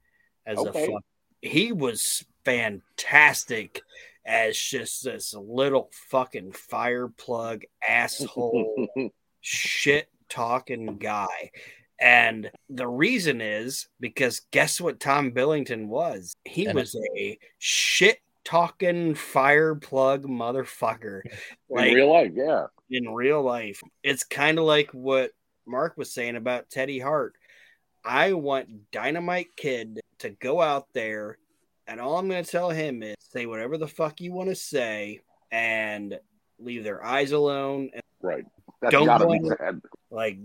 [0.46, 0.84] as Okay.
[0.86, 1.04] a fuck.
[1.42, 3.82] He was fantastic
[4.26, 8.88] as just this little fucking fire plug asshole
[9.42, 11.52] shit talking guy.
[12.00, 16.36] And the reason is because guess what Tom Billington was?
[16.46, 21.22] He And- was a shit talking fire plug motherfucker.
[21.70, 22.68] Like In real life, yeah.
[22.90, 23.82] in real life.
[24.04, 25.32] It's kind of like what
[25.66, 27.34] Mark was saying about Teddy Hart.
[28.06, 31.38] I want Dynamite Kid to go out there,
[31.88, 34.56] and all I'm going to tell him is say whatever the fuck you want to
[34.56, 35.20] say
[35.52, 36.18] and
[36.58, 37.90] leave their eyes alone.
[37.94, 38.46] And, Right.
[38.82, 39.32] That's Don't go
[39.66, 40.38] on like,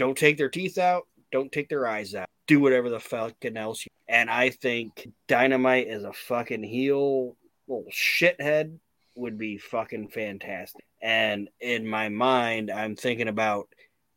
[0.00, 2.26] don't take their teeth out, don't take their eyes out.
[2.46, 3.84] Do whatever the fucking else.
[3.84, 7.36] You, and I think Dynamite as a fucking heel
[7.68, 8.78] little shithead
[9.14, 10.82] would be fucking fantastic.
[11.02, 13.68] And in my mind, I'm thinking about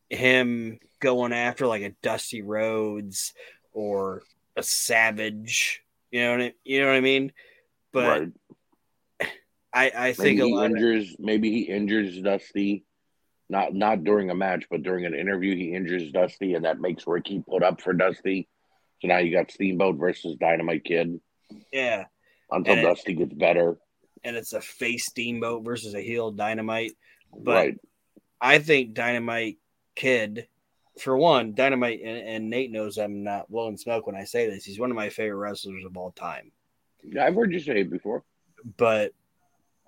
[0.10, 3.34] him going after like a Dusty Rhodes
[3.74, 4.24] or
[4.56, 5.84] a Savage.
[6.12, 7.34] You know what I, you know what I mean?
[7.92, 8.08] But
[9.20, 9.30] right.
[9.74, 12.86] I, I think Maybe a he lot of, injures maybe he injures Dusty.
[13.50, 17.06] Not not during a match, but during an interview, he injures Dusty, and that makes
[17.06, 18.48] Ricky put up for Dusty.
[19.02, 21.20] So now you got Steamboat versus Dynamite Kid
[21.72, 22.06] yeah,
[22.50, 23.78] until And it- Dusty gets better.
[24.24, 26.94] and it's a face steamboat versus a heel dynamite.
[27.38, 27.78] But right.
[28.40, 29.58] I think Dynamite
[29.96, 30.48] Kid,
[31.00, 34.64] for one, Dynamite, and, and Nate knows I'm not blowing smoke when I say this.
[34.64, 36.52] He's one of my favorite wrestlers of all time.
[37.04, 38.24] Yeah, I've heard you say it before.
[38.78, 39.12] But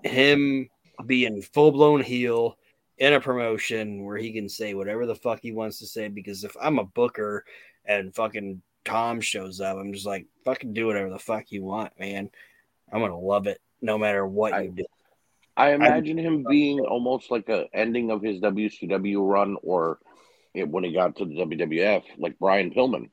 [0.04, 0.70] him
[1.06, 2.58] being full blown heel
[2.98, 6.44] in a promotion where he can say whatever the fuck he wants to say, because
[6.44, 7.44] if I'm a booker
[7.86, 11.92] and fucking Tom shows up, I'm just like, fucking do whatever the fuck you want,
[12.00, 12.30] man.
[12.92, 14.86] I'm gonna love it no matter what I- you do.
[15.58, 20.00] I imagine him being almost like a ending of his WCW run, or
[20.54, 23.10] it, when he got to the WWF, like Brian Pillman.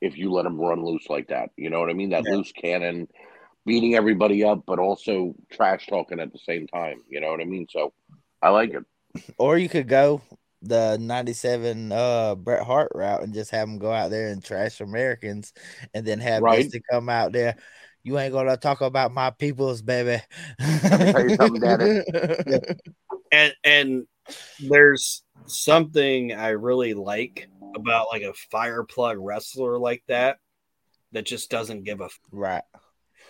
[0.00, 2.10] If you let him run loose like that, you know what I mean?
[2.10, 2.36] That Yeah.
[2.36, 3.06] loose cannon,
[3.66, 7.04] beating everybody up, but also trash talking at the same time.
[7.08, 7.66] You know what I mean?
[7.68, 7.92] So
[8.42, 8.84] I like it.
[9.38, 10.22] Or you could go
[10.62, 14.80] the 97 uh Bret Hart route and just have him go out there and trash
[14.80, 15.52] Americans
[15.94, 16.62] and then have Right.
[16.62, 17.56] Dusty come out there.
[18.02, 20.22] You ain't gonna talk about my peoples, baby.
[20.60, 22.02] tell you something, Daddy.
[23.32, 24.06] and and
[24.60, 30.38] there's something I really like about like a fire plug wrestler like that
[31.12, 32.62] that just doesn't give a f- right.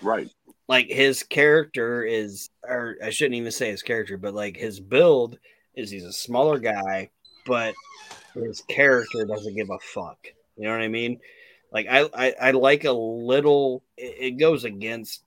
[0.02, 0.28] Right.
[0.69, 5.39] like his character is or I shouldn't even say his character but like his build
[5.81, 7.11] is he's a smaller guy
[7.47, 7.74] but
[8.35, 10.19] his character doesn't give a fuck.
[10.57, 11.20] You know what I mean?
[11.73, 15.24] Like I I, I like a little it, it goes against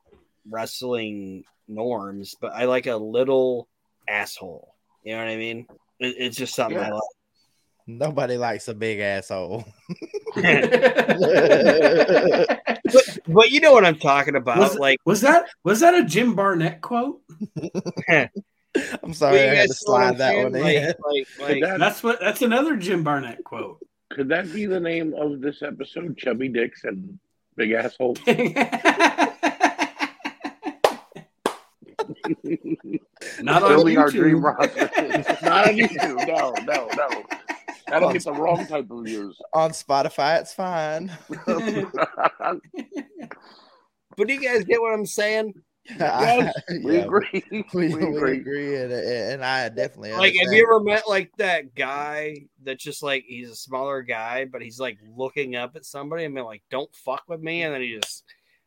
[0.50, 3.68] wrestling norms but I like a little
[4.08, 4.76] asshole.
[5.04, 5.68] You know what I mean?
[6.00, 7.02] It, it's just something I like.
[7.86, 9.66] Nobody likes a big asshole.
[10.36, 10.80] but,
[13.28, 16.36] but you know what I'm talking about was, like was that was that a Jim
[16.36, 17.22] Barnett quote?
[19.04, 20.62] I'm sorry, I had to guys know what I'm slide that one in.
[20.64, 20.98] like,
[21.38, 23.80] Could like that, That's what that's another Jim Barnett quote.
[24.12, 26.18] could that be the name of this episode?
[26.18, 27.20] Chubby dicks and
[27.56, 28.18] big assholes.
[33.42, 34.12] Not on Building our YouTube.
[34.12, 34.90] dream roster.
[35.44, 36.28] Not on YouTube.
[36.28, 37.24] No, no, no.
[37.88, 39.38] That'll get the wrong type of views.
[39.54, 41.12] On Spotify, it's fine.
[41.46, 41.60] but
[44.28, 45.54] do you guys get what I'm saying
[46.00, 46.54] Yes,
[46.84, 47.44] we Yeah, agree.
[47.52, 48.38] We, We, we agree.
[48.40, 53.04] agree, and, and I definitely like have you ever met like that guy that's just
[53.04, 56.64] like he's a smaller guy but he's like looking up at somebody and being like
[56.70, 58.24] don't fuck with me and then he just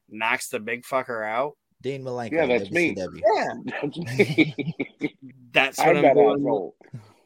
[0.09, 2.32] knocks the big fucker out Dean Malenko?
[2.32, 2.94] Yeah, that's me.
[2.97, 4.74] Yeah That's me.
[5.52, 6.70] that's what I'm i'm doing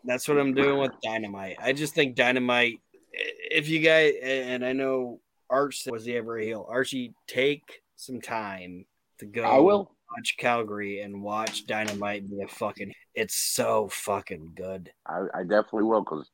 [0.05, 2.79] that's what i'm doing with dynamite i just think dynamite
[3.13, 8.21] if you guys and i know arch was he ever a heel archie take some
[8.21, 8.87] time
[9.21, 9.95] to go I will.
[10.17, 15.85] watch calgary and watch dynamite be a fucking it's so fucking good I, I definitely
[15.85, 16.29] will because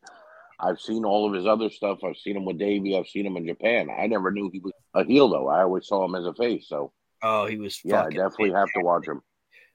[0.59, 1.99] I've seen all of his other stuff.
[2.05, 2.97] I've seen him with Davey.
[2.97, 3.89] I've seen him in Japan.
[3.91, 5.49] I never knew he was a heel though.
[5.49, 6.69] I always saw him as a face.
[6.69, 6.93] So
[7.23, 9.21] oh he was yeah, I definitely have to watch him.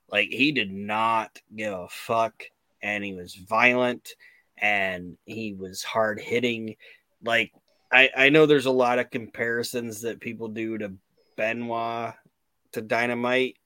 [0.10, 2.44] Like he did not give a fuck,
[2.82, 4.10] and he was violent,
[4.58, 6.76] and he was hard hitting.
[7.24, 7.52] Like
[7.92, 10.94] I, I know there's a lot of comparisons that people do to
[11.38, 12.14] Benoit
[12.74, 13.58] to Dynamite,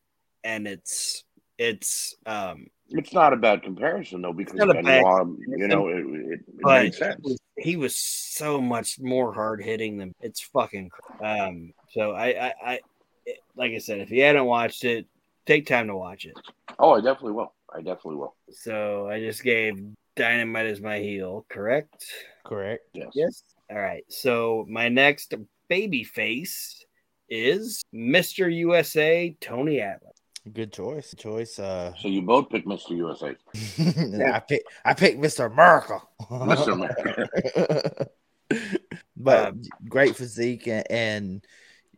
[0.43, 1.23] and it's
[1.57, 5.87] it's um It's not a bad comparison though because not a bad Benoit, you know,
[5.87, 10.13] it, it, it but made he was, he was so much more hard hitting than
[10.19, 10.89] it's fucking
[11.23, 12.79] um so I I, I
[13.25, 15.07] it- like I said if you hadn't watched it
[15.45, 16.33] take time to watch it
[16.77, 17.53] Oh, I definitely will.
[17.73, 18.35] I definitely will.
[18.51, 19.79] So I just gave
[20.15, 22.05] Dynamite as my heel, correct?
[22.43, 22.83] Correct.
[22.93, 23.11] Yes.
[23.13, 23.43] Yes.
[23.69, 24.03] All right.
[24.09, 25.33] So my next
[25.69, 26.84] baby face
[27.29, 28.53] is Mr.
[28.53, 30.11] USA Tony Atlas.
[30.53, 31.13] Good choice.
[31.17, 31.57] Choice.
[31.57, 32.91] Uh, So you both picked Mr.
[32.91, 33.35] USA.
[34.33, 34.69] I picked.
[34.83, 35.51] I picked Mr.
[35.51, 35.99] America.
[36.29, 36.73] Mr.
[36.73, 38.07] America.
[39.17, 41.45] but Um, great physique and, and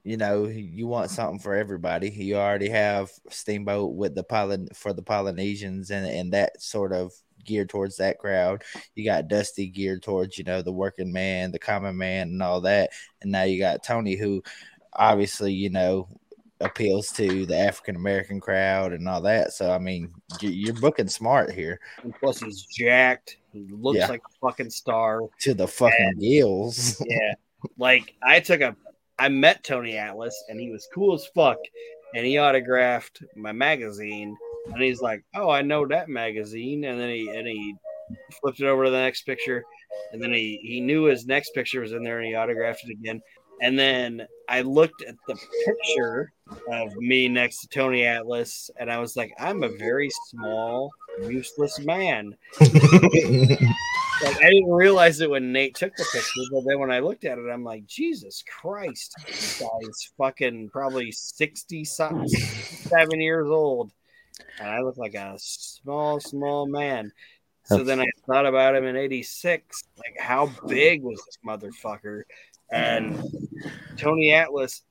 [0.04, 2.10] you know you want something for everybody.
[2.10, 7.12] You already have Steamboat with the Poly- for the Polynesians and and that sort of
[7.44, 8.64] geared towards that crowd.
[8.96, 12.62] You got Dusty geared towards you know the working man, the common man, and all
[12.62, 12.92] that.
[13.22, 14.42] And now you got Tony who
[14.98, 16.08] obviously you know
[16.60, 19.54] appeals to the African American crowd and all that.
[19.54, 20.12] So I mean
[20.42, 23.38] you- you're booking smart here And plus he's jacked.
[23.54, 24.08] He looks Yeah.
[24.08, 25.22] like a fucking star.
[25.42, 27.00] to the fucking gills.
[27.08, 27.34] Yeah.
[27.78, 28.76] like I took a
[29.20, 31.58] I met Tony Atlas and he was cool as fuck.
[32.16, 34.36] And he autographed my magazine.
[34.74, 36.86] And he's like, Oh, I know that magazine.
[36.86, 37.76] And then he and he
[38.42, 39.64] flipped it over to the next picture.
[40.12, 42.92] And then he, he knew his next picture was in there and he autographed it
[42.92, 43.22] again.
[43.62, 45.36] And then I looked at the
[45.66, 46.32] picture
[46.72, 50.92] of me next to Tony Atlas and I was like, I'm a very small,
[51.24, 52.36] useless man.
[52.60, 57.24] Like I didn't realize it when Nate took the picture, but then when I looked
[57.24, 63.92] at it, I'm like, Jesus Christ, this guy's fucking probably sixty something, seven years old,
[64.60, 67.12] and I look like a small, small man.
[67.66, 72.24] So then I thought about him in '86, like how big was this motherfucker?
[72.72, 73.24] And
[73.98, 74.84] Tony Atlas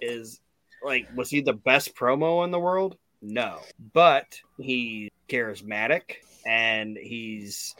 [0.00, 0.40] is
[0.82, 2.96] like, was he the best promo in the world?
[3.22, 3.60] No,
[3.92, 6.02] but he's charismatic
[6.46, 7.74] and he's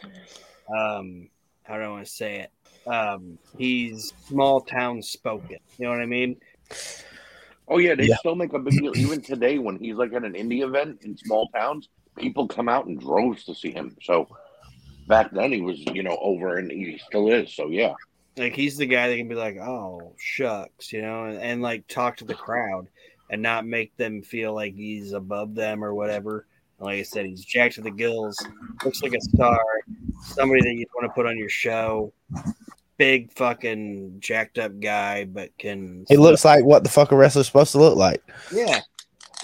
[0.68, 1.28] um
[1.64, 2.50] how do I want to say it?
[2.86, 5.58] um, he's small town spoken.
[5.78, 6.36] You know what I mean?
[7.68, 8.16] Oh yeah, they Yeah.
[8.16, 8.96] still make a big deal.
[8.96, 12.86] Even today, when he's like at an indie event in small towns, people come out
[12.86, 13.96] in droves to see him.
[14.02, 14.28] So
[15.06, 17.54] back then he was, you know, over and he still is.
[17.54, 17.94] So yeah.
[18.36, 21.86] Like he's the guy that can be like, "Oh shucks," you know, and, and like
[21.88, 22.86] talk to the crowd
[23.30, 26.46] and not make them feel like he's above them or whatever.
[26.78, 28.36] Like I said, he's jacked to the gills,
[28.84, 29.60] looks like a star,
[30.22, 32.12] somebody that you'd want to put on your show.
[32.96, 37.46] Big fucking jacked up guy, but can He looks like what the fuck a wrestler's
[37.46, 38.22] supposed to look like.
[38.52, 38.80] yeah,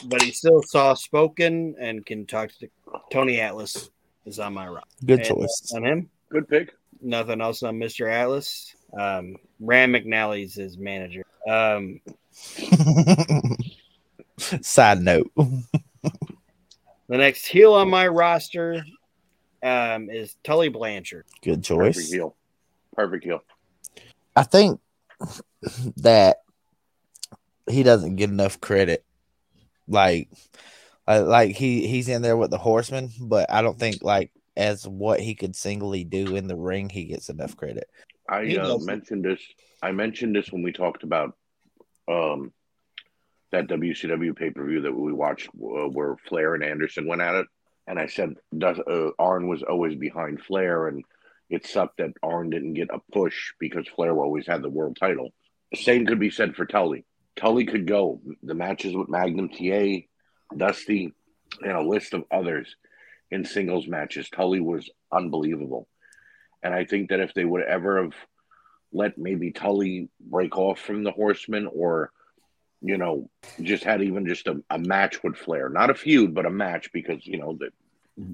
[0.07, 2.71] but he's still soft spoken and can talk to the,
[3.11, 3.91] Tony Atlas
[4.25, 4.89] is on my rock.
[5.05, 5.71] Good And, choice.
[5.73, 6.11] uh, on him.
[6.31, 6.73] Good pick.
[7.01, 8.11] Nothing else on Mr.
[8.11, 8.75] Atlas.
[8.99, 11.25] Um, Ram McNally's his manager.
[11.49, 12.01] Um,
[14.61, 15.31] Side note.
[15.37, 15.67] the
[17.09, 18.85] next heel on my roster
[19.63, 21.25] um, is Tully Blanchard.
[21.43, 22.13] Good Perfect choice.
[22.13, 22.37] heel.
[22.95, 23.43] Perfect heel.
[24.35, 24.81] I think
[25.97, 26.43] that
[27.69, 29.05] he doesn't get enough credit.
[29.89, 30.29] Like,
[31.07, 35.21] like he he's in there with the Horsemen, but I don't think like as what
[35.21, 37.89] he could singly do in the ring, he gets enough credit.
[38.29, 39.41] I uh, mentioned this.
[39.83, 41.37] I mentioned this when we talked about
[42.09, 42.53] um,
[43.53, 47.35] that WCW pay per view that we watched, uh, where Flair and Anderson went at
[47.35, 47.47] it,
[47.87, 51.05] and I said does, uh, Arn was always behind Flair, and
[51.51, 55.31] it sucked that Arn didn't get a push because Flair always had the world title.
[55.75, 57.05] Same could be said for Tully.
[57.37, 60.07] Tully could go the matches with Magnum TA,
[60.57, 61.13] Dusty,
[61.63, 62.75] and a list of others
[63.31, 64.29] in singles matches.
[64.31, 65.89] Tully was unbelievable.
[66.63, 68.15] And I think that if they would ever have
[68.93, 72.11] let maybe Tully break off from the Horsemen or,
[72.81, 73.31] you know,
[73.61, 76.91] just had even just a, a match with Flair, not a feud, but a match
[76.93, 77.71] because, you know, the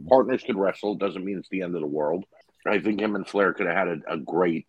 [0.09, 2.25] partners could wrestle doesn't mean it's the end of the world.
[2.67, 4.67] I think him and Flair could have had a, a great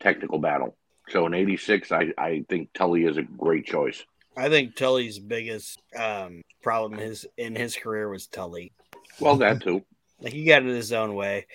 [0.00, 0.76] technical battle.
[1.10, 4.04] So in 86, I, I think Tully is a great choice.
[4.36, 8.72] I think Tully's biggest um, problem his in his career was Tully.
[9.20, 9.84] Well, that too.
[10.20, 11.46] Like he got in his own way.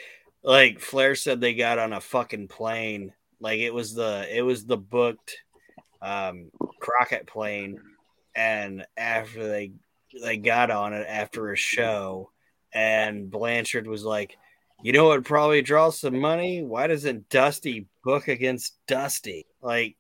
[0.42, 3.12] Like Flair said, they got on a fucking plane.
[3.42, 5.36] Like it was the it was the booked
[6.02, 6.50] um,
[6.80, 7.82] Crockett plane,
[8.34, 9.74] and after they
[10.22, 12.32] they got on it after a show,
[12.74, 14.38] and Blanchard was like,
[14.82, 15.26] "You know what?
[15.26, 16.64] Probably draw some money.
[16.64, 19.46] Why doesn't Dusty book against Dusty?
[19.62, 19.98] Like,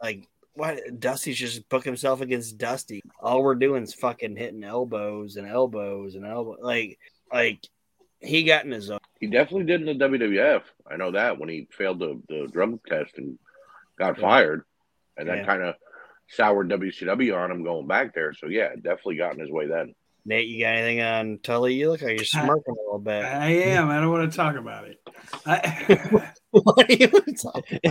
[0.00, 3.00] like." Why Dusty's just book himself against Dusty?
[3.20, 6.98] All we're doing is fucking hitting elbows and elbows and elbow like
[7.32, 7.60] like
[8.20, 8.98] he got in his own.
[9.20, 10.62] He definitely did in the WWF.
[10.90, 13.38] I know that when he failed the, the drug test and
[13.98, 14.22] got Yeah.
[14.22, 14.62] fired.
[15.16, 15.46] And that Yeah.
[15.46, 15.74] kind of
[16.28, 18.32] soured WCW on him going back there.
[18.34, 19.94] So, yeah, definitely got in his way then.
[20.24, 21.74] Nate, you got anything on Tully?
[21.74, 23.24] You look like you're smirking a little bit.
[23.24, 23.88] I am.
[23.88, 24.98] I don't want to talk about it.
[25.46, 26.32] I,
[26.64, 27.08] what are you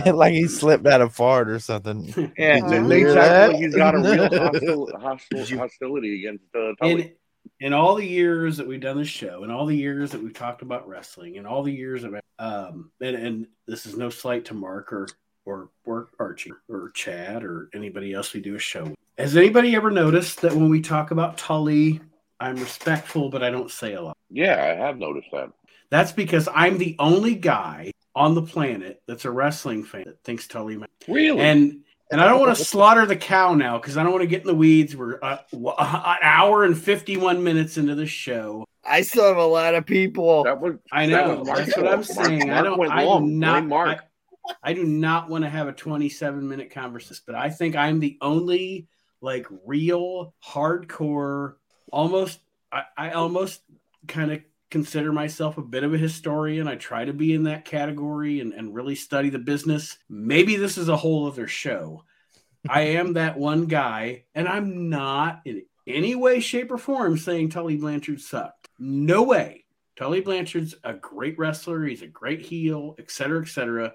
[0.12, 2.32] like he slipped out of fart or something.
[2.38, 3.66] Yeah, Did you Nate's hear acting that?
[3.66, 7.02] he's got a real hostil, hostil, hostility against uh, Tully.
[7.02, 7.12] in
[7.60, 10.34] in all the years that we've done this show, and all the years that we've
[10.34, 14.44] talked about wrestling, and all the years of um, and and this is no slight
[14.46, 15.08] to Mark or
[15.46, 18.84] or or Archie or Chad or anybody else we do a show.
[18.84, 18.94] with.
[19.18, 22.00] Has anybody ever noticed that when we talk about Tully,
[22.40, 24.16] I'm respectful, but I don't say a lot.
[24.30, 25.50] Yeah, I have noticed that.
[25.90, 30.46] That's because I'm the only guy on the planet that's a wrestling fan that thinks
[30.48, 30.76] Tully.
[30.76, 31.40] Ma- Really?
[31.40, 31.80] And
[32.12, 34.40] and I don't want to slaughter the cow now because I don't want to get
[34.40, 34.96] in the weeds.
[34.96, 38.64] We're uh, an hour and 51 minutes into the show.
[38.84, 40.42] I still have a lot of people.
[40.44, 42.16] that was I know was Mark's that's what I'm fault.
[42.16, 42.42] Mark- saying.
[42.50, 42.78] I Mark don't.
[42.78, 43.38] went I do long.
[43.38, 43.66] not.
[43.66, 43.98] Mark.
[44.48, 48.00] I, I do not want to have a 27 minute conversation, but I think I'm
[48.00, 48.88] the only
[49.20, 51.54] like real hardcore,
[51.92, 52.40] almost.
[52.72, 53.60] I, I almost
[54.08, 54.40] kind of
[54.70, 56.68] consider myself a bit of a historian.
[56.68, 59.98] I try to be in that category and, and really study the business.
[60.08, 62.04] Maybe this is a whole other show.
[62.68, 67.48] I am that one guy, and I'm not in any way, shape, or form saying
[67.50, 68.68] Tully Blanchard sucked.
[68.78, 69.64] No way.
[69.96, 71.84] Tully Blanchard's a great wrestler.
[71.84, 73.94] He's a great heel, et cetera, et cetera.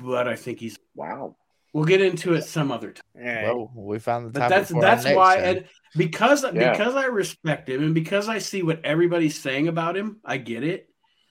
[0.00, 0.78] But I think he's.
[0.94, 1.36] wow.
[1.72, 3.04] We'll get into it some other time.
[3.16, 3.44] All right.
[3.44, 4.72] Well, we found the But topic that's
[5.04, 5.42] that's why, show.
[5.42, 5.64] and
[5.96, 6.72] because Yeah.
[6.72, 10.62] because I respect him, and because I see what everybody's saying about him, I get
[10.64, 10.88] it.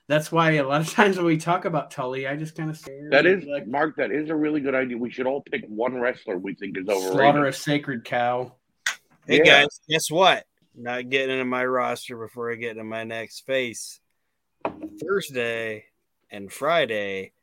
[0.08, 2.78] That's why a lot of times when we talk about Tully, I just kind of
[2.78, 4.98] say That is, like Mark, that is a really good idea.
[4.98, 7.12] We should all pick one wrestler we think is overrated.
[7.14, 8.56] slaughter a sacred cow.
[9.28, 9.62] Hey Yeah.
[9.62, 10.46] guys, guess what?
[10.76, 14.00] Not getting into my roster before I get into my next face.
[15.02, 15.86] Thursday
[16.30, 17.34] and Friday,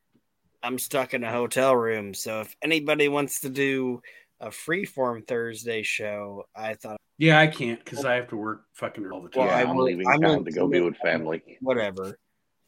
[0.62, 2.12] I'm stuck in a hotel room.
[2.14, 4.02] So if anybody wants to do
[4.40, 9.06] a freeform Thursday show, I thought Yeah, I can't because I have to work fucking
[9.10, 9.46] all the time.
[9.46, 11.42] Well, yeah, I I'm leaving I will town to go be with family.
[11.60, 12.16] whatever.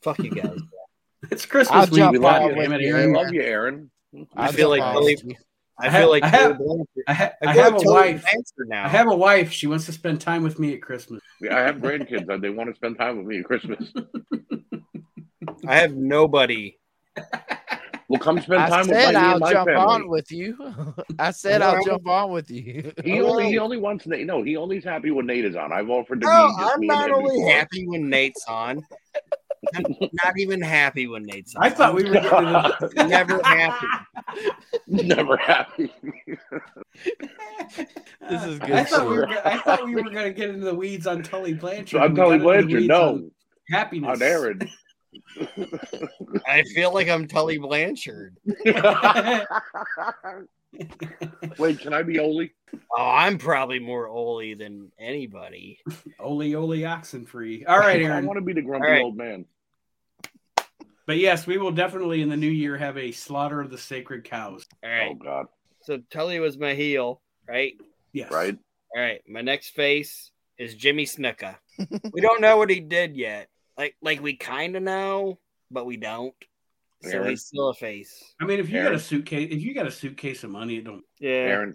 [0.02, 0.58] Fuck you guys.
[1.30, 1.94] It's Christmas I'll week.
[2.00, 2.96] jump We love you, with damn it, you.
[2.96, 3.12] I Aron.
[3.14, 3.90] love you, Aron.
[4.36, 5.36] I I'll feel like jump on Billy- with you.
[5.80, 6.60] I I feel have- like I have-
[7.08, 8.22] I, ha- I I have a Billy wife.
[8.22, 8.84] Blanchard now.
[8.84, 9.52] I have a wife.
[9.52, 11.22] She wants to spend time with me at Christmas.
[11.40, 12.28] Yeah, I have grandkids.
[12.28, 13.92] and They want to spend time with me at Christmas.
[15.66, 16.76] I have nobody.
[18.12, 19.82] Well, come spend time with said my, me I'll and my jump family.
[19.94, 20.94] on with you.
[21.18, 22.92] I said I'll jump on with you.
[23.02, 24.26] He only he only wants Nate.
[24.26, 25.72] No, he only's happy when Nate is on.
[25.72, 27.52] I've offered to No, be just I'm me not only before.
[27.52, 28.82] happy when Nate's on.
[29.74, 29.84] I'm
[30.24, 31.62] not even happy when Nate's on.
[31.64, 33.86] I thought we were getting never happy.
[34.86, 35.90] Never happy.
[38.28, 39.28] This is I good thought we were.
[39.46, 42.02] I thought we were going to get into the weeds on Tully Blanchard.
[42.02, 42.88] I'm We Tully got into the Blanchard.
[42.88, 43.30] No, on
[43.70, 44.20] happiness.
[44.20, 44.60] on Aron.
[46.46, 48.36] I feel like I'm Tully Blanchard.
[51.58, 52.48] Wait, can I be Ole?
[52.96, 55.78] Oh, I'm probably more Ole than anybody.
[56.18, 57.64] Ole Ole oxen free.
[57.66, 58.24] All right, Aron.
[58.24, 59.02] I want to be the grumpy All right.
[59.02, 59.44] old man.
[61.06, 64.24] But yes, we will definitely in the new year have a slaughter of the sacred
[64.24, 64.64] cows.
[64.84, 65.14] All Oh.
[65.14, 65.46] God,
[65.82, 67.74] So Tully was my heel, right?
[68.12, 68.30] Yes.
[68.32, 68.56] right?
[68.96, 69.20] All right.
[69.28, 71.56] My next face is Jimmy Snuka.
[72.12, 73.48] we don't know what he did yet.
[73.78, 75.38] Like, like we kind of know,
[75.70, 76.34] but we don't.
[77.02, 77.30] So Aron?
[77.30, 78.22] he's still a face.
[78.40, 80.84] I mean, if you got a suitcase, if you got a suitcase of money, it
[80.84, 81.02] don't.
[81.18, 81.30] Yeah.
[81.30, 81.74] Aron,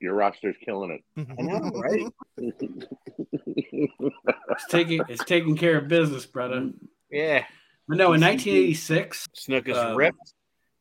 [0.00, 1.26] your roster's killing it.
[1.38, 2.06] I know, right?
[2.38, 2.88] it.
[4.50, 6.70] It's taking it's taking care of business, brother.
[7.10, 7.44] Yeah.
[7.88, 10.16] But no, in 1986, Snuka's Um, ripped.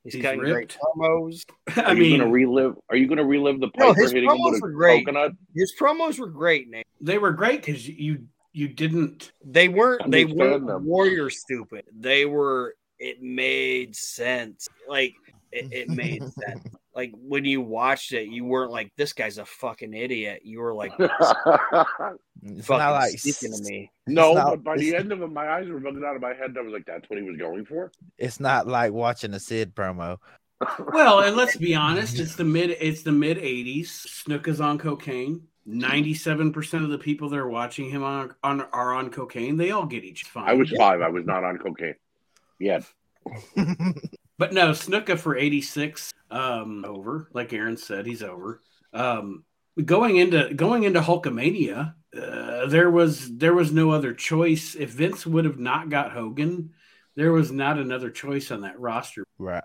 [0.03, 0.77] He's, he's cutting great ripped.
[0.79, 1.43] promos.
[1.75, 2.75] I Are you gonna mean, relive?
[2.89, 5.05] Are you gonna relive the No, his hitting him promos with were great.
[5.05, 5.31] coconut?
[5.55, 6.85] His promos were great, Nate.
[7.01, 9.31] they were great because you you didn't.
[9.43, 10.09] They weren't.
[10.09, 10.85] They weren't them.
[10.85, 11.85] warrior stupid.
[11.97, 12.75] They were.
[12.99, 14.67] It made sense.
[14.87, 15.13] Like
[15.51, 16.63] it, it made sense.
[16.95, 20.73] Like when you watched it, you weren't like, "This guy's a fucking idiot." You were
[20.75, 25.21] like, It's "Fucking not like speaking to me." no, not- but by the end of
[25.21, 26.49] it, my eyes were bugging out of my head.
[26.49, 29.39] and I was like, "That's what he was going for." it's not like watching a
[29.39, 30.17] Sid promo.
[30.93, 33.87] Well, and let's be honest, it's the mid it's the mid 80s.
[33.87, 35.41] Snook is on cocaine.
[35.67, 39.57] 97% of the people that are watching him on, on are on cocaine.
[39.57, 40.49] They all get each fine.
[40.49, 41.01] I was five.
[41.01, 41.95] I was not on cocaine.
[42.59, 42.81] Yeah,
[44.37, 47.29] But no, Snuka for 86 um over.
[47.33, 48.61] Like Aron said, he's over.
[48.91, 49.43] Um
[49.83, 54.75] going into going into Hulkamania, uh, there was there was no other choice.
[54.75, 56.71] If Vince would have not got Hogan,
[57.15, 59.63] there was not another choice on that roster right.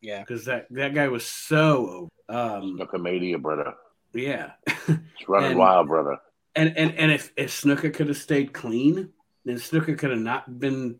[0.00, 0.20] Yeah.
[0.20, 2.08] because that that guy was so over.
[2.28, 3.74] Um Snookamania, brother.
[4.14, 4.52] Yeah.
[4.66, 6.18] It's running And- wild, brother.
[6.56, 9.10] And and and if if Snuka could have stayed clean,
[9.44, 10.98] then Snuka could have not been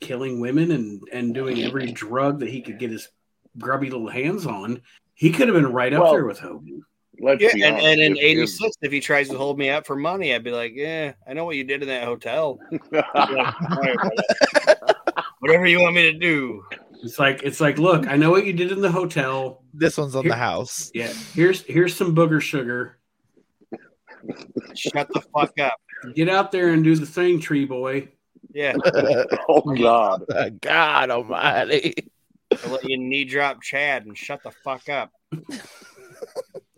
[0.00, 3.08] killing women and and doing every drug that he could get his
[3.58, 4.80] grubby little hands on.
[5.14, 6.82] He could have been right up Well- there with Hogan.
[7.22, 9.86] Let's Yeah, and, and in if- if- '86, if he tries to hold me up
[9.86, 12.58] for money, I'd be like, "Yeah, I know what you did in that hotel.
[12.90, 13.26] Like, all
[13.82, 14.76] right.
[15.40, 16.64] Whatever you want me to do."
[17.02, 19.64] It's like it's like, look, I know what you did in the hotel.
[19.72, 20.90] This one's on Here- the house.
[20.94, 22.98] Yeah, here's here's some booger sugar.
[24.74, 25.78] Shut the fuck up.
[26.14, 28.08] Get out there and do the thing, tree boy.
[28.52, 28.74] Yeah,
[29.48, 30.24] oh God,
[30.60, 31.94] God Almighty.
[32.64, 35.12] I'll let you knee drop Chad and shut the fuck up.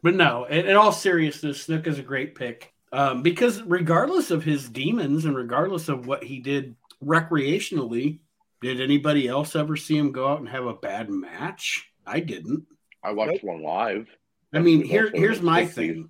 [0.02, 2.72] But no, in, in all seriousness, Snook is a great pick.
[2.92, 8.18] Um, because regardless of his demons and regardless of what he did recreationally,
[8.62, 11.90] did anybody else ever see him go out and have a bad match?
[12.06, 12.64] I didn't.
[13.04, 14.06] I watched one live.
[14.54, 15.70] I mean, That's here here's my 60s.
[15.70, 16.08] thing.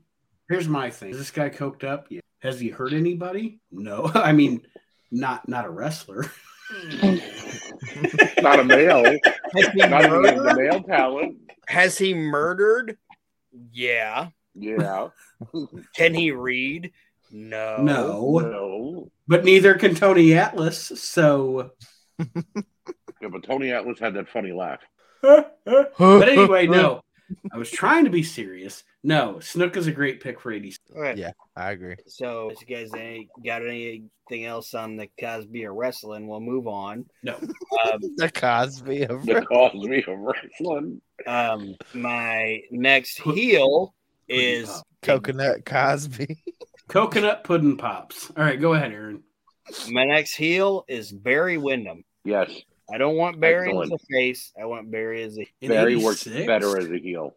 [0.49, 1.11] Here's my thing.
[1.11, 2.07] Is this guy coked up?
[2.11, 2.21] Yeah.
[2.41, 3.61] Has he hurt anybody?
[3.71, 4.11] No.
[4.15, 4.63] I mean,
[5.11, 6.31] not not a wrestler.
[8.41, 9.05] Not a male.
[9.05, 10.57] Has he, Not even the murdered?
[10.57, 11.37] male talent.
[11.69, 12.97] Has he murdered?
[13.73, 14.29] Yeah.
[14.55, 15.09] Yeah.
[15.95, 16.93] Can he read?
[17.31, 17.77] No.
[17.83, 18.39] No.
[18.39, 19.11] No.
[19.29, 20.79] But neither can Tony Atlas.
[20.97, 21.73] So
[22.19, 24.81] Yeah, but Tony Atlas had that funny laugh.
[25.23, 27.03] but anyway, no.
[27.53, 28.85] I was trying to be serious.
[29.05, 30.77] No, Snook is a great pick for 80s.
[30.95, 31.21] Okay.
[31.21, 31.33] Yeah.
[31.57, 31.97] I agree.
[32.07, 36.67] So, if you guys any, got anything else on the Cosby or wrestling, we'll move
[36.67, 37.07] on.
[37.23, 37.35] No.
[37.35, 41.01] Um, The Cosby of The Cosby of wrestling.
[41.27, 43.95] um, my next heel
[44.29, 46.43] is Coconut Cosby.
[46.89, 48.31] Coconut pudding pops.
[48.37, 49.23] All right, go ahead, Aron.
[49.91, 52.05] My next heel is Barry Windham.
[52.25, 52.51] Yes.
[52.93, 53.93] I don't want Barry Excellent.
[53.93, 54.53] as a face.
[54.61, 55.47] I want Barry as a.
[55.61, 57.35] In Barry works better as a heel.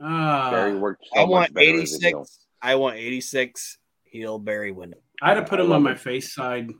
[0.00, 2.26] Ah, Barry works so I much want better eighty as a heel.
[2.60, 5.00] I want eighty six heel Barry Windham.
[5.22, 6.70] I'd have put him on my face side.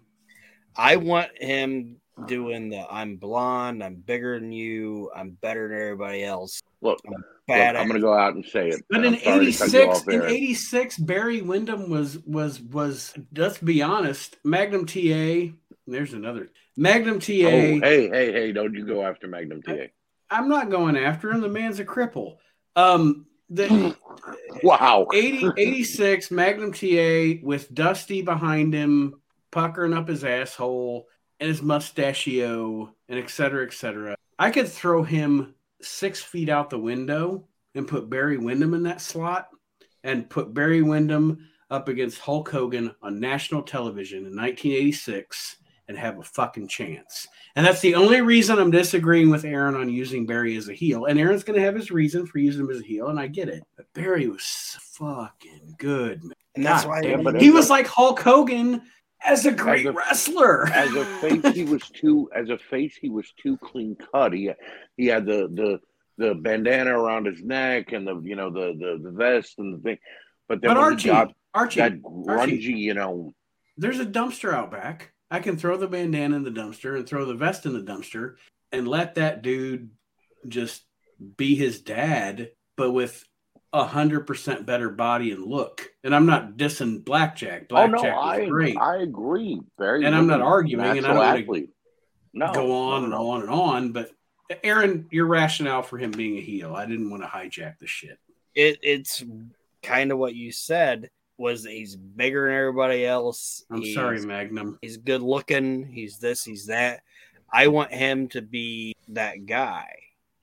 [0.76, 1.96] I want him
[2.26, 6.60] doing the I'm blonde, I'm bigger than you, I'm better than everybody else.
[6.82, 8.82] Look, I'm I'm going to go out and say it.
[8.90, 13.14] But in I'm sorry to cut you '86, in '86, Barry Windham was was was.
[13.34, 15.54] Let's be honest, Magnum TA
[15.86, 17.32] There's another Magnum TA.
[17.32, 18.52] Oh, hey, hey, hey!
[18.52, 19.86] Don't you go after Magnum TA?
[20.30, 21.40] I'm not going after him.
[21.40, 22.36] The man's a cripple.
[22.74, 23.96] Um, the
[24.62, 25.06] Wow.
[25.12, 29.20] 80, 86 Magnum TA with Dusty behind him,
[29.50, 31.06] puckering up his asshole
[31.38, 34.16] and his mustachio, and et cetera, et cetera.
[34.38, 39.00] I could throw him six feet out the window and put Barry Windham in that
[39.00, 39.48] slot
[40.04, 45.56] and put Barry Windham up against Hulk Hogan on national television in 1986
[45.88, 47.28] and have a fucking chance.
[47.54, 51.06] And that's the only reason I'm disagreeing with Aron on using Barry as a heel.
[51.06, 53.28] And Aron's going to have his reason for using him as a heel, and I
[53.28, 53.62] get it.
[53.76, 56.32] But Barry was fucking good, man.
[56.56, 58.82] And that's God why he was like Hulk Hogan
[59.26, 60.66] as a great a- wrestler.
[60.68, 62.30] As a face, he was too.
[62.34, 64.32] As a face, he was too clean cut.
[64.32, 64.50] He
[64.96, 65.80] he had the the
[66.18, 69.82] the bandana around his neck and the you know the the, the vest and the
[69.82, 69.98] thing.
[70.48, 73.34] But then but Archie, got Archie, that grungy, you know,
[73.76, 75.12] there's a dumpster out back.
[75.30, 78.36] I can throw the bandana in the dumpster and throw the vest in the dumpster
[78.70, 79.90] and let that dude
[80.46, 80.84] just
[81.36, 83.24] be his dad, but with
[83.80, 85.90] a hundred percent better body and look.
[86.04, 87.62] And I'm not dissing Blackjack.
[87.64, 88.76] oh Blackjack no, was I great.
[88.76, 89.60] I agree.
[89.78, 91.66] Very, And I'm not arguing, and I Natural don't wanna.
[92.34, 93.92] No, Go on no, and on and on.
[93.92, 94.10] But
[94.62, 98.18] Aron, your rationale for him being a heel, I didn't want to hijack the shit.
[98.54, 99.24] it, it's
[99.82, 103.64] kind of what you said was he's bigger than everybody else.
[103.70, 104.78] I'm He's- sorry, Magnum.
[104.82, 105.86] He's good looking.
[105.86, 106.44] He's this.
[106.44, 107.02] He's that.
[107.52, 109.86] I want him to be that guy.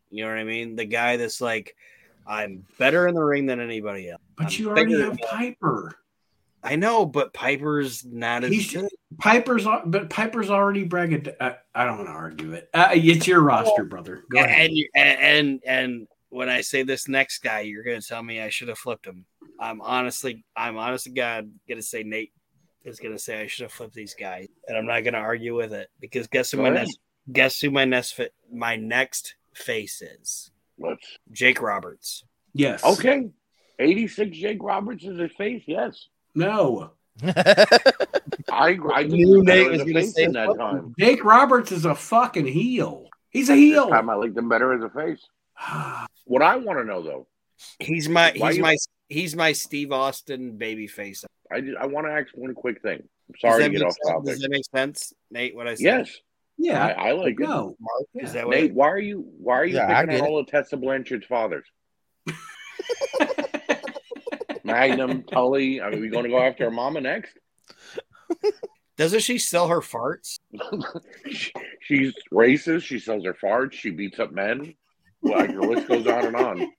[0.10, 0.76] You know what I mean?
[0.76, 1.76] The guy that's like,
[2.26, 4.22] I'm better in the ring than anybody else.
[4.38, 5.96] But I'm you already have Piper.
[6.64, 8.90] I know, but Piper's not as good.
[9.20, 11.30] Piper's, but Piper's already bragged.
[11.42, 12.70] I, I don't want to argue it.
[12.74, 14.24] Uh, it's your roster, brother.
[14.32, 14.72] Go ahead.
[14.96, 18.70] And, and and when I say this next guy, you're gonna tell me I should
[18.70, 19.26] have flipped him.
[19.60, 22.32] I'm honestly, I'm honestly God gonna say Nate
[22.86, 25.74] is gonna say I should have flipped these guys, and I'm not gonna argue with
[25.74, 26.88] it because guess who Go my ahead.
[26.88, 27.00] next
[27.32, 32.24] guess who my next fit my next face is Let's Jake Roberts.
[32.54, 32.84] Yes.
[32.84, 33.30] okay.
[33.80, 35.64] Eighty six Jake Roberts is his face.
[35.66, 36.92] Yes, No.
[37.26, 40.94] I I knew Nate was gonna say that flip time.
[41.00, 43.08] Jake Roberts is a fucking heel.
[43.32, 43.90] He's a This heel.
[43.90, 45.22] time I liked him better as a face.
[46.26, 47.28] What I want to know though,
[47.80, 48.78] He's my Why he's you- my
[49.10, 51.26] he's my Steve Austin baby face.
[51.52, 53.00] I just, I want to ask one quick thing.
[53.30, 54.10] I'm sorry to get off sense?
[54.10, 54.26] topic.
[54.30, 55.54] Does that make sense, Nate?
[55.56, 55.84] What I said?
[55.84, 56.18] Yes,
[56.58, 56.86] yeah.
[56.86, 57.40] I, I like it.
[57.40, 57.76] no.
[57.80, 58.24] Mark, Yeah.
[58.24, 58.56] is that what?
[58.56, 61.26] Nate, why are you why are you Yeah, I picking on all of Tessa Blanchard's
[61.26, 61.66] fathers?
[64.64, 65.80] Magnum, Tully.
[65.82, 67.38] Are we going to go after her mama next?
[68.98, 70.40] Doesn't she sell her farts?
[71.30, 71.52] She-
[71.82, 72.84] She's racist.
[72.84, 73.74] She sells her farts.
[73.74, 74.74] She beats up men.
[75.22, 76.72] Like the list goes on and on.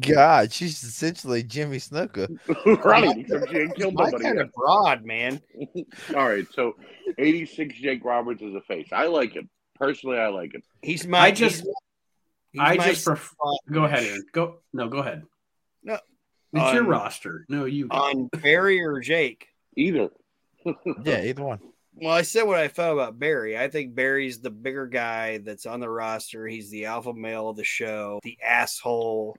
[0.00, 2.28] God, she's essentially Jimmy Snuka.
[2.84, 3.18] right.
[3.18, 4.24] Except she ain't killed My nobody.
[4.24, 5.40] kind of broad, man.
[6.16, 6.46] All right.
[6.52, 6.76] So,
[7.18, 8.88] 86 Jake Roberts is a face.
[8.92, 9.48] I like him.
[9.76, 10.62] Personally, I like him.
[10.82, 11.18] He's my.
[11.18, 11.74] I just- he's-
[12.52, 13.34] he's I my just pref-
[13.70, 14.24] go ahead, Aron.
[14.32, 14.56] Go.
[14.72, 15.22] No, go ahead.
[15.82, 15.98] No.
[16.52, 17.46] It's your Um, roster.
[17.48, 17.88] No, you.
[17.90, 19.48] on Barry or Jake.
[19.76, 20.10] Either.
[21.04, 21.60] Yeah, either one.
[21.94, 23.58] Well, I said what I felt about Barry.
[23.58, 26.46] I think Barry's the bigger guy that's on the roster.
[26.46, 29.36] He's the alpha male of the show, the asshole.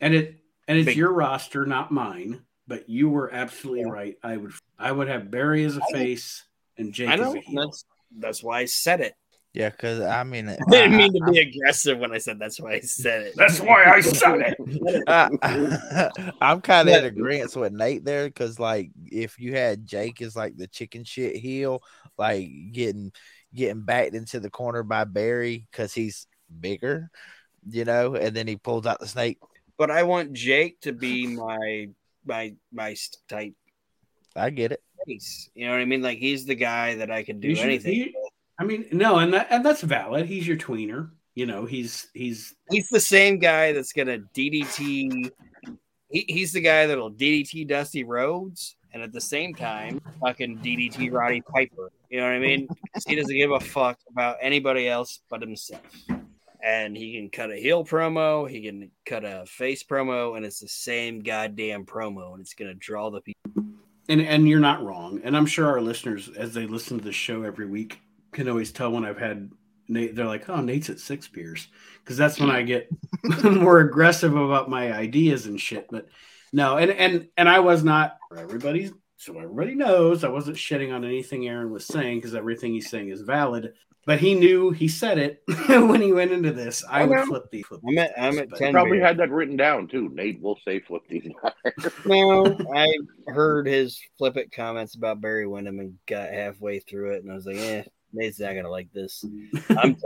[0.00, 0.36] and it
[0.68, 2.42] and it's Big- your roster, not mine.
[2.68, 3.90] But you were absolutely Yeah.
[3.92, 4.16] right.
[4.24, 6.44] I would I would have Barry as a I face
[6.76, 7.64] and Jake as a heel.
[7.66, 7.84] that's
[8.18, 9.14] that's why I said it.
[9.56, 12.74] Yeah, because I mean, I didn't mean to be aggressive when I said that's why
[12.74, 13.34] I said it.
[13.36, 15.02] That's why I said it.
[15.08, 16.10] I,
[16.52, 16.98] am kind of Yeah.
[17.00, 21.04] in agreement with Nate there because, like, if you had Jake as like the chicken
[21.04, 21.82] shit heel,
[22.18, 23.12] like getting
[23.54, 26.26] getting backed into the corner by Barry because he's
[26.60, 27.10] bigger,
[27.66, 29.38] you know, and then he pulls out the snake.
[29.78, 31.88] But I want Jake to be my
[32.26, 32.94] my my
[33.26, 33.54] type
[34.36, 34.82] I get it.
[35.06, 35.48] face.
[35.54, 36.02] You know what I mean?
[36.02, 37.94] Like he's the guy that I can do He's anything.
[37.94, 38.14] he-
[38.58, 40.26] I mean, no, and that and that's valid.
[40.26, 41.10] He's your tweener.
[41.34, 45.30] You know, he's he's He's the same guy that's gonna DDT.
[46.10, 51.12] He, he's the guy that'll DDT Dusty Rhodes and at the same time fucking DDT
[51.12, 51.90] Roddy Piper.
[52.08, 52.68] You know what I mean?
[53.06, 55.82] he doesn't give a fuck about anybody else but himself.
[56.64, 60.60] And he can cut a heel promo, he can cut a face promo, and it's
[60.60, 63.64] the same goddamn promo, and it's gonna draw the people.
[64.08, 65.20] and and you're not wrong.
[65.22, 68.00] And I'm sure our listeners, as they listen to the show every week,
[68.36, 69.50] can always tell when I've had
[69.88, 70.14] Nate.
[70.14, 71.68] They're like, "Oh, Nate's at six beers,"
[72.04, 72.88] because that's when I get
[73.44, 75.88] more aggressive about my ideas and shit.
[75.90, 76.06] But
[76.52, 80.94] no, and and and I was not for everybody's so everybody knows I wasn't shitting
[80.94, 83.72] on anything Aron was saying because everything he's saying is valid.
[84.04, 86.84] But he knew he said it when he went into this.
[86.88, 87.26] I I would know.
[87.26, 87.80] flip the flip.
[87.88, 88.72] I'm at I'm at ten.
[88.72, 89.06] Probably beers.
[89.08, 90.10] had that written down too.
[90.14, 91.28] Nate will say flip these.
[92.04, 92.86] No, I
[93.26, 97.34] heard his flip it comments about Barry Windham and got halfway through it, and I
[97.34, 99.24] was like, "Eh, Nate's not gonna like this."
[99.70, 99.96] I'm 10,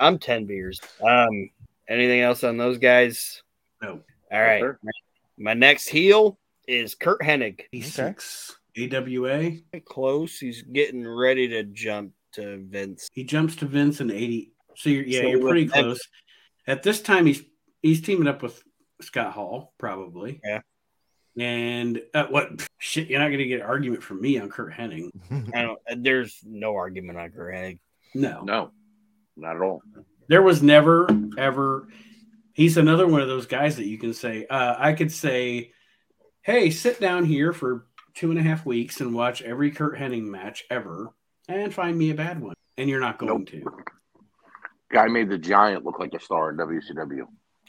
[0.00, 0.80] I'm ten beers.
[1.02, 1.50] Um,
[1.88, 3.42] anything else on those guys?
[3.82, 4.00] No.
[4.32, 4.78] All right, sir.
[5.38, 7.60] my next heel is Curt Hennig.
[7.74, 9.80] E6 AWA.
[9.84, 10.38] Close.
[10.38, 13.08] He's getting ready to jump to Vince.
[13.12, 14.52] He jumps to Vince in 80.
[14.74, 16.00] So you're, yeah, So you're pretty that- close.
[16.66, 17.44] At this time, he's
[17.82, 18.60] he's teaming up with
[19.00, 20.40] Scott Hall, probably.
[20.44, 20.60] Yeah.
[21.38, 23.08] And uh, what shit?
[23.08, 25.10] You're not going to get an argument from me on Curt Hennig.
[25.54, 25.78] I don't.
[26.02, 27.78] There's no argument on Curt Hennig.
[28.14, 28.70] No, no,
[29.36, 29.82] not at all.
[30.28, 31.88] there was never ever.
[32.54, 34.46] He's another one of those guys that you can say.
[34.48, 35.72] Uh, I could say,
[36.42, 40.24] "Hey, sit down here for two and a half weeks and watch every Curt Hennig
[40.24, 41.10] match ever,
[41.48, 43.48] and find me a bad one." And you're not going Nope.
[43.48, 43.62] to.
[44.90, 47.26] Guy made the Giant look like a star in WCW.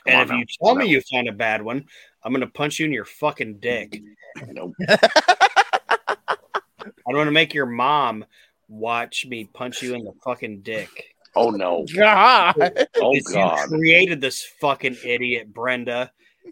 [0.07, 0.37] Come And if now.
[0.37, 1.85] you tell me you find a bad one,
[2.23, 3.99] I'm gonna punch you in your fucking dick.
[4.47, 4.73] Nope.
[4.89, 8.25] I don't want to make your mom
[8.67, 11.15] watch me punch you in the fucking dick.
[11.35, 11.85] Oh no.
[11.95, 12.55] God.
[12.97, 13.71] Oh god.
[13.71, 16.11] You created this fucking idiot, Brenda.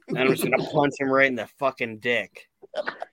[0.10, 2.48] And I'm just gonna punch him right in the fucking dick.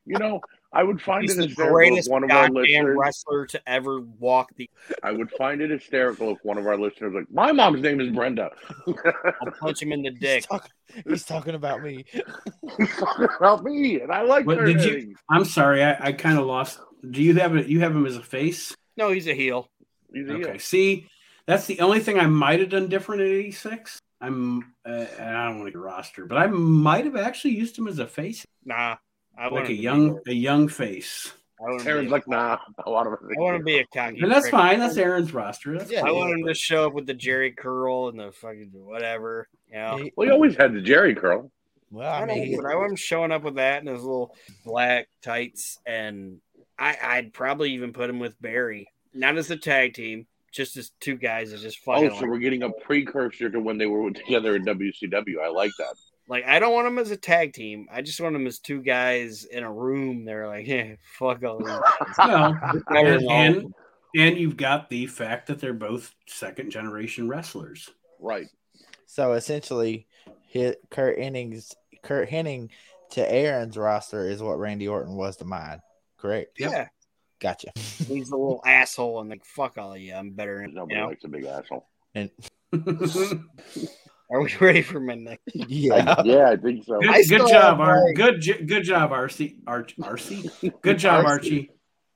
[0.05, 0.41] You know,
[0.75, 2.97] I would find He's it the hysterical if one of our listeners.
[2.99, 4.71] wrestler to ever walk the.
[5.03, 8.11] I would find it hysterical if one of our listeners like, my mom's name is
[8.11, 8.51] Brenda.
[8.87, 10.45] I'll punch him in the He's, dick.
[10.49, 10.71] talk-
[11.07, 12.05] he's talking about me.
[12.79, 14.47] He's talking about me, and I like.
[14.47, 16.79] What, did you- I'm sorry, I, I kind of lost.
[17.11, 17.67] Do you have it?
[17.67, 18.75] You have him as a face?
[18.97, 19.69] No, he's a heel.
[20.13, 20.51] He's a Okay.
[20.53, 20.59] heel.
[20.61, 21.07] See,
[21.47, 23.99] that's the only thing I might have done different at 86.
[24.21, 27.89] I'm, uh, I don't want to get roster, but I might have actually used him
[27.89, 28.97] as a face, Nah,
[29.39, 31.33] I like a him be young, a- a young face.
[31.61, 32.59] I want to Aron's be a- like, nah.
[32.85, 33.15] I want him.
[33.37, 34.19] I want to be a cocky.
[34.21, 34.51] And that's prick.
[34.51, 34.79] fine.
[34.81, 35.79] That's Aron's roster.
[35.79, 38.71] That's Yeah, I want him to show up with the Jerry curl and the fucking
[38.73, 39.49] whatever.
[39.69, 40.09] You know.
[40.17, 41.51] Well, he always had the Jerry curl.
[41.93, 44.35] well, I, I mean, know, I want him showing up with that and his little
[44.65, 46.39] black tights, and
[46.79, 50.91] I, I'd probably even put him with Barry, not as a tag team, just as
[51.01, 52.11] two guys that just Oh, fucking.
[52.11, 55.41] so like, we're getting a precursor to when they were together in WCW.
[55.41, 55.95] I like that.
[56.33, 57.89] Like, I don't want them as a tag team.
[57.93, 60.25] I just want them as two guys in a room.
[60.25, 61.69] They're like, yeah, fuck all these.
[62.19, 63.75] Well, and, and
[64.17, 67.91] and you've got the fact that they're both second generation wrestlers.
[68.19, 68.47] Right.
[69.05, 70.07] so essentially,
[70.47, 72.71] hit Curt Hennig's Curt Hennig
[73.11, 75.83] to Aron's roster is what Randy Orton was to mine.
[76.17, 76.53] Correct.
[76.59, 76.89] yeah,
[77.41, 77.73] Gotcha.
[77.77, 80.15] he's a little asshole, and like, fuck all of you.
[80.15, 80.61] I'm better.
[80.63, 81.07] than- You Nobody know?
[81.09, 81.89] likes a big asshole.
[82.15, 82.31] And
[84.33, 85.43] Are we ready for my next?
[85.55, 86.99] yeah, I- yeah, I think so.
[87.01, 90.81] Good, good job, Ar- my- good, good job, RC, Arch, RC.
[90.81, 91.71] Good job, Archie.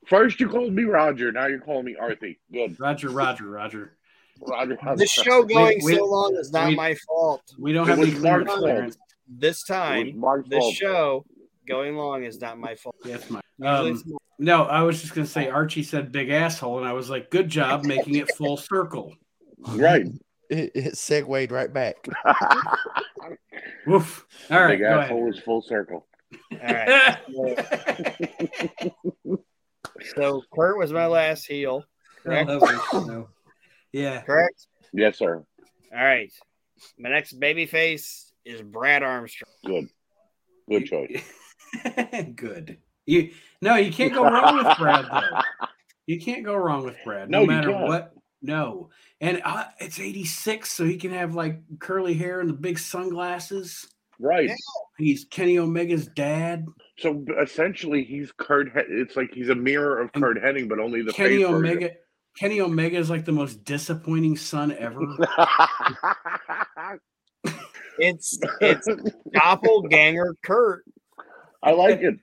[0.06, 1.32] First, you called me Roger.
[1.32, 2.38] Now you're calling me Arthie.
[2.52, 2.78] Good.
[2.80, 3.92] Roger, Roger, Roger.
[4.40, 4.78] Roger.
[4.96, 7.42] This show going we- so long is not we- my fault.
[7.58, 8.46] We don't have any clearance.
[8.46, 8.96] Mark's clearance.
[9.28, 10.74] This time, Mark's this fault.
[10.74, 11.24] show
[11.66, 12.94] going long is not my fault.
[13.04, 13.40] Yes, my.
[13.62, 14.00] Um,
[14.38, 17.48] no, I was just gonna say Archie said big asshole, and I was like, good
[17.48, 19.12] job making it full circle.
[19.68, 20.06] Right.
[20.50, 22.06] It, it segued right back.
[23.86, 24.26] Woof.
[24.50, 26.06] All right, Big go asshole is full circle.
[26.52, 27.18] All right.
[30.14, 31.84] So Curt was my last heel.
[32.22, 32.48] Correct.
[32.92, 33.28] No.
[33.92, 34.20] Yeah.
[34.22, 34.66] Correct.
[34.92, 35.44] Yes, sir.
[35.92, 36.30] All right.
[36.98, 39.50] My next baby face is Brad Armstrong.
[39.64, 39.88] Good.
[40.68, 41.22] Good choice.
[42.36, 42.78] Good.
[43.06, 43.30] You
[43.62, 45.40] no, you can't go wrong with Brad though.
[46.06, 47.30] You can't go wrong with Brad.
[47.30, 48.12] No, No, matter what.
[48.46, 48.90] No.
[49.20, 53.86] And uh, it's 86, so he can have like curly hair and the big sunglasses.
[54.18, 54.48] Right.
[54.48, 54.54] Yeah.
[54.98, 56.66] He's Kenny Omega's dad.
[56.98, 58.68] So essentially, he's Curt.
[58.72, 61.46] He- it's like he's a mirror of And Curt Hennig, but only the Kenny face
[61.46, 61.90] Omega.
[62.38, 65.00] Kenny Omega is like the most disappointing son ever.
[67.98, 68.86] It's it's
[69.32, 70.84] doppelganger Curt.
[71.62, 72.16] I like it.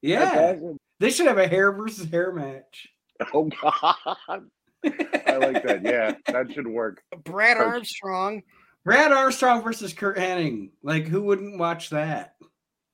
[0.00, 0.54] Yeah.
[0.56, 0.78] Awesome.
[1.00, 2.88] They should have a hair versus hair match.
[3.34, 4.46] Oh God.
[4.84, 5.80] I like that.
[5.82, 7.02] Yeah, that should work.
[7.24, 7.66] Brad Curt.
[7.66, 8.42] Armstrong.
[8.84, 10.70] Brad Armstrong versus Curt Hennig.
[10.82, 12.36] Like, who wouldn't watch that?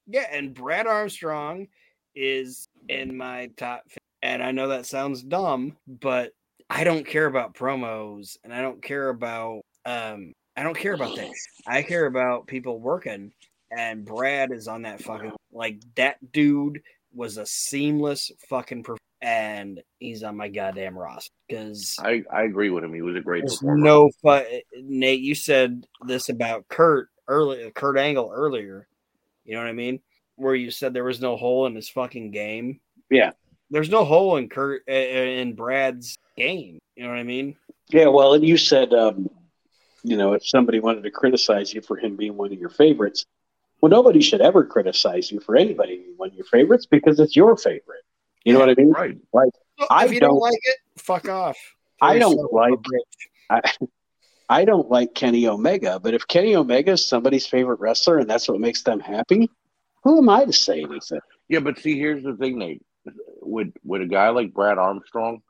[0.07, 1.69] Yeah, and Brad Armstrong
[2.15, 3.83] is in my top.
[4.23, 6.33] And I know that sounds dumb, but
[6.69, 11.17] I don't care about promos, and I don't care about um, I don't care about
[11.17, 11.31] that.
[11.67, 13.33] I care about people working,
[13.71, 19.83] and Brad is on that fucking like that dude was a seamless fucking perf- and
[19.99, 22.95] he's on my goddamn roster because I, I agree with him.
[22.95, 23.77] He was a great performer.
[23.85, 25.21] no fu- Nate.
[25.21, 28.87] You said this about Kurt earlier, Kurt Angle earlier.
[29.45, 30.01] You know what I mean?
[30.37, 32.81] Where you said there was no hole in his fucking game.
[33.11, 33.33] Yeah.
[33.71, 36.79] There's no hole in Kurt uh, in Brad's game.
[36.97, 37.57] You know what I mean?
[37.91, 39.29] Yeah, well, and you said, um,
[40.03, 43.25] you know, if somebody wanted to criticize you for him being one of your favorites,
[43.81, 47.37] well, nobody should ever criticize you for anybody being one of your favorites because it's
[47.37, 48.03] your favorite.
[48.45, 48.91] You know what I mean?
[48.91, 49.17] Right.
[49.33, 49.51] Like,
[49.91, 51.57] I if you don't, don't- like it, fuck off.
[52.01, 53.55] I don't like- a.
[53.55, 53.61] I,
[54.53, 58.49] I don't like Kenny Omega, but if Kenny Omega is somebody's favorite wrestler and that's
[58.49, 59.49] what makes them happy,
[60.03, 61.21] who am I to say anything?
[61.49, 62.83] Yeah, but see, here's the thing, Nate.
[63.43, 65.43] With with a guy like Brad Armstrong,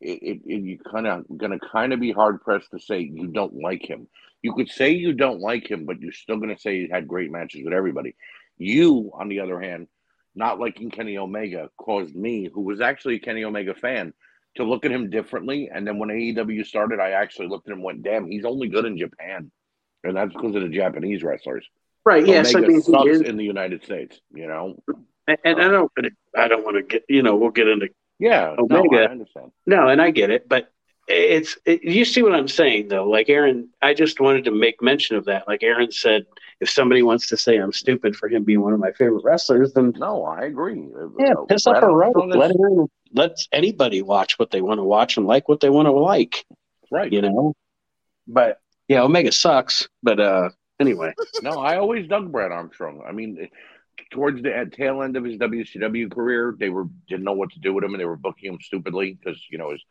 [0.00, 3.28] it, it, it you kind of gonna kind of be hard pressed to say you
[3.28, 4.08] don't like him.
[4.42, 7.30] You could say you don't like him, but you're still gonna say he had great
[7.30, 8.16] matches with everybody.
[8.58, 9.86] You, on the other hand,
[10.34, 14.12] not liking Kenny Omega caused me, who was actually a Kenny Omega fan,
[14.56, 15.70] to look at him differently.
[15.72, 18.68] And then when AEW started, I actually looked at him and went, "Damn, he's only
[18.68, 19.50] good in Japan,"
[20.02, 21.68] and that's because of the Japanese wrestlers.
[22.04, 22.26] Right?
[22.26, 24.20] Yes, I Omega mean, he sucks is, in the United States.
[24.32, 24.82] You know.
[25.26, 25.92] and, and I don't,
[26.36, 27.88] I don't want to get, you know, we'll get into
[28.18, 29.04] Yeah, no, Omega.
[29.04, 29.52] I understand.
[29.66, 30.70] No, and I get it, but
[31.06, 33.08] it's it, you see what I'm saying though.
[33.08, 35.48] Like Aron, I just wanted to make mention of that.
[35.48, 36.26] Like Aron said,
[36.60, 39.72] if somebody wants to say I'm stupid for him being one of my favorite wrestlers,
[39.72, 40.88] then No, I agree.
[41.18, 42.16] yeah, Uh, piss Brad off a rope.
[42.16, 45.86] Let Aron, let anybody watch what they want to watch and like what they want
[45.86, 46.44] to like.
[46.90, 47.12] right.
[47.12, 47.54] You know,
[48.26, 48.58] but
[48.88, 49.88] yeah, Omega sucks.
[50.02, 50.50] But uh,
[50.80, 51.12] anyway,
[51.42, 53.02] No, I always dug Brad Armstrong.
[53.06, 53.48] I mean,
[54.10, 57.72] towards the tail end of his WCW career, they were didn't know what to do
[57.74, 59.82] with him, and they were booking him stupidly because you know his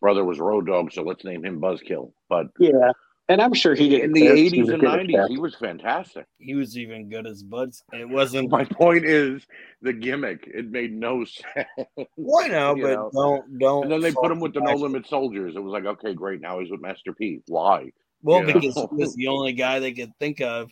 [0.00, 2.12] brother was Road Dog, so let's name him Buzzkill.
[2.28, 2.90] But yeah,
[3.28, 5.54] and I'm sure he didn't in the care if he eighties and nineties, he was
[5.54, 6.26] fantastic.
[6.38, 7.82] He was even good as Buds.
[7.92, 8.50] It wasn't.
[8.50, 9.46] My point is
[9.80, 11.88] the gimmick; it made no sense.
[12.16, 12.74] Why now?
[12.74, 13.10] But know.
[13.12, 13.82] don't don't.
[13.84, 15.54] And then they put him with the No Limit Soldiers.
[15.56, 16.40] It was like, okay, great.
[16.40, 17.40] Now he's with Master P.
[17.46, 17.92] Why?
[18.22, 18.52] Well, you know.
[18.54, 20.70] because he was the only guy they could think of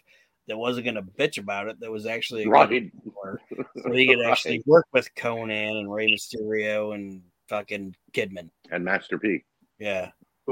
[0.48, 1.78] that wasn't going to bitch about it.
[1.80, 2.90] That was actually a good Right.
[3.04, 3.40] wrestler.
[3.82, 8.50] So he could actually work with Konnan and Rey Mysterio and fucking Kidman.
[8.70, 9.44] And Master P.
[9.78, 10.10] Yeah.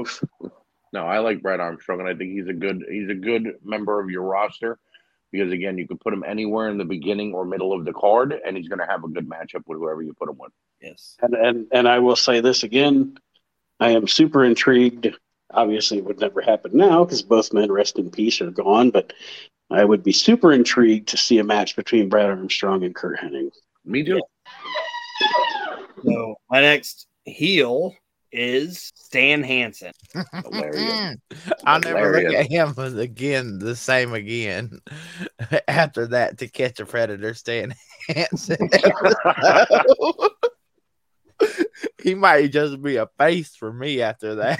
[0.89, 0.93] Oof.
[0.93, 3.99] No, I like Brad Armstrong, and I think he's a good he's a good member
[3.99, 4.79] of your roster
[5.31, 8.33] because again, you could put him anywhere in the beginning or middle of the card,
[8.45, 10.51] and he's going to have a good matchup with whoever you put him with.
[10.81, 11.17] Yes.
[11.21, 13.17] And, and and I will say this again,
[13.79, 15.09] I am super intrigued.
[15.51, 18.91] Obviously, it would never happen now because both men, rest in peace, are gone.
[18.91, 19.13] But
[19.71, 23.51] I would be super intrigued to see a match between Brad Armstrong and Curt Hennig.
[23.85, 24.21] Me too.
[26.03, 27.95] So my next heel
[28.31, 29.91] is Stan Hansen.
[30.43, 31.17] Hilarious.
[31.65, 34.79] I'll never look at him again the same again.
[35.67, 37.73] After that, to catch a predator, Stan
[38.07, 38.69] Hansen.
[42.03, 44.59] he might just be a face for me after that.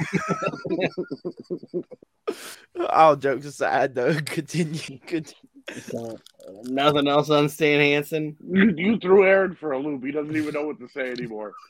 [2.90, 5.00] All jokes aside, though, continue.
[5.00, 5.34] continue.
[5.76, 6.18] So,
[6.64, 8.36] nothing else on Stan Hansen.
[8.46, 10.04] You, you threw Aron for a loop.
[10.04, 11.54] He doesn't even know what to say anymore.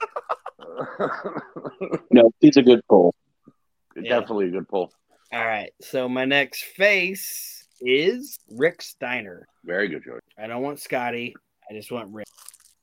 [2.11, 3.13] No, he's a good pull.
[3.95, 4.19] Yeah.
[4.19, 4.91] Definitely a good pull.
[5.31, 5.71] All right.
[5.81, 9.47] So my next face is Rick Steiner.
[9.63, 10.19] Very good choice.
[10.37, 11.35] I don't want Scotty.
[11.69, 12.27] I just want Rick.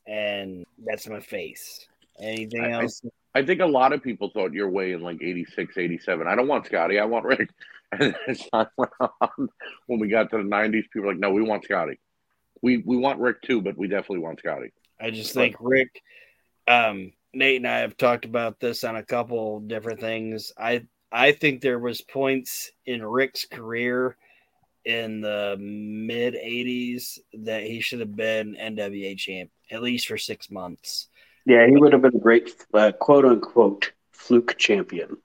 [0.07, 1.87] And that's my face.
[2.21, 3.03] Anything I- I- else?
[3.35, 6.27] I think a lot of people thought your way in like 86, 87.
[6.27, 6.99] I don't want Scotty.
[6.99, 7.51] I want Rick.
[7.93, 9.49] And as time went on,
[9.87, 11.99] when we got to the 90s, people were like, no, we want Scotty.
[12.63, 14.73] We we want Rick too, but we definitely want Scotty.
[15.01, 16.03] I just think Rick,
[16.67, 20.53] um, Nate and I have talked about this on a couple different things.
[20.59, 24.17] I I think there was points in Rick's career
[24.87, 30.51] in the mid '80s that he should have been NWA champ at least for six
[30.51, 31.09] months.
[31.45, 35.19] Yeah, he would have been a great uh, quote unquote fluke champion.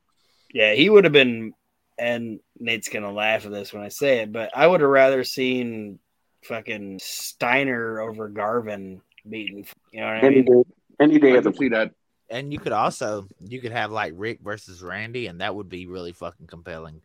[0.53, 1.53] Yeah, he would have been.
[1.97, 5.23] And Nate's gonna laugh at this when I say it, but I would have rather
[5.23, 5.99] seen
[6.43, 9.65] fucking Steiner over Garvin beaten.
[9.91, 10.45] You know what I Any mean?
[10.45, 10.63] day,
[10.99, 11.91] any day I of the can see that.
[12.29, 15.85] And you could also you could have like Rick versus Randy, and that would be
[15.85, 17.01] really fucking compelling.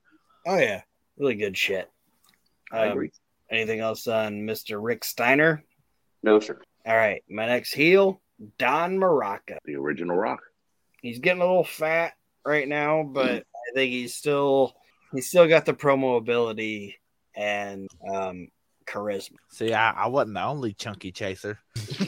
[0.46, 0.82] Oh yeah,
[1.18, 1.90] really good shit.
[2.72, 3.10] I Um, agree.
[3.50, 4.82] Anything else on Mr.
[4.82, 5.62] Rick Steiner?
[6.22, 6.60] no sir.
[6.86, 8.20] All right, my next heel,
[8.58, 9.58] Don Muraco.
[9.64, 10.40] The original Rock.
[11.02, 12.14] He's getting a little fat
[12.44, 14.74] right now, but I think he's still
[15.12, 16.96] he's still got the promo ability
[17.34, 18.48] and um,
[18.86, 19.36] charisma.
[19.50, 21.58] See, I, I wasn't the only chunky chaser.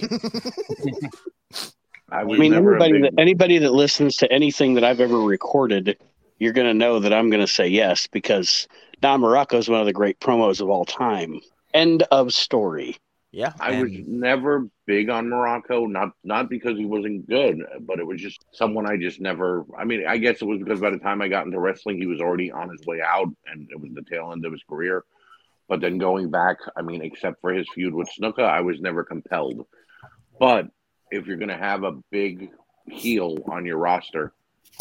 [2.11, 5.21] I I mean, never a anybody that anybody that listens to anything that I've ever
[5.21, 5.99] recorded,
[6.39, 8.67] you're going to know that I'm going to say yes because
[9.01, 11.41] Don Muraco is one of the great promos of all time.
[11.75, 12.97] End of story.
[13.31, 18.07] Yeah, I was never big on Muraco, not not because he wasn't good, but it
[18.07, 19.67] was just someone I just never.
[19.77, 22.07] I mean, I guess it was because by the time I got into wrestling, he
[22.07, 25.05] was already on his way out, and it was the tail end of his career.
[25.69, 29.05] But then going back, I mean, except for his feud with Snuka, I was never
[29.05, 29.67] compelled.
[30.41, 30.69] But
[31.11, 32.51] if you're going to have a big
[32.87, 34.33] heel on your roster,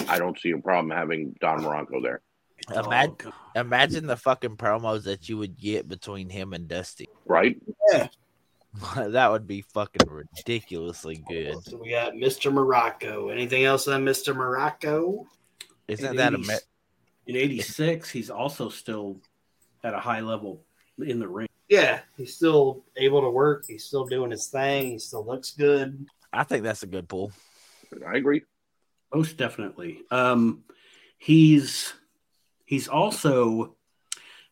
[0.08, 2.22] I don't see a problem having Don Muraco there.
[2.74, 7.10] Imagine, Oh, imagine the fucking promos that you would get between him and Dusty.
[7.26, 7.58] Right?
[8.96, 11.64] that would be fucking ridiculously good.
[11.64, 12.52] So we got Mr.
[12.52, 13.32] Muraco.
[13.32, 14.36] Anything else on Mr.
[14.36, 15.26] Muraco?
[15.88, 16.56] Isn't In that a 80s me-
[17.28, 19.20] in '86, he's also still
[19.84, 20.64] at a high level
[21.00, 21.48] in the ring.
[21.70, 23.66] Yeah, he's still able to work.
[23.68, 24.92] He's still doing his thing.
[24.92, 26.08] He still looks good.
[26.32, 27.32] I think that's a good pull.
[28.06, 28.44] I agree.
[29.14, 30.02] Most definitely.
[30.12, 30.64] Um,
[31.18, 31.94] he's
[32.66, 33.76] he's also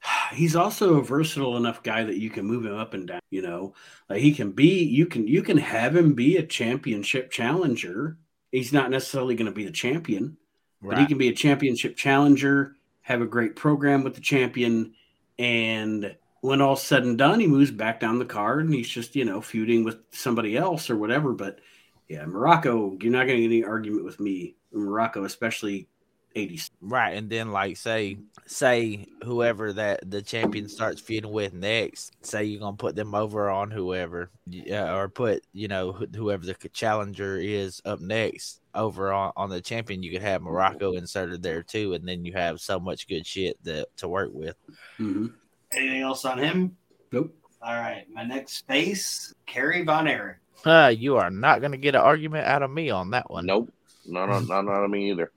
[0.33, 3.19] he's also a versatile enough guy that you can move him up and down.
[3.29, 3.73] You know,
[4.09, 4.83] like he can be.
[4.83, 8.17] You can you can have him be a championship challenger.
[8.51, 10.37] He's not necessarily going to be the champion,
[10.81, 12.75] but he can be a championship challenger.
[13.01, 14.93] Have a great program with the champion,
[15.37, 19.15] and when all's said and done, he moves back down the card and he's just
[19.15, 21.33] you know feuding with somebody else or whatever.
[21.33, 21.59] But
[22.07, 24.55] yeah, Muraco, you're not going to get any argument with me.
[24.73, 25.87] Muraco, especially
[26.35, 26.69] 80s.
[26.87, 32.43] Right, and then like say say whoever that the champion starts feuding with next, say
[32.43, 37.37] you're gonna put them over on whoever, yeah, or put you know whoever the challenger
[37.37, 40.03] is up next over on, on the champion.
[40.03, 43.57] You could have Muraco inserted there too, and then you have so much good shit
[43.63, 44.55] that to work with.
[44.99, 45.27] Mm-hmm.
[45.71, 46.77] Anything else on him?
[47.11, 47.35] Nope.
[47.63, 50.37] All right, my next face, Kerry Von Erich.
[50.63, 53.47] Uh, you are not gonna get an argument out of me on that one.
[53.47, 53.73] Nope.
[54.05, 55.31] Not on, not on me either.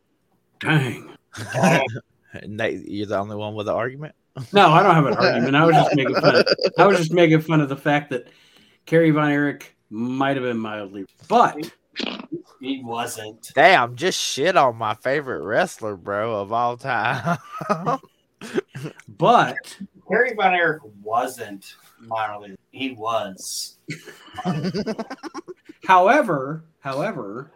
[0.61, 1.17] Dang.
[2.47, 4.15] Nate, you're the only one with an argument.
[4.53, 5.57] No, I don't have an argument.
[5.57, 6.37] I was just making fun.
[6.37, 6.47] Of,
[6.79, 8.29] I was just making fun of the fact that
[8.87, 11.73] Kerry Von Erich might have been mildly, but
[12.61, 13.51] He wasn't.
[13.55, 17.39] Damn, just shit on my favorite wrestler, bro, of all time.
[19.09, 19.77] but
[20.09, 22.57] Kerry Von Erich wasn't mildly.
[22.71, 23.79] He was.
[25.85, 27.51] however, however,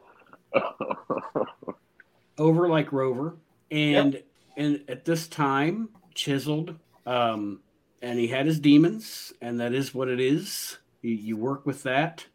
[2.39, 3.37] over like Rover,
[3.73, 4.23] and
[4.57, 6.77] and at this time chiseled,
[7.07, 7.61] um,
[8.03, 10.79] and he had his demons, and that is what it is.
[11.01, 12.27] You, you work with that.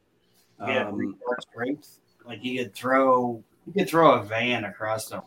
[0.65, 1.99] He had Um, retard strength.
[2.25, 3.43] Like he could throw.
[3.65, 5.21] He could throw a van across them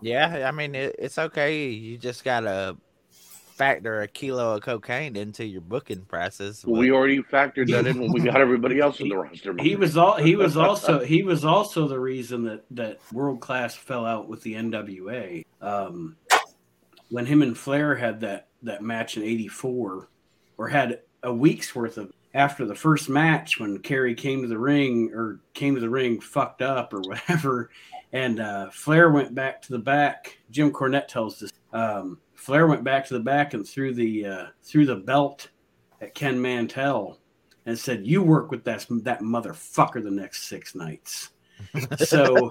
[0.00, 1.68] yeah, I mean it, it's okay.
[1.68, 2.76] You just gotta
[3.56, 6.62] factor a kilo of cocaine into your booking prices.
[6.66, 9.54] Well, we already factored that in when we got everybody else in the roster.
[9.58, 13.74] he was all he was also he was also the reason that that world class
[13.74, 15.44] fell out with the NWA.
[15.62, 16.16] Um,
[17.08, 20.08] when him and Flair had that that match in '84,
[20.58, 24.58] or had a week's worth of after the first match when Kerry came to the
[24.58, 27.70] ring or came to the ring fucked up or whatever,
[28.12, 30.38] and uh, Flair went back to the back.
[30.50, 31.52] Jim Cornette tells this.
[31.72, 35.48] Um, Flair went back to the back and threw the uh, threw the belt
[36.00, 37.18] at Ken Mantell
[37.64, 41.30] and said, "You work with that that motherfucker the next six nights."
[41.98, 42.50] so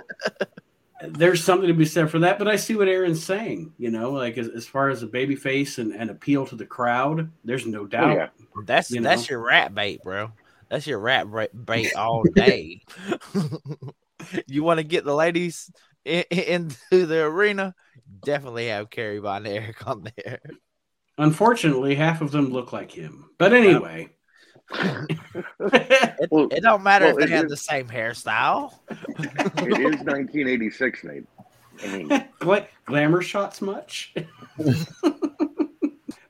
[1.02, 2.40] there's something to be said for that.
[2.40, 3.74] But I see what Aron's saying.
[3.78, 6.66] You know, like as, as far as a baby face and, and appeal to the
[6.66, 8.12] crowd, there's no doubt.
[8.12, 8.28] Oh, yeah.
[8.66, 9.36] that's you that's know.
[9.36, 10.32] your rat bait, bro.
[10.70, 11.28] That's your rat
[11.66, 12.82] bait all day.
[14.48, 15.72] you want to get the ladies
[16.04, 17.76] in, into the arena?
[18.24, 20.40] Definitely have Kerry Von Erich on there.
[21.18, 23.30] Unfortunately, half of them look like him.
[23.38, 24.10] But anyway.
[26.18, 28.74] It, Well, it don't matter well, if they it have is- the same hairstyle.
[28.90, 31.24] It is 1986, Nate.
[31.84, 34.14] I mean, Gla- glamour shots much.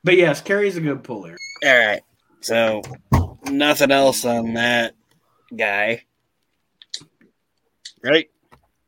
[0.04, 1.38] but yes, Kerry's a good puller.
[1.64, 2.02] All right.
[2.42, 2.82] So
[3.50, 4.96] nothing else on that
[5.56, 6.04] guy.
[8.04, 8.30] Right?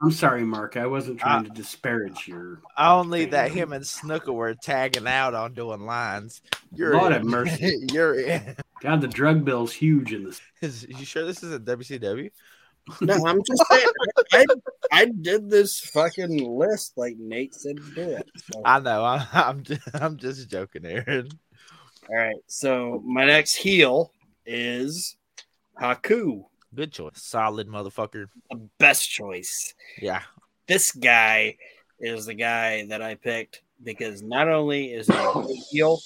[0.01, 0.77] I'm sorry, Mark.
[0.77, 2.61] I wasn't trying to disparage your.
[2.77, 6.41] Only that him and Snuka were tagging out on doing lines.
[6.71, 7.13] You're Lord in.
[7.13, 7.73] have mercy.
[7.91, 8.55] You're in.
[8.81, 10.39] God, the drug bill's huge in this.
[10.61, 12.29] Is you sure this isn't WCW?
[13.01, 13.87] No, I'm just saying.
[14.33, 14.45] I,
[14.91, 18.29] I did this fucking list like Nate said to do it.
[18.53, 19.03] So- I know.
[19.03, 21.27] I'm I'm just, I'm just joking, Aron.
[22.07, 22.35] all right.
[22.45, 24.11] So my next heel
[24.45, 25.17] is
[25.81, 26.43] Haku,
[26.75, 27.13] Good choice.
[27.15, 28.27] Solid motherfucker.
[28.51, 29.73] the best choice.
[30.01, 30.21] Yeah.
[30.67, 31.57] This guy
[31.99, 35.99] is the guy that I picked because not only is he a good heel,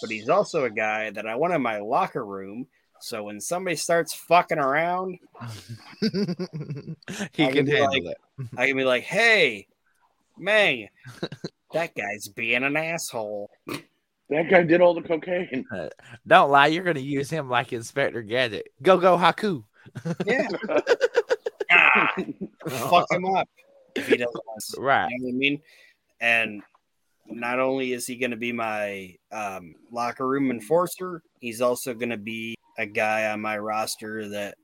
[0.00, 2.66] but he's also a guy that I want in my locker room.
[3.00, 5.18] So when somebody starts fucking around,
[6.00, 6.08] he
[7.44, 8.16] I can can handle like- it.
[8.56, 9.66] I can be like, "Hey,
[10.38, 10.88] man,
[11.72, 13.50] that guy's being an asshole."
[14.30, 15.64] that guy did all the cocaine.
[16.26, 16.68] Don't lie.
[16.68, 18.68] You're gonna use him like Inspector Gadget.
[18.82, 19.64] Go go Haku.
[20.24, 20.48] Yeah,
[21.70, 22.14] ah,
[22.68, 23.48] fuck him up
[23.94, 24.34] if he doesn't.
[24.34, 24.80] want to.
[24.80, 25.08] Right.
[25.10, 25.62] You know what I mean?
[26.20, 26.62] And
[27.28, 32.10] not only is he going to be my um, locker room enforcer, he's also going
[32.10, 34.56] to be a guy on my roster that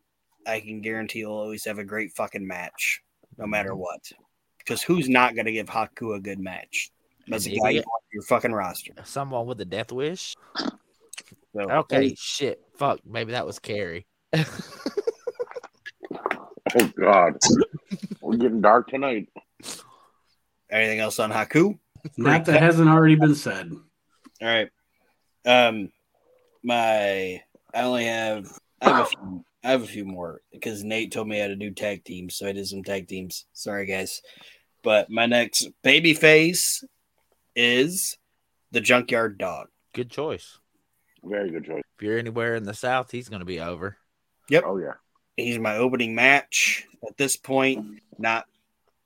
[0.47, 3.03] I can guarantee you'll always have a great fucking match,
[3.39, 4.01] no matter what.
[4.59, 6.91] Because who's not going to give Haku a good match?
[7.29, 7.83] That's a guy you
[8.13, 8.93] your fucking roster.
[9.05, 10.35] Someone with a death wish.
[11.55, 12.61] So, Okay, shit.
[12.77, 13.01] Fuck.
[13.07, 14.07] Maybe that was Kerry.
[16.75, 17.39] Oh God,
[18.21, 19.29] we're getting dark tonight.
[20.71, 21.79] Anything else on Haku?
[22.17, 23.71] Not that hasn't already been said.
[24.41, 24.71] All right.
[25.45, 25.91] Um,
[26.63, 27.43] my
[27.75, 28.47] I only have
[28.81, 31.57] I have a few, I have a few more because Nate told me how to
[31.57, 33.45] do tag teams, so I did some tag teams.
[33.53, 34.23] Sorry, guys,
[34.83, 36.83] but my next baby face
[37.55, 38.17] is
[38.71, 39.69] the Junkyard Dog.
[39.93, 40.59] Good choice.
[41.23, 41.83] Very good choice.
[41.97, 43.99] If you're anywhere in the South, he's going to be over.
[44.49, 44.65] Yep.
[44.67, 44.95] Oh yeah.
[45.37, 48.01] He's my opening match at this point.
[48.19, 48.47] Not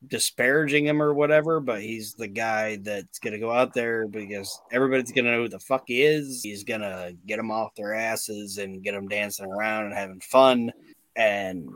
[0.07, 5.13] disparaging him or whatever, but he's the guy that's gonna go out there because everybody's
[5.13, 6.43] gonna know who the fuck he is.
[6.43, 10.73] He's gonna get them off their asses and get them dancing around and having fun,
[11.17, 11.69] and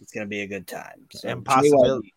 [0.00, 1.06] it's gonna be a good time.
[1.12, 2.14] So, And possibility-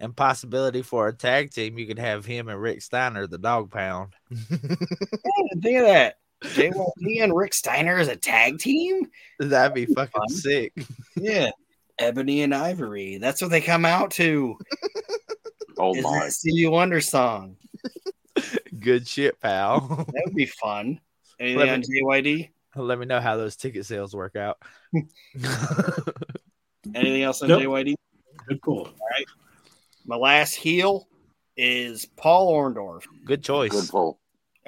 [0.00, 3.70] And possibility for a tag team, you could have him and Rick Steiner, the dog
[3.72, 4.12] pound.
[4.50, 6.17] Yeah, think of that.
[6.44, 9.08] JYD and Rick Steiner as a tag team?
[9.38, 10.28] That'd be fucking Fun.
[10.28, 10.72] sick.
[11.16, 11.50] Yeah.
[11.98, 13.18] Ebony and Ivory.
[13.18, 14.56] That's what they come out to.
[15.80, 16.24] Oh Is my.
[16.24, 17.56] that Stevie Wonder song?
[18.80, 19.78] Good shit, pal.
[20.12, 20.98] That would be fun.
[21.38, 22.50] Anything Let on JYD?
[22.74, 24.58] Let me know how those ticket sales work out.
[26.96, 27.62] Anything else on Nope.
[27.62, 27.94] JYD?
[28.48, 28.86] Good cool.
[28.86, 29.24] All right.
[30.04, 31.06] My last heel
[31.56, 33.04] is Paul Orndorff.
[33.24, 33.70] Good choice.
[33.70, 34.17] Good pull.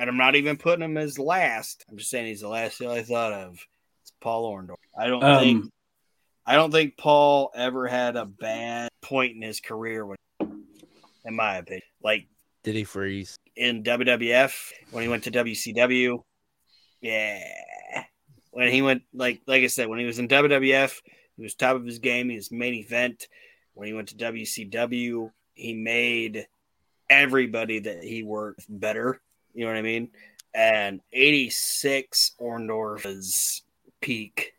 [0.01, 1.85] And I'm not even putting him as last.
[1.91, 3.63] I'm just saying he's the last heel I thought of.
[4.01, 4.77] It's Paul Orndorff.
[4.99, 5.71] I don't think Um,
[6.47, 10.17] I don't think Paul ever had a bad point in his career when,
[11.27, 11.83] in my opinion.
[12.03, 12.29] Like
[12.65, 13.37] Did he freeze?
[13.55, 14.55] in WWF
[14.91, 16.23] when he went to WCW.
[17.03, 17.45] Yeah.
[18.53, 20.99] When he went like like I said, when he was in WWF,
[21.37, 23.29] he was top of his game, he was main event.
[23.75, 26.47] When he went to WCW, he made
[27.11, 29.21] everybody that he worked better.
[29.55, 30.11] You know what I mean?
[30.55, 33.63] And 86 Orndorff was
[34.01, 34.55] peak.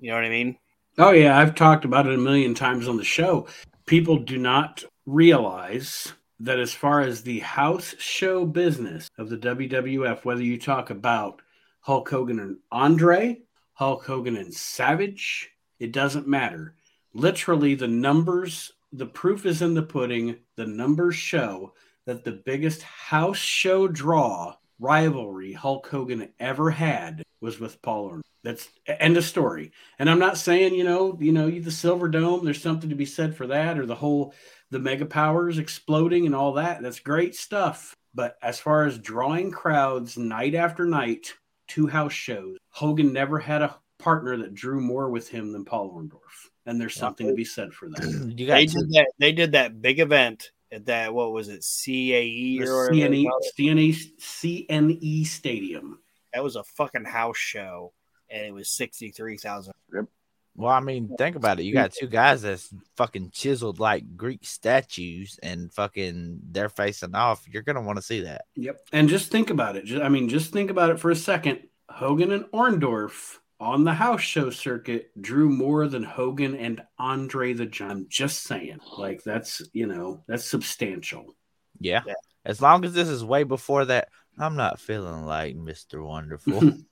[0.00, 0.58] You know what I mean?
[0.98, 3.46] Oh yeah, I've talked about it a million times on the show.
[3.86, 10.24] People do not realize that as far as the house show business of the WWF,
[10.24, 11.40] whether you talk about
[11.80, 13.40] Hulk Hogan and Andre,
[13.74, 16.74] Hulk Hogan and Savage, it doesn't matter.
[17.14, 20.36] Literally, the numbers, the proof is in the pudding.
[20.56, 21.74] The numbers show
[22.06, 28.22] that the biggest house show draw rivalry Hulk Hogan ever had was with Paul Orndorff.
[28.42, 29.70] That's end of story.
[29.98, 33.06] And I'm not saying, you know, you know, the Silver Dome, there's something to be
[33.06, 34.34] said for that, or the whole
[34.70, 36.82] the mega powers exploding and all that.
[36.82, 37.94] That's great stuff.
[38.14, 41.34] But as far as drawing crowds night after night
[41.68, 45.92] to house shows, Hogan never had a partner that drew more with him than Paul
[45.92, 46.50] Orndorff.
[46.66, 48.02] And there's something to be said for that.
[48.36, 52.58] You They did that they did that big event at that what was it, CAE
[52.60, 53.26] The or CNE.
[53.58, 55.98] CNE, CNE E Stadium.
[56.32, 57.92] that was a fucking house show
[58.30, 59.74] and it was sixty three thousand.
[59.94, 60.06] Yep.
[60.54, 61.62] Well, I mean, think about it.
[61.64, 67.46] You got two guys that's fucking chiseled like Greek statues and fucking they're facing off.
[67.48, 68.44] You're gonna want to see that.
[68.56, 68.80] Yep.
[68.92, 69.84] And just think about it.
[69.86, 71.60] Just, I mean, just think about it for a second.
[71.88, 77.66] Hogan and Orndorff on the house show circuit drew more than Hogan and Andre the
[77.66, 77.92] Giant.
[77.92, 78.80] I'm just saying.
[78.98, 81.36] Like, that's, you know, that's substantial.
[81.78, 82.02] Yeah.
[82.04, 82.14] Yeah.
[82.44, 86.04] As long as this is way before that, I'm not feeling like Mr.
[86.04, 86.72] Wonderful.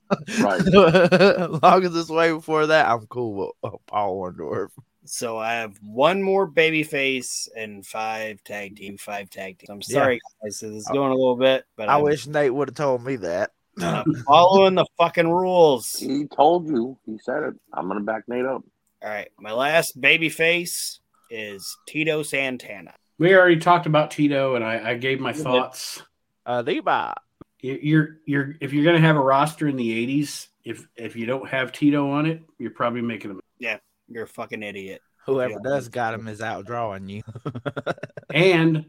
[0.41, 0.59] Right.
[0.67, 3.33] as long as it's way before that, I'm cool
[3.63, 4.71] with uh, Paul Orndorff.
[5.05, 9.67] So I have one more baby face and five tag team, five tag team.
[9.69, 12.67] I'm sorry guys, this is going a little bit, but I I'm, wish Nate would
[12.69, 13.51] have told me that.
[13.79, 15.95] I'm following the fucking rules.
[15.99, 16.97] He told you.
[17.05, 17.53] He said it.
[17.73, 18.63] I'm gonna back Nate up.
[19.03, 20.99] All right, my last baby face
[21.29, 22.93] is Tito Santana.
[23.17, 26.01] We already talked about Tito, and I, I gave my thoughts.
[26.45, 27.13] Uh, Levi.
[27.61, 31.15] You- You're, you're, if you're going to have a roster in the 80s, if, if
[31.15, 33.77] you don't have Tito on it, you're probably making a yeah.
[34.09, 35.01] You're a fucking idiot.
[35.27, 35.57] Whoever Yeah.
[35.63, 37.21] does got him is outdrawing you.
[38.33, 38.85] And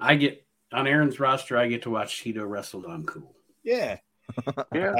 [0.00, 3.34] I get on Aron's roster, I get to watch Tito wrestle on cool.
[3.64, 3.98] Yeah.
[4.72, 4.94] Yeah.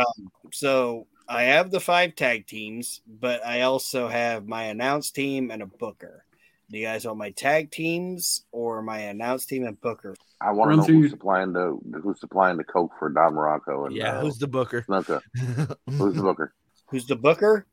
[0.52, 5.62] So I have the five tag teams, but I also have my announce team and
[5.62, 6.24] a booker.
[6.70, 10.14] Do you guys want my tag teams or my announce team and booker?
[10.40, 13.86] I want to know who's your- supplying the who's supplying the coke for Don Muraco
[13.86, 14.82] and yeah, uh, who's the booker?
[14.88, 15.20] Snuka.
[15.90, 16.54] Who's the booker?
[16.88, 17.66] Who's the booker?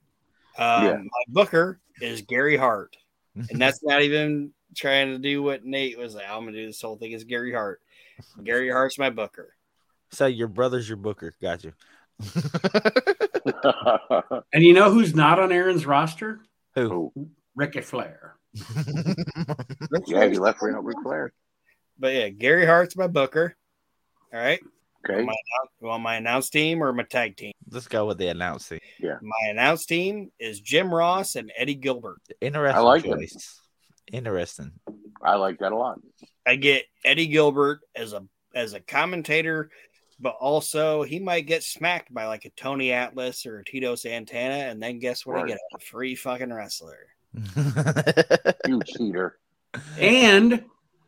[0.58, 0.98] Um, Yeah.
[0.98, 2.96] My booker is Gary Hart,
[3.36, 6.26] and that's not even trying to do what Nate was like.
[6.30, 7.82] I'm gonna do this whole thing as Gary Hart.
[8.44, 9.54] Gary Hart's my booker.
[10.12, 11.34] So your brother's your booker.
[11.42, 11.74] Got you.
[14.54, 16.42] And you know who's not on Aron's roster?
[16.76, 17.12] Who?
[17.16, 17.30] Who?
[17.56, 18.36] Ricky Flair.
[20.08, 21.34] Yeah, he left for Ric Flair.
[21.98, 23.56] But yeah, Gary Hart's my booker.
[24.34, 24.60] All right.
[25.10, 25.24] Okay.
[25.24, 25.34] My,
[25.82, 27.54] you my announce team or my tag team?
[27.70, 28.80] Let's go with the announcing.
[29.02, 32.20] My announce team is Jim Ross and Eddie Gilbert.
[32.40, 33.10] Interesting I like it.
[33.10, 33.60] choice.
[34.12, 34.74] Interesting.
[35.24, 36.00] I like that a lot.
[36.46, 38.24] I get Eddie Gilbert as a
[38.54, 39.70] as a commentator,
[40.22, 44.70] but also he might get smacked by like a Tony Atlas or a Tito Santana,
[44.70, 45.38] and then guess what?
[45.38, 45.48] I Right.
[45.50, 47.08] get a free fucking wrestler.
[48.66, 49.38] Huge cheater.
[49.98, 50.64] And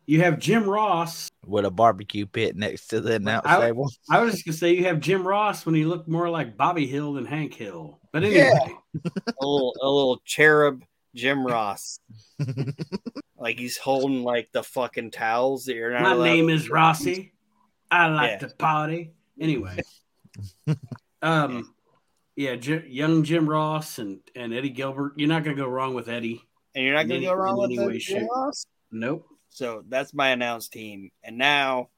[0.06, 1.30] you have Jim Ross.
[1.46, 3.90] with a barbecue pit next to the announce I- table.
[4.10, 6.88] I was just gonna say you have Jim Ross when he looked more like Bobby
[6.88, 8.00] Hill than Hank Hill.
[8.12, 9.02] But anyway, Yeah.
[9.42, 10.84] A little a little cherub
[11.16, 12.00] Jim Ross.
[13.38, 17.33] like he's holding like the fucking towels that you're not my name is Rossi.
[17.94, 18.48] I like Yeah.
[18.48, 19.14] to party.
[19.40, 19.78] Anyway,
[21.22, 21.74] um,
[22.36, 25.14] yeah, J- young Jim Ross and and Eddie Gilbert.
[25.18, 26.44] You're not gonna go wrong with Eddie.
[26.76, 28.28] and you're not gonna in go wrong any- with any way, Jim.
[28.34, 28.66] Ross.
[28.92, 29.28] Nope.
[29.50, 31.10] So that's my announced team.
[31.24, 31.90] And now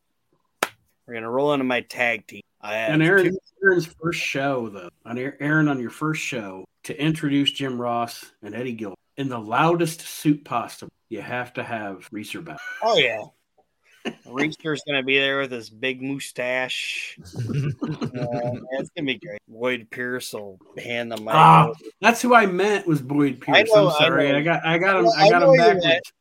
[1.07, 2.41] we're gonna roll into my tag team.
[2.61, 6.65] I And Aron, two- Aron's first show though, on Aron- Aron on your first show
[6.83, 10.91] to introduce Jim Ross and Eddie Gilbert in the loudest suit possible.
[11.09, 12.59] You have to have Reeser back.
[12.83, 13.23] oh yeah.
[14.25, 17.17] Reester's gonna be there with his big mustache.
[18.15, 19.39] Uh, it's gonna be great.
[19.49, 21.35] Lloyd Pierce will hand the mic.
[21.35, 21.73] Over.
[22.01, 23.69] That's who I meant was Boyd Pierce.
[23.73, 24.37] know, I'm sorry, know.
[24.37, 26.13] I, got I got him I I got him backwards.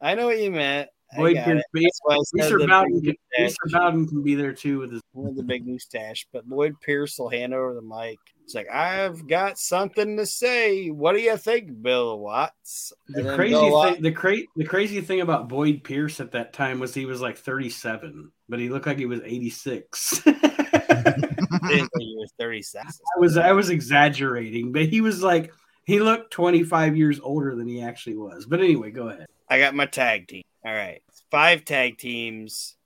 [0.00, 0.88] I know what you meant.
[1.16, 1.66] Boyd Pierce, it.
[1.72, 5.02] but That's why I said Reeser Bowden, can, Bowden can be there too with his.
[5.12, 8.18] with the big mustache, but Lloyd Pierce will hand over the mic.
[8.44, 10.88] It's like, I've got something to say.
[10.88, 12.92] What do you think, Bill Watts?
[13.08, 16.52] And The crazy Bill thing, the cra- the crazy thing about Boyd Pierce at that
[16.52, 20.22] time was he was like 37, but he looked like he was 86.
[20.26, 22.88] I he was 37.
[23.16, 25.52] I was I was exaggerating, but he was like
[25.84, 28.46] he looked 25 years older than he actually was.
[28.46, 29.26] But anyway, go ahead.
[29.48, 30.42] I got my tag team.
[30.64, 31.02] All right.
[31.30, 32.76] Five tag teams.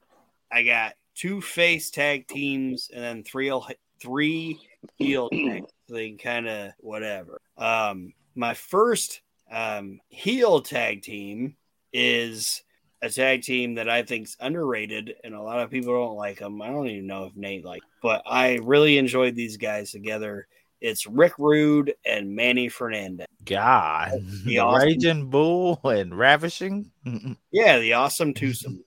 [0.51, 3.53] I got two face tag teams and then three
[4.01, 4.61] three
[4.99, 7.41] heel tag they kind of whatever.
[7.57, 9.21] Um, my first
[9.51, 11.57] um, heel tag team
[11.93, 12.63] is
[13.03, 16.61] a tag team that I think's underrated, and a lot of people don't like them.
[16.63, 20.49] I don't even know if Nate like, but I really enjoyed these guys together.
[20.81, 23.27] It's Rick Rude and Manny Fernandez.
[23.45, 26.91] God, The the awesome- raging bull and ravishing.
[27.53, 28.85] Yeah, the awesome twosome.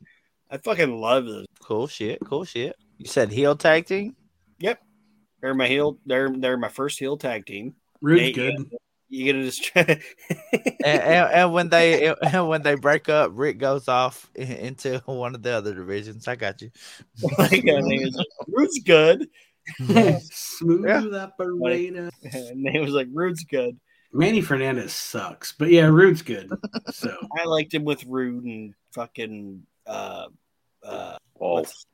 [0.52, 1.46] I fucking love this.
[1.64, 2.20] cool shit.
[2.26, 2.76] Cool shit.
[2.98, 4.16] You said heel tag team.
[4.60, 4.80] Yep,
[5.42, 5.98] they're my heel.
[6.06, 7.76] They're they're my first heel tag team.
[8.02, 8.70] Rude's Nate, good.
[9.10, 9.84] You gonna just try?
[9.84, 15.34] and, and, and when they and when they break up, Rick goes off into one
[15.34, 16.28] of the other divisions.
[16.28, 16.70] I got you.
[17.38, 18.12] like, I mean,
[18.48, 19.28] Rude's good.
[20.32, 22.10] Smooth that operator.
[22.34, 23.80] And they was like, Rude's good.
[24.12, 26.50] Manny Fernandez sucks, but yeah, Rude's good.
[26.92, 30.26] So I liked him with Rude and fucking uh
[30.84, 31.86] uh what's-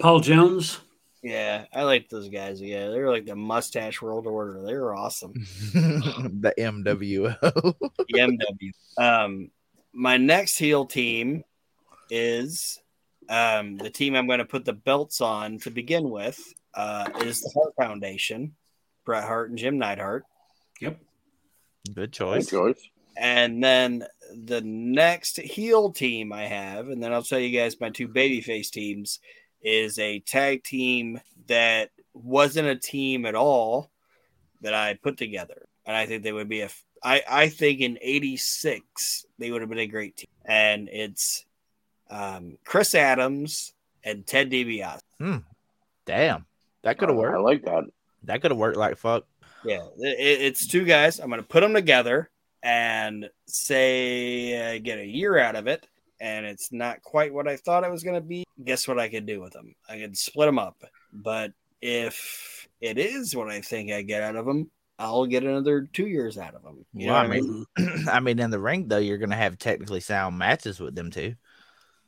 [0.00, 0.80] Paul Jones.
[1.22, 2.60] yeah, I like those guys.
[2.60, 4.62] Yeah, they were like the mustache world order.
[4.64, 5.32] They were awesome.
[5.72, 7.38] the MWO.
[7.40, 8.72] The MW.
[9.02, 9.50] Um
[9.92, 11.44] my next heel team
[12.10, 12.80] is
[13.28, 16.40] um the team I'm gonna put the belts on to begin with.
[16.74, 18.54] Uh is the Hart Foundation,
[19.04, 20.24] Bret Hart and Jim Neidhart.
[20.80, 20.98] Yep.
[21.86, 22.48] Good good choice.
[22.48, 22.88] choice.
[23.16, 27.90] And then the next heel team I have, and then I'll tell you guys my
[27.90, 29.20] two babyface teams,
[29.62, 33.90] is a tag team that wasn't a team at all
[34.60, 35.68] that I put together.
[35.84, 36.70] And I think they would be a
[37.04, 40.28] I, I think in 86 they would have been a great team.
[40.44, 41.44] And it's
[42.10, 43.72] um, Chris Adams
[44.04, 45.00] and Ted DiBiase.
[45.18, 45.38] Hmm.
[46.06, 46.46] Damn,
[46.82, 47.36] that could have worked.
[47.36, 47.64] I worked.
[47.64, 47.84] like that.
[48.24, 49.24] That could have worked like fuck.
[49.64, 51.18] Yeah, it, it's two guys.
[51.20, 52.30] I'm going to put them together
[52.62, 55.86] and say I get a year out of it,
[56.20, 58.44] and it's not quite what I thought it was going to be.
[58.62, 59.74] Guess what I could do with them?
[59.88, 60.82] I could split them up.
[61.12, 65.88] But if it is what I think I get out of them, I'll get another
[65.92, 66.84] two years out of them.
[66.92, 67.66] You know Well, what I I mean?
[68.08, 71.34] I mean, in the ring though, you're gonna have technically sound matches with them too.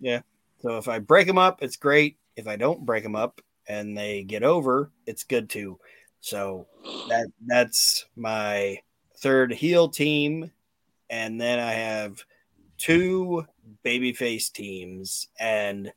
[0.00, 0.20] Yeah.
[0.60, 2.18] So if I break them up, it's great.
[2.36, 5.78] If I don't break them up and they get over, it's good too.
[6.20, 6.66] So
[7.08, 8.78] that that's my
[9.18, 10.50] third heel team,
[11.10, 12.24] and then I have
[12.78, 13.46] two
[13.84, 15.92] babyface teams, and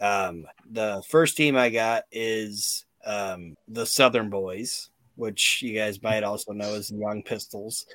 [0.00, 6.24] um, the first team I got is um, the Southern Boys, which you guys might
[6.24, 7.86] also know as the Young Pistols.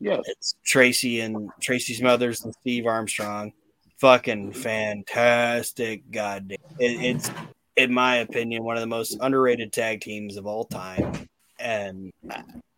[0.00, 3.52] Yeah, It's Tracy and Tracy Smothers and Steve Armstrong.
[3.98, 6.58] Fucking fantastic, goddamn!
[6.78, 7.30] It, it's,
[7.78, 11.28] in my opinion, one of the most underrated tag teams of all time.
[11.58, 12.12] And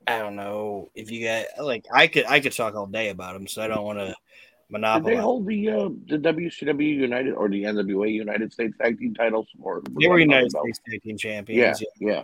[0.07, 3.35] I don't know if you got like I could I could talk all day about
[3.35, 4.15] them, so I don't want to Did
[4.71, 5.15] monopolize.
[5.17, 9.49] they hold the uh, the WCW United or the NWA United States Tag Team titles?
[9.61, 10.51] Or They were was that United?
[10.51, 11.59] States Tag Team champions.
[11.59, 11.91] Yeah, Champions.
[12.01, 12.23] yeah.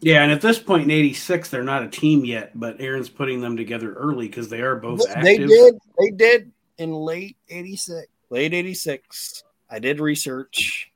[0.00, 3.40] Yeah, and at this point in '86, they're not a team yet, but Aron's putting
[3.40, 5.22] them together early because they are both active.
[5.24, 5.74] They did.
[5.98, 8.06] They did in late '86.
[8.28, 9.44] Late '86.
[9.70, 10.90] I did research.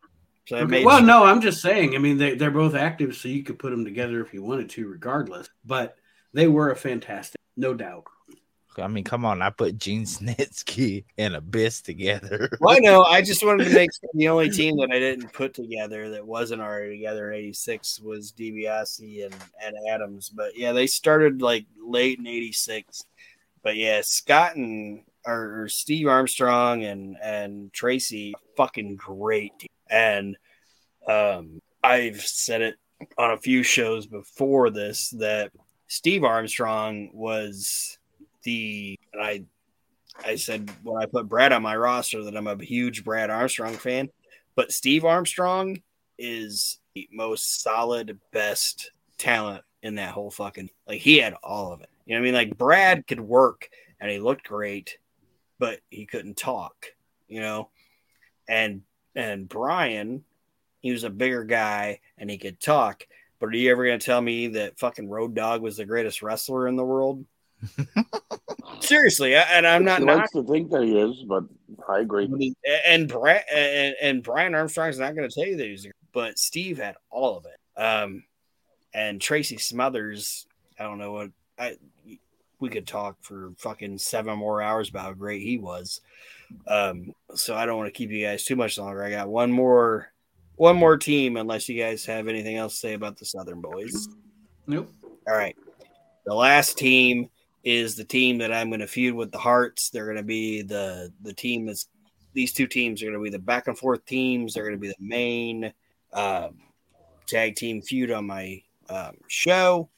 [0.48, 1.94] So Okay, made Well, no, I'm just saying.
[1.94, 4.70] I mean, they, they're both active, so you could put them together if you wanted
[4.70, 5.50] to, regardless.
[5.62, 5.98] But
[6.32, 8.04] they were a fantastic, no doubt.
[8.78, 12.48] I mean, come on, I put Gene Snitsky and Abyss together.
[12.62, 13.04] Well, I know.
[13.04, 16.26] I just wanted to make sure the only team that I didn't put together that
[16.26, 20.30] wasn't already together in '86 was DiBiase and, and Adams.
[20.30, 23.02] But yeah, they started like late in '86.
[23.62, 29.58] But yeah, Scott and or, or Steve Armstrong and and Tracy, fucking great.
[29.58, 29.68] team.
[29.90, 30.36] And
[31.06, 32.76] um, I've said it
[33.16, 35.52] on a few shows before this that
[35.86, 37.98] Steve Armstrong was
[38.42, 39.44] the I
[40.24, 43.74] I said when I put Brad on my roster that I'm a huge Brad Armstrong
[43.74, 44.08] fan,
[44.56, 45.80] but Steve Armstrong
[46.18, 51.80] is the most solid, best talent in that whole fucking like he had all of
[51.80, 51.88] it.
[52.04, 52.34] You know what I mean?
[52.34, 53.68] Like Brad could work
[54.00, 54.98] and he looked great,
[55.58, 56.86] but he couldn't talk,
[57.28, 57.70] you know.
[58.48, 58.82] And
[59.18, 60.24] and Brian,
[60.80, 63.06] he was a bigger guy and he could talk.
[63.40, 66.68] But are you ever gonna tell me that fucking Road Dog was the greatest wrestler
[66.68, 67.24] in the world?
[68.80, 71.44] Seriously, I- and I'm not He knocking likes to think that he is, but
[71.88, 72.26] I agree.
[72.26, 72.40] but
[72.86, 76.78] and Brad and, and Brian Armstrong's not going to tell you that he's, but Steve
[76.78, 77.80] had all of it.
[77.80, 78.24] Um,
[78.94, 80.46] and Tracy Smothers,
[80.78, 81.76] I don't know what I.
[82.60, 86.00] We could talk for fucking seven more hours about how great he was.
[86.66, 89.04] Um, so I don't want to keep you guys too much longer.
[89.04, 90.12] I got one more,
[90.56, 94.08] one more team, unless you guys have anything else to say about the Southern Boys.
[94.66, 94.92] Nope.
[95.28, 95.56] All right.
[96.24, 97.30] The last team
[97.64, 99.90] is the team that I'm going to feud with the Hearts.
[99.90, 101.88] They're going to be the the team that's
[102.34, 104.54] these two teams are going to be the back and forth teams.
[104.54, 105.72] They're going to be the main
[106.12, 106.56] um,
[107.26, 109.88] tag team feud on my um, show.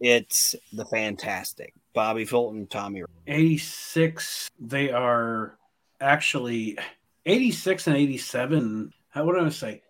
[0.00, 3.02] It's the fantastic Bobby Fulton, Tommy.
[3.26, 5.56] 86 they are
[6.02, 6.78] actually
[7.24, 9.80] 86 and 87 how what do i say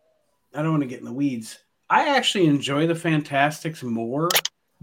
[0.55, 1.59] i don't want to get in the weeds
[1.91, 4.29] i actually enjoy the fantastics more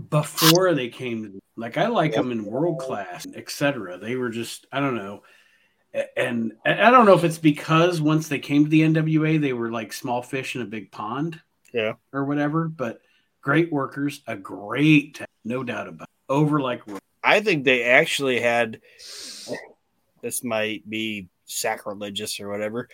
[0.09, 4.81] before they came like i like them in world class etc they were just i
[4.81, 5.23] don't know
[6.17, 9.53] and and i don't know if it's because once they came to the nwa they
[9.53, 11.39] were like small fish in a big pond
[11.71, 11.93] Yeah.
[12.11, 12.99] or whatever but
[13.41, 16.31] great workers a great no doubt about it.
[16.33, 16.81] over like
[17.23, 18.81] I think they actually had.
[20.21, 22.87] This might be sacrilegious or whatever,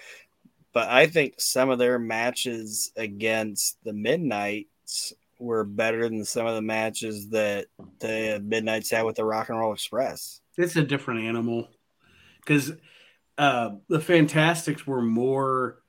[0.74, 6.56] but I think some of their matches against the Midnights were better than some of
[6.56, 7.68] the matches that
[8.00, 10.42] the Midnights had with the Rock and Roll Express.
[10.58, 11.70] it's a different animal
[12.40, 12.72] because
[13.38, 15.80] uh, the Fantastics were more.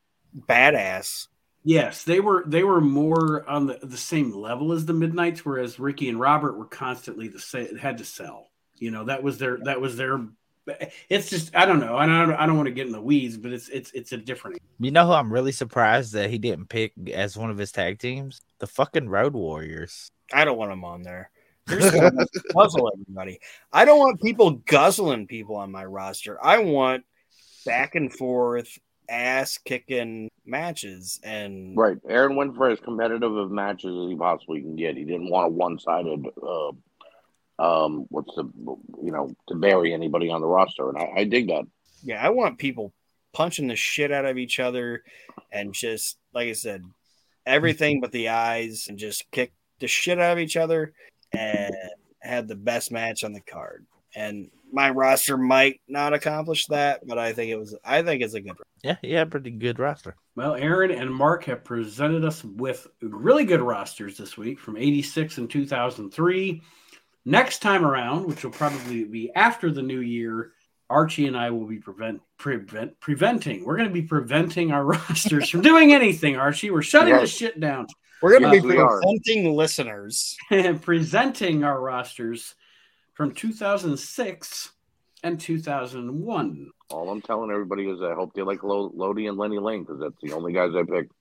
[0.48, 1.26] Badass.
[1.62, 2.44] Yes, they were.
[2.46, 6.56] They were more on the, the same level as the Midnight's, whereas Ricky and Robert
[6.56, 7.76] were constantly the same.
[7.76, 8.48] Had to sell.
[8.78, 9.58] You know that was their.
[9.64, 10.26] That was their.
[11.08, 11.96] It's just I don't know.
[11.96, 12.32] I don't.
[12.32, 14.58] I don't want to get in the weeds, but it's it's it's a different.
[14.78, 17.98] You know who I'm really surprised that he didn't pick as one of his tag
[17.98, 18.40] teams?
[18.58, 20.10] The fucking Road Warriors.
[20.32, 21.30] I don't want them on there.
[21.66, 23.40] They're just gonna guzzle everybody.
[23.70, 26.42] I don't want people guzzling people on my roster.
[26.42, 27.04] I want
[27.66, 28.78] back and forth
[29.10, 31.98] ass kicking matches and Right.
[32.08, 34.96] Aron went for as competitive of matches as he possibly can get.
[34.96, 36.72] He didn't want a one sided uh
[37.58, 38.44] um what's the
[39.02, 40.88] you know, to bury anybody on the roster.
[40.88, 41.66] And I, I dig that.
[42.02, 42.92] yeah, I want people
[43.32, 45.02] punching the shit out of each other
[45.52, 46.82] and just like I said,
[47.46, 50.92] everything but the eyes and just kick the shit out of each other
[51.32, 51.74] and
[52.20, 53.86] have the best match on the card.
[54.14, 58.34] And my roster might not accomplish that, but I think it was I think it's
[58.34, 60.14] a good Yeah, yeah, pretty good roster.
[60.36, 65.38] Well, Aron and Mark have presented us with really good rosters this week from 86
[65.38, 66.62] and 2003.
[67.26, 70.52] Next time around, which will probably be after the new year,
[70.88, 73.64] Archie and I will be prevent, prevent preventing.
[73.64, 76.70] We're going to be preventing our rosters from doing anything, Archie.
[76.70, 77.20] We're shutting Yes.
[77.22, 77.86] this shit down.
[78.22, 79.00] We're going to Yes, be uh, we are.
[79.00, 80.36] presenting listeners.
[80.50, 82.54] and presenting our rosters
[83.20, 84.70] from 2006
[85.24, 86.70] and 2001.
[86.88, 90.00] All I'm telling everybody is I hope they like Lo- Lodi and Lenny Lane because
[90.00, 91.12] that's the only guys I picked.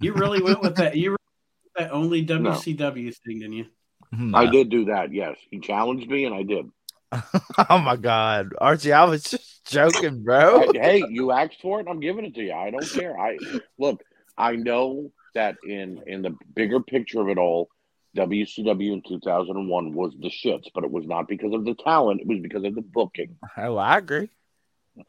[0.00, 0.96] You really went with that.
[0.96, 3.66] You really went with that only WCW thing, didn't you?
[4.12, 4.34] Hmm.
[4.34, 5.36] I did do that, yes.
[5.48, 6.66] He challenged me and I did.
[7.70, 10.60] Oh my god, Archie, I was just joking, bro.
[10.62, 12.52] I- hey, you asked for it, I'm giving it to you.
[12.52, 13.16] I don't care.
[13.16, 13.38] I
[13.78, 14.02] look,
[14.36, 17.68] I know that in in the bigger picture of it all,
[18.16, 22.20] WCW in 2001 was the shits, but it was not because of the talent.
[22.22, 23.36] It was because of the booking.
[23.56, 24.30] Oh, I agree.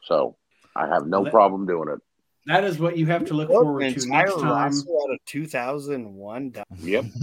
[0.04, 0.36] So
[0.76, 1.98] I have no Let- problem doing it.
[2.46, 4.48] That is what you have to look Look, forward to next time.
[4.48, 6.54] roster out of 2001.
[6.80, 7.04] Yep.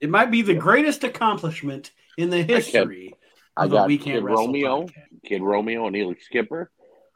[0.00, 3.14] It might be the greatest accomplishment in the history
[3.56, 4.92] I of the got We Kid Romeo, podcast.
[5.24, 6.70] Kid Romeo and Elix Skipper,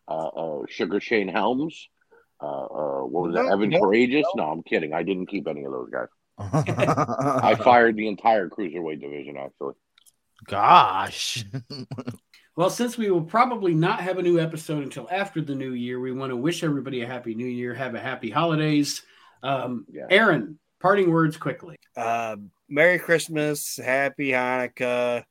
[0.09, 1.87] uh, uh, Sugar Shane Helms.
[2.41, 3.53] Uh, uh, what was No, that?
[3.53, 4.25] Evan no, Karagias?
[4.37, 4.95] No, I'm kidding.
[4.95, 6.07] I didn't keep any of those guys.
[6.39, 9.75] I fired the entire cruiserweight division, actually.
[10.47, 11.45] Gosh.
[12.59, 16.01] Well, since we will probably not have a new episode until after the new year,
[16.01, 17.73] we want to wish everybody a happy new year.
[17.73, 19.03] Have a happy holidays.
[19.45, 20.09] Um, Yeah.
[20.11, 21.77] Aron, parting words quickly.
[21.97, 22.35] Uh,
[22.69, 25.23] Merry Christmas, Happy Hanukkah,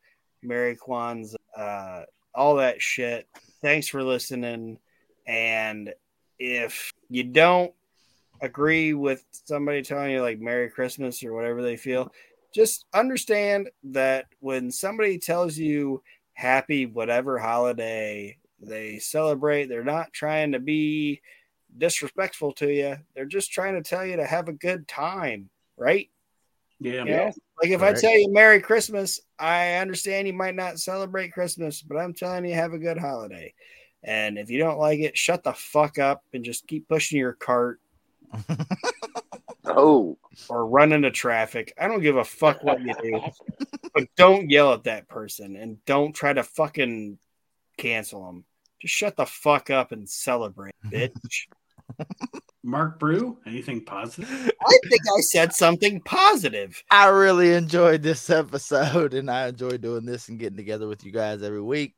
[0.41, 2.03] Merry Kwanzaa, uh,
[2.33, 3.27] all that shit.
[3.61, 4.79] Thanks for listening.
[5.27, 5.93] And
[6.39, 7.73] if you don't
[8.41, 12.11] agree with somebody telling you like Merry Christmas or whatever they feel,
[12.53, 16.01] just understand that when somebody tells you
[16.33, 21.21] happy whatever holiday they celebrate, they're not trying to be
[21.77, 22.97] disrespectful to you.
[23.15, 26.09] They're just trying to tell you to have a good time, right?
[26.79, 27.03] Yeah.
[27.03, 27.97] You know, like if I Right.
[27.97, 32.53] tell you Merry Christmas, I understand you might not celebrate Christmas, but I'm telling you
[32.55, 33.53] have a good holiday.
[34.03, 37.33] And if you don't like it, shut the fuck up and just keep pushing your
[37.33, 37.79] cart
[39.77, 40.17] Oh,
[40.49, 41.73] or run into traffic.
[41.79, 43.21] I don't give a fuck what you do,
[43.93, 47.19] but don't yell at that person and don't try to fucking
[47.77, 48.45] cancel them.
[48.81, 51.47] Just shut the fuck up and celebrate, bitch.
[52.63, 54.29] Mark Brew, anything positive?
[54.29, 56.83] I think I said something positive.
[56.91, 61.11] I really enjoyed this episode and I enjoy doing this and getting together with you
[61.11, 61.93] guys every week.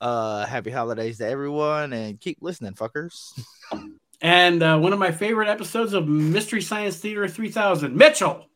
[0.00, 3.32] Uh happy holidays to everyone and keep listening, fuckers.
[4.22, 7.94] And uh, one of my favorite episodes of Mystery Science Theater 3000.
[7.94, 8.46] Mitchell,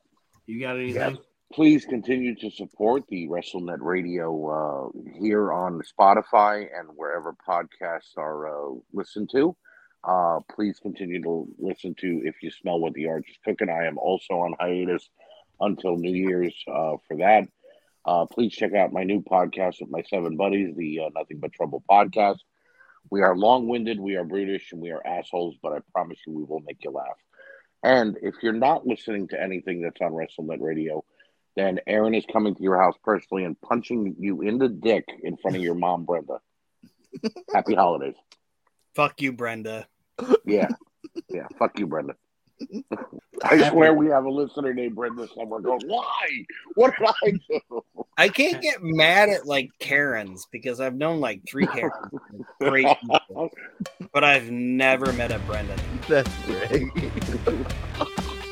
[0.46, 1.18] you got anything?
[1.52, 8.48] please continue to support the WrestleNet Radio uh, here on Spotify and wherever podcasts are
[8.48, 9.56] uh, listened to.
[10.04, 13.70] Uh, please continue to listen to If You Smell What the Arch is Cooking.
[13.70, 15.08] I am also on hiatus
[15.60, 17.48] until New Year's uh, for that.
[18.04, 21.82] Uh, please check out my new podcast with my seven buddies, the Nothing But Trouble
[21.90, 22.38] podcast.
[23.10, 26.32] We are long winded, we are brutish, and we are assholes, but I promise you
[26.32, 27.16] we will make you laugh.
[27.82, 31.04] And if you're not listening to anything that's on WrestleNet Radio,
[31.56, 35.36] then Aron is coming to your house personally and punching you in the dick in
[35.36, 36.40] front of your mom, Brenda.
[37.54, 38.16] Happy holidays.
[38.94, 39.86] Fuck you, Brenda.
[40.44, 40.68] Yeah.
[41.28, 41.46] Yeah.
[41.58, 42.16] Fuck you, Brenda.
[43.42, 46.26] I swear we have a listener named Brenda somewhere going, Why?
[46.74, 47.84] What did I do?
[48.16, 51.94] I can't get mad at like Karens because I've known like three Karens,
[52.60, 53.50] great people,
[54.12, 55.76] but I've never met a Brenda.
[56.08, 56.88] That's great.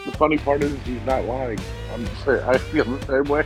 [0.04, 1.58] The funny part is he's not lying.
[1.94, 3.44] I'm sure I feel the same way.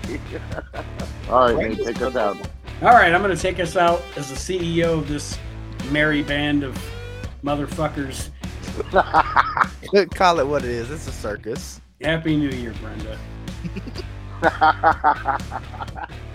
[1.30, 2.36] All right, Nate, take us out.
[2.82, 5.38] All right, I'm going to take us out as the CEO of this
[5.90, 6.76] merry band of
[7.44, 8.30] motherfuckers.
[10.14, 10.90] Call it what it is.
[10.90, 11.80] It's a circus.
[12.00, 13.18] Happy New Year, Brenda.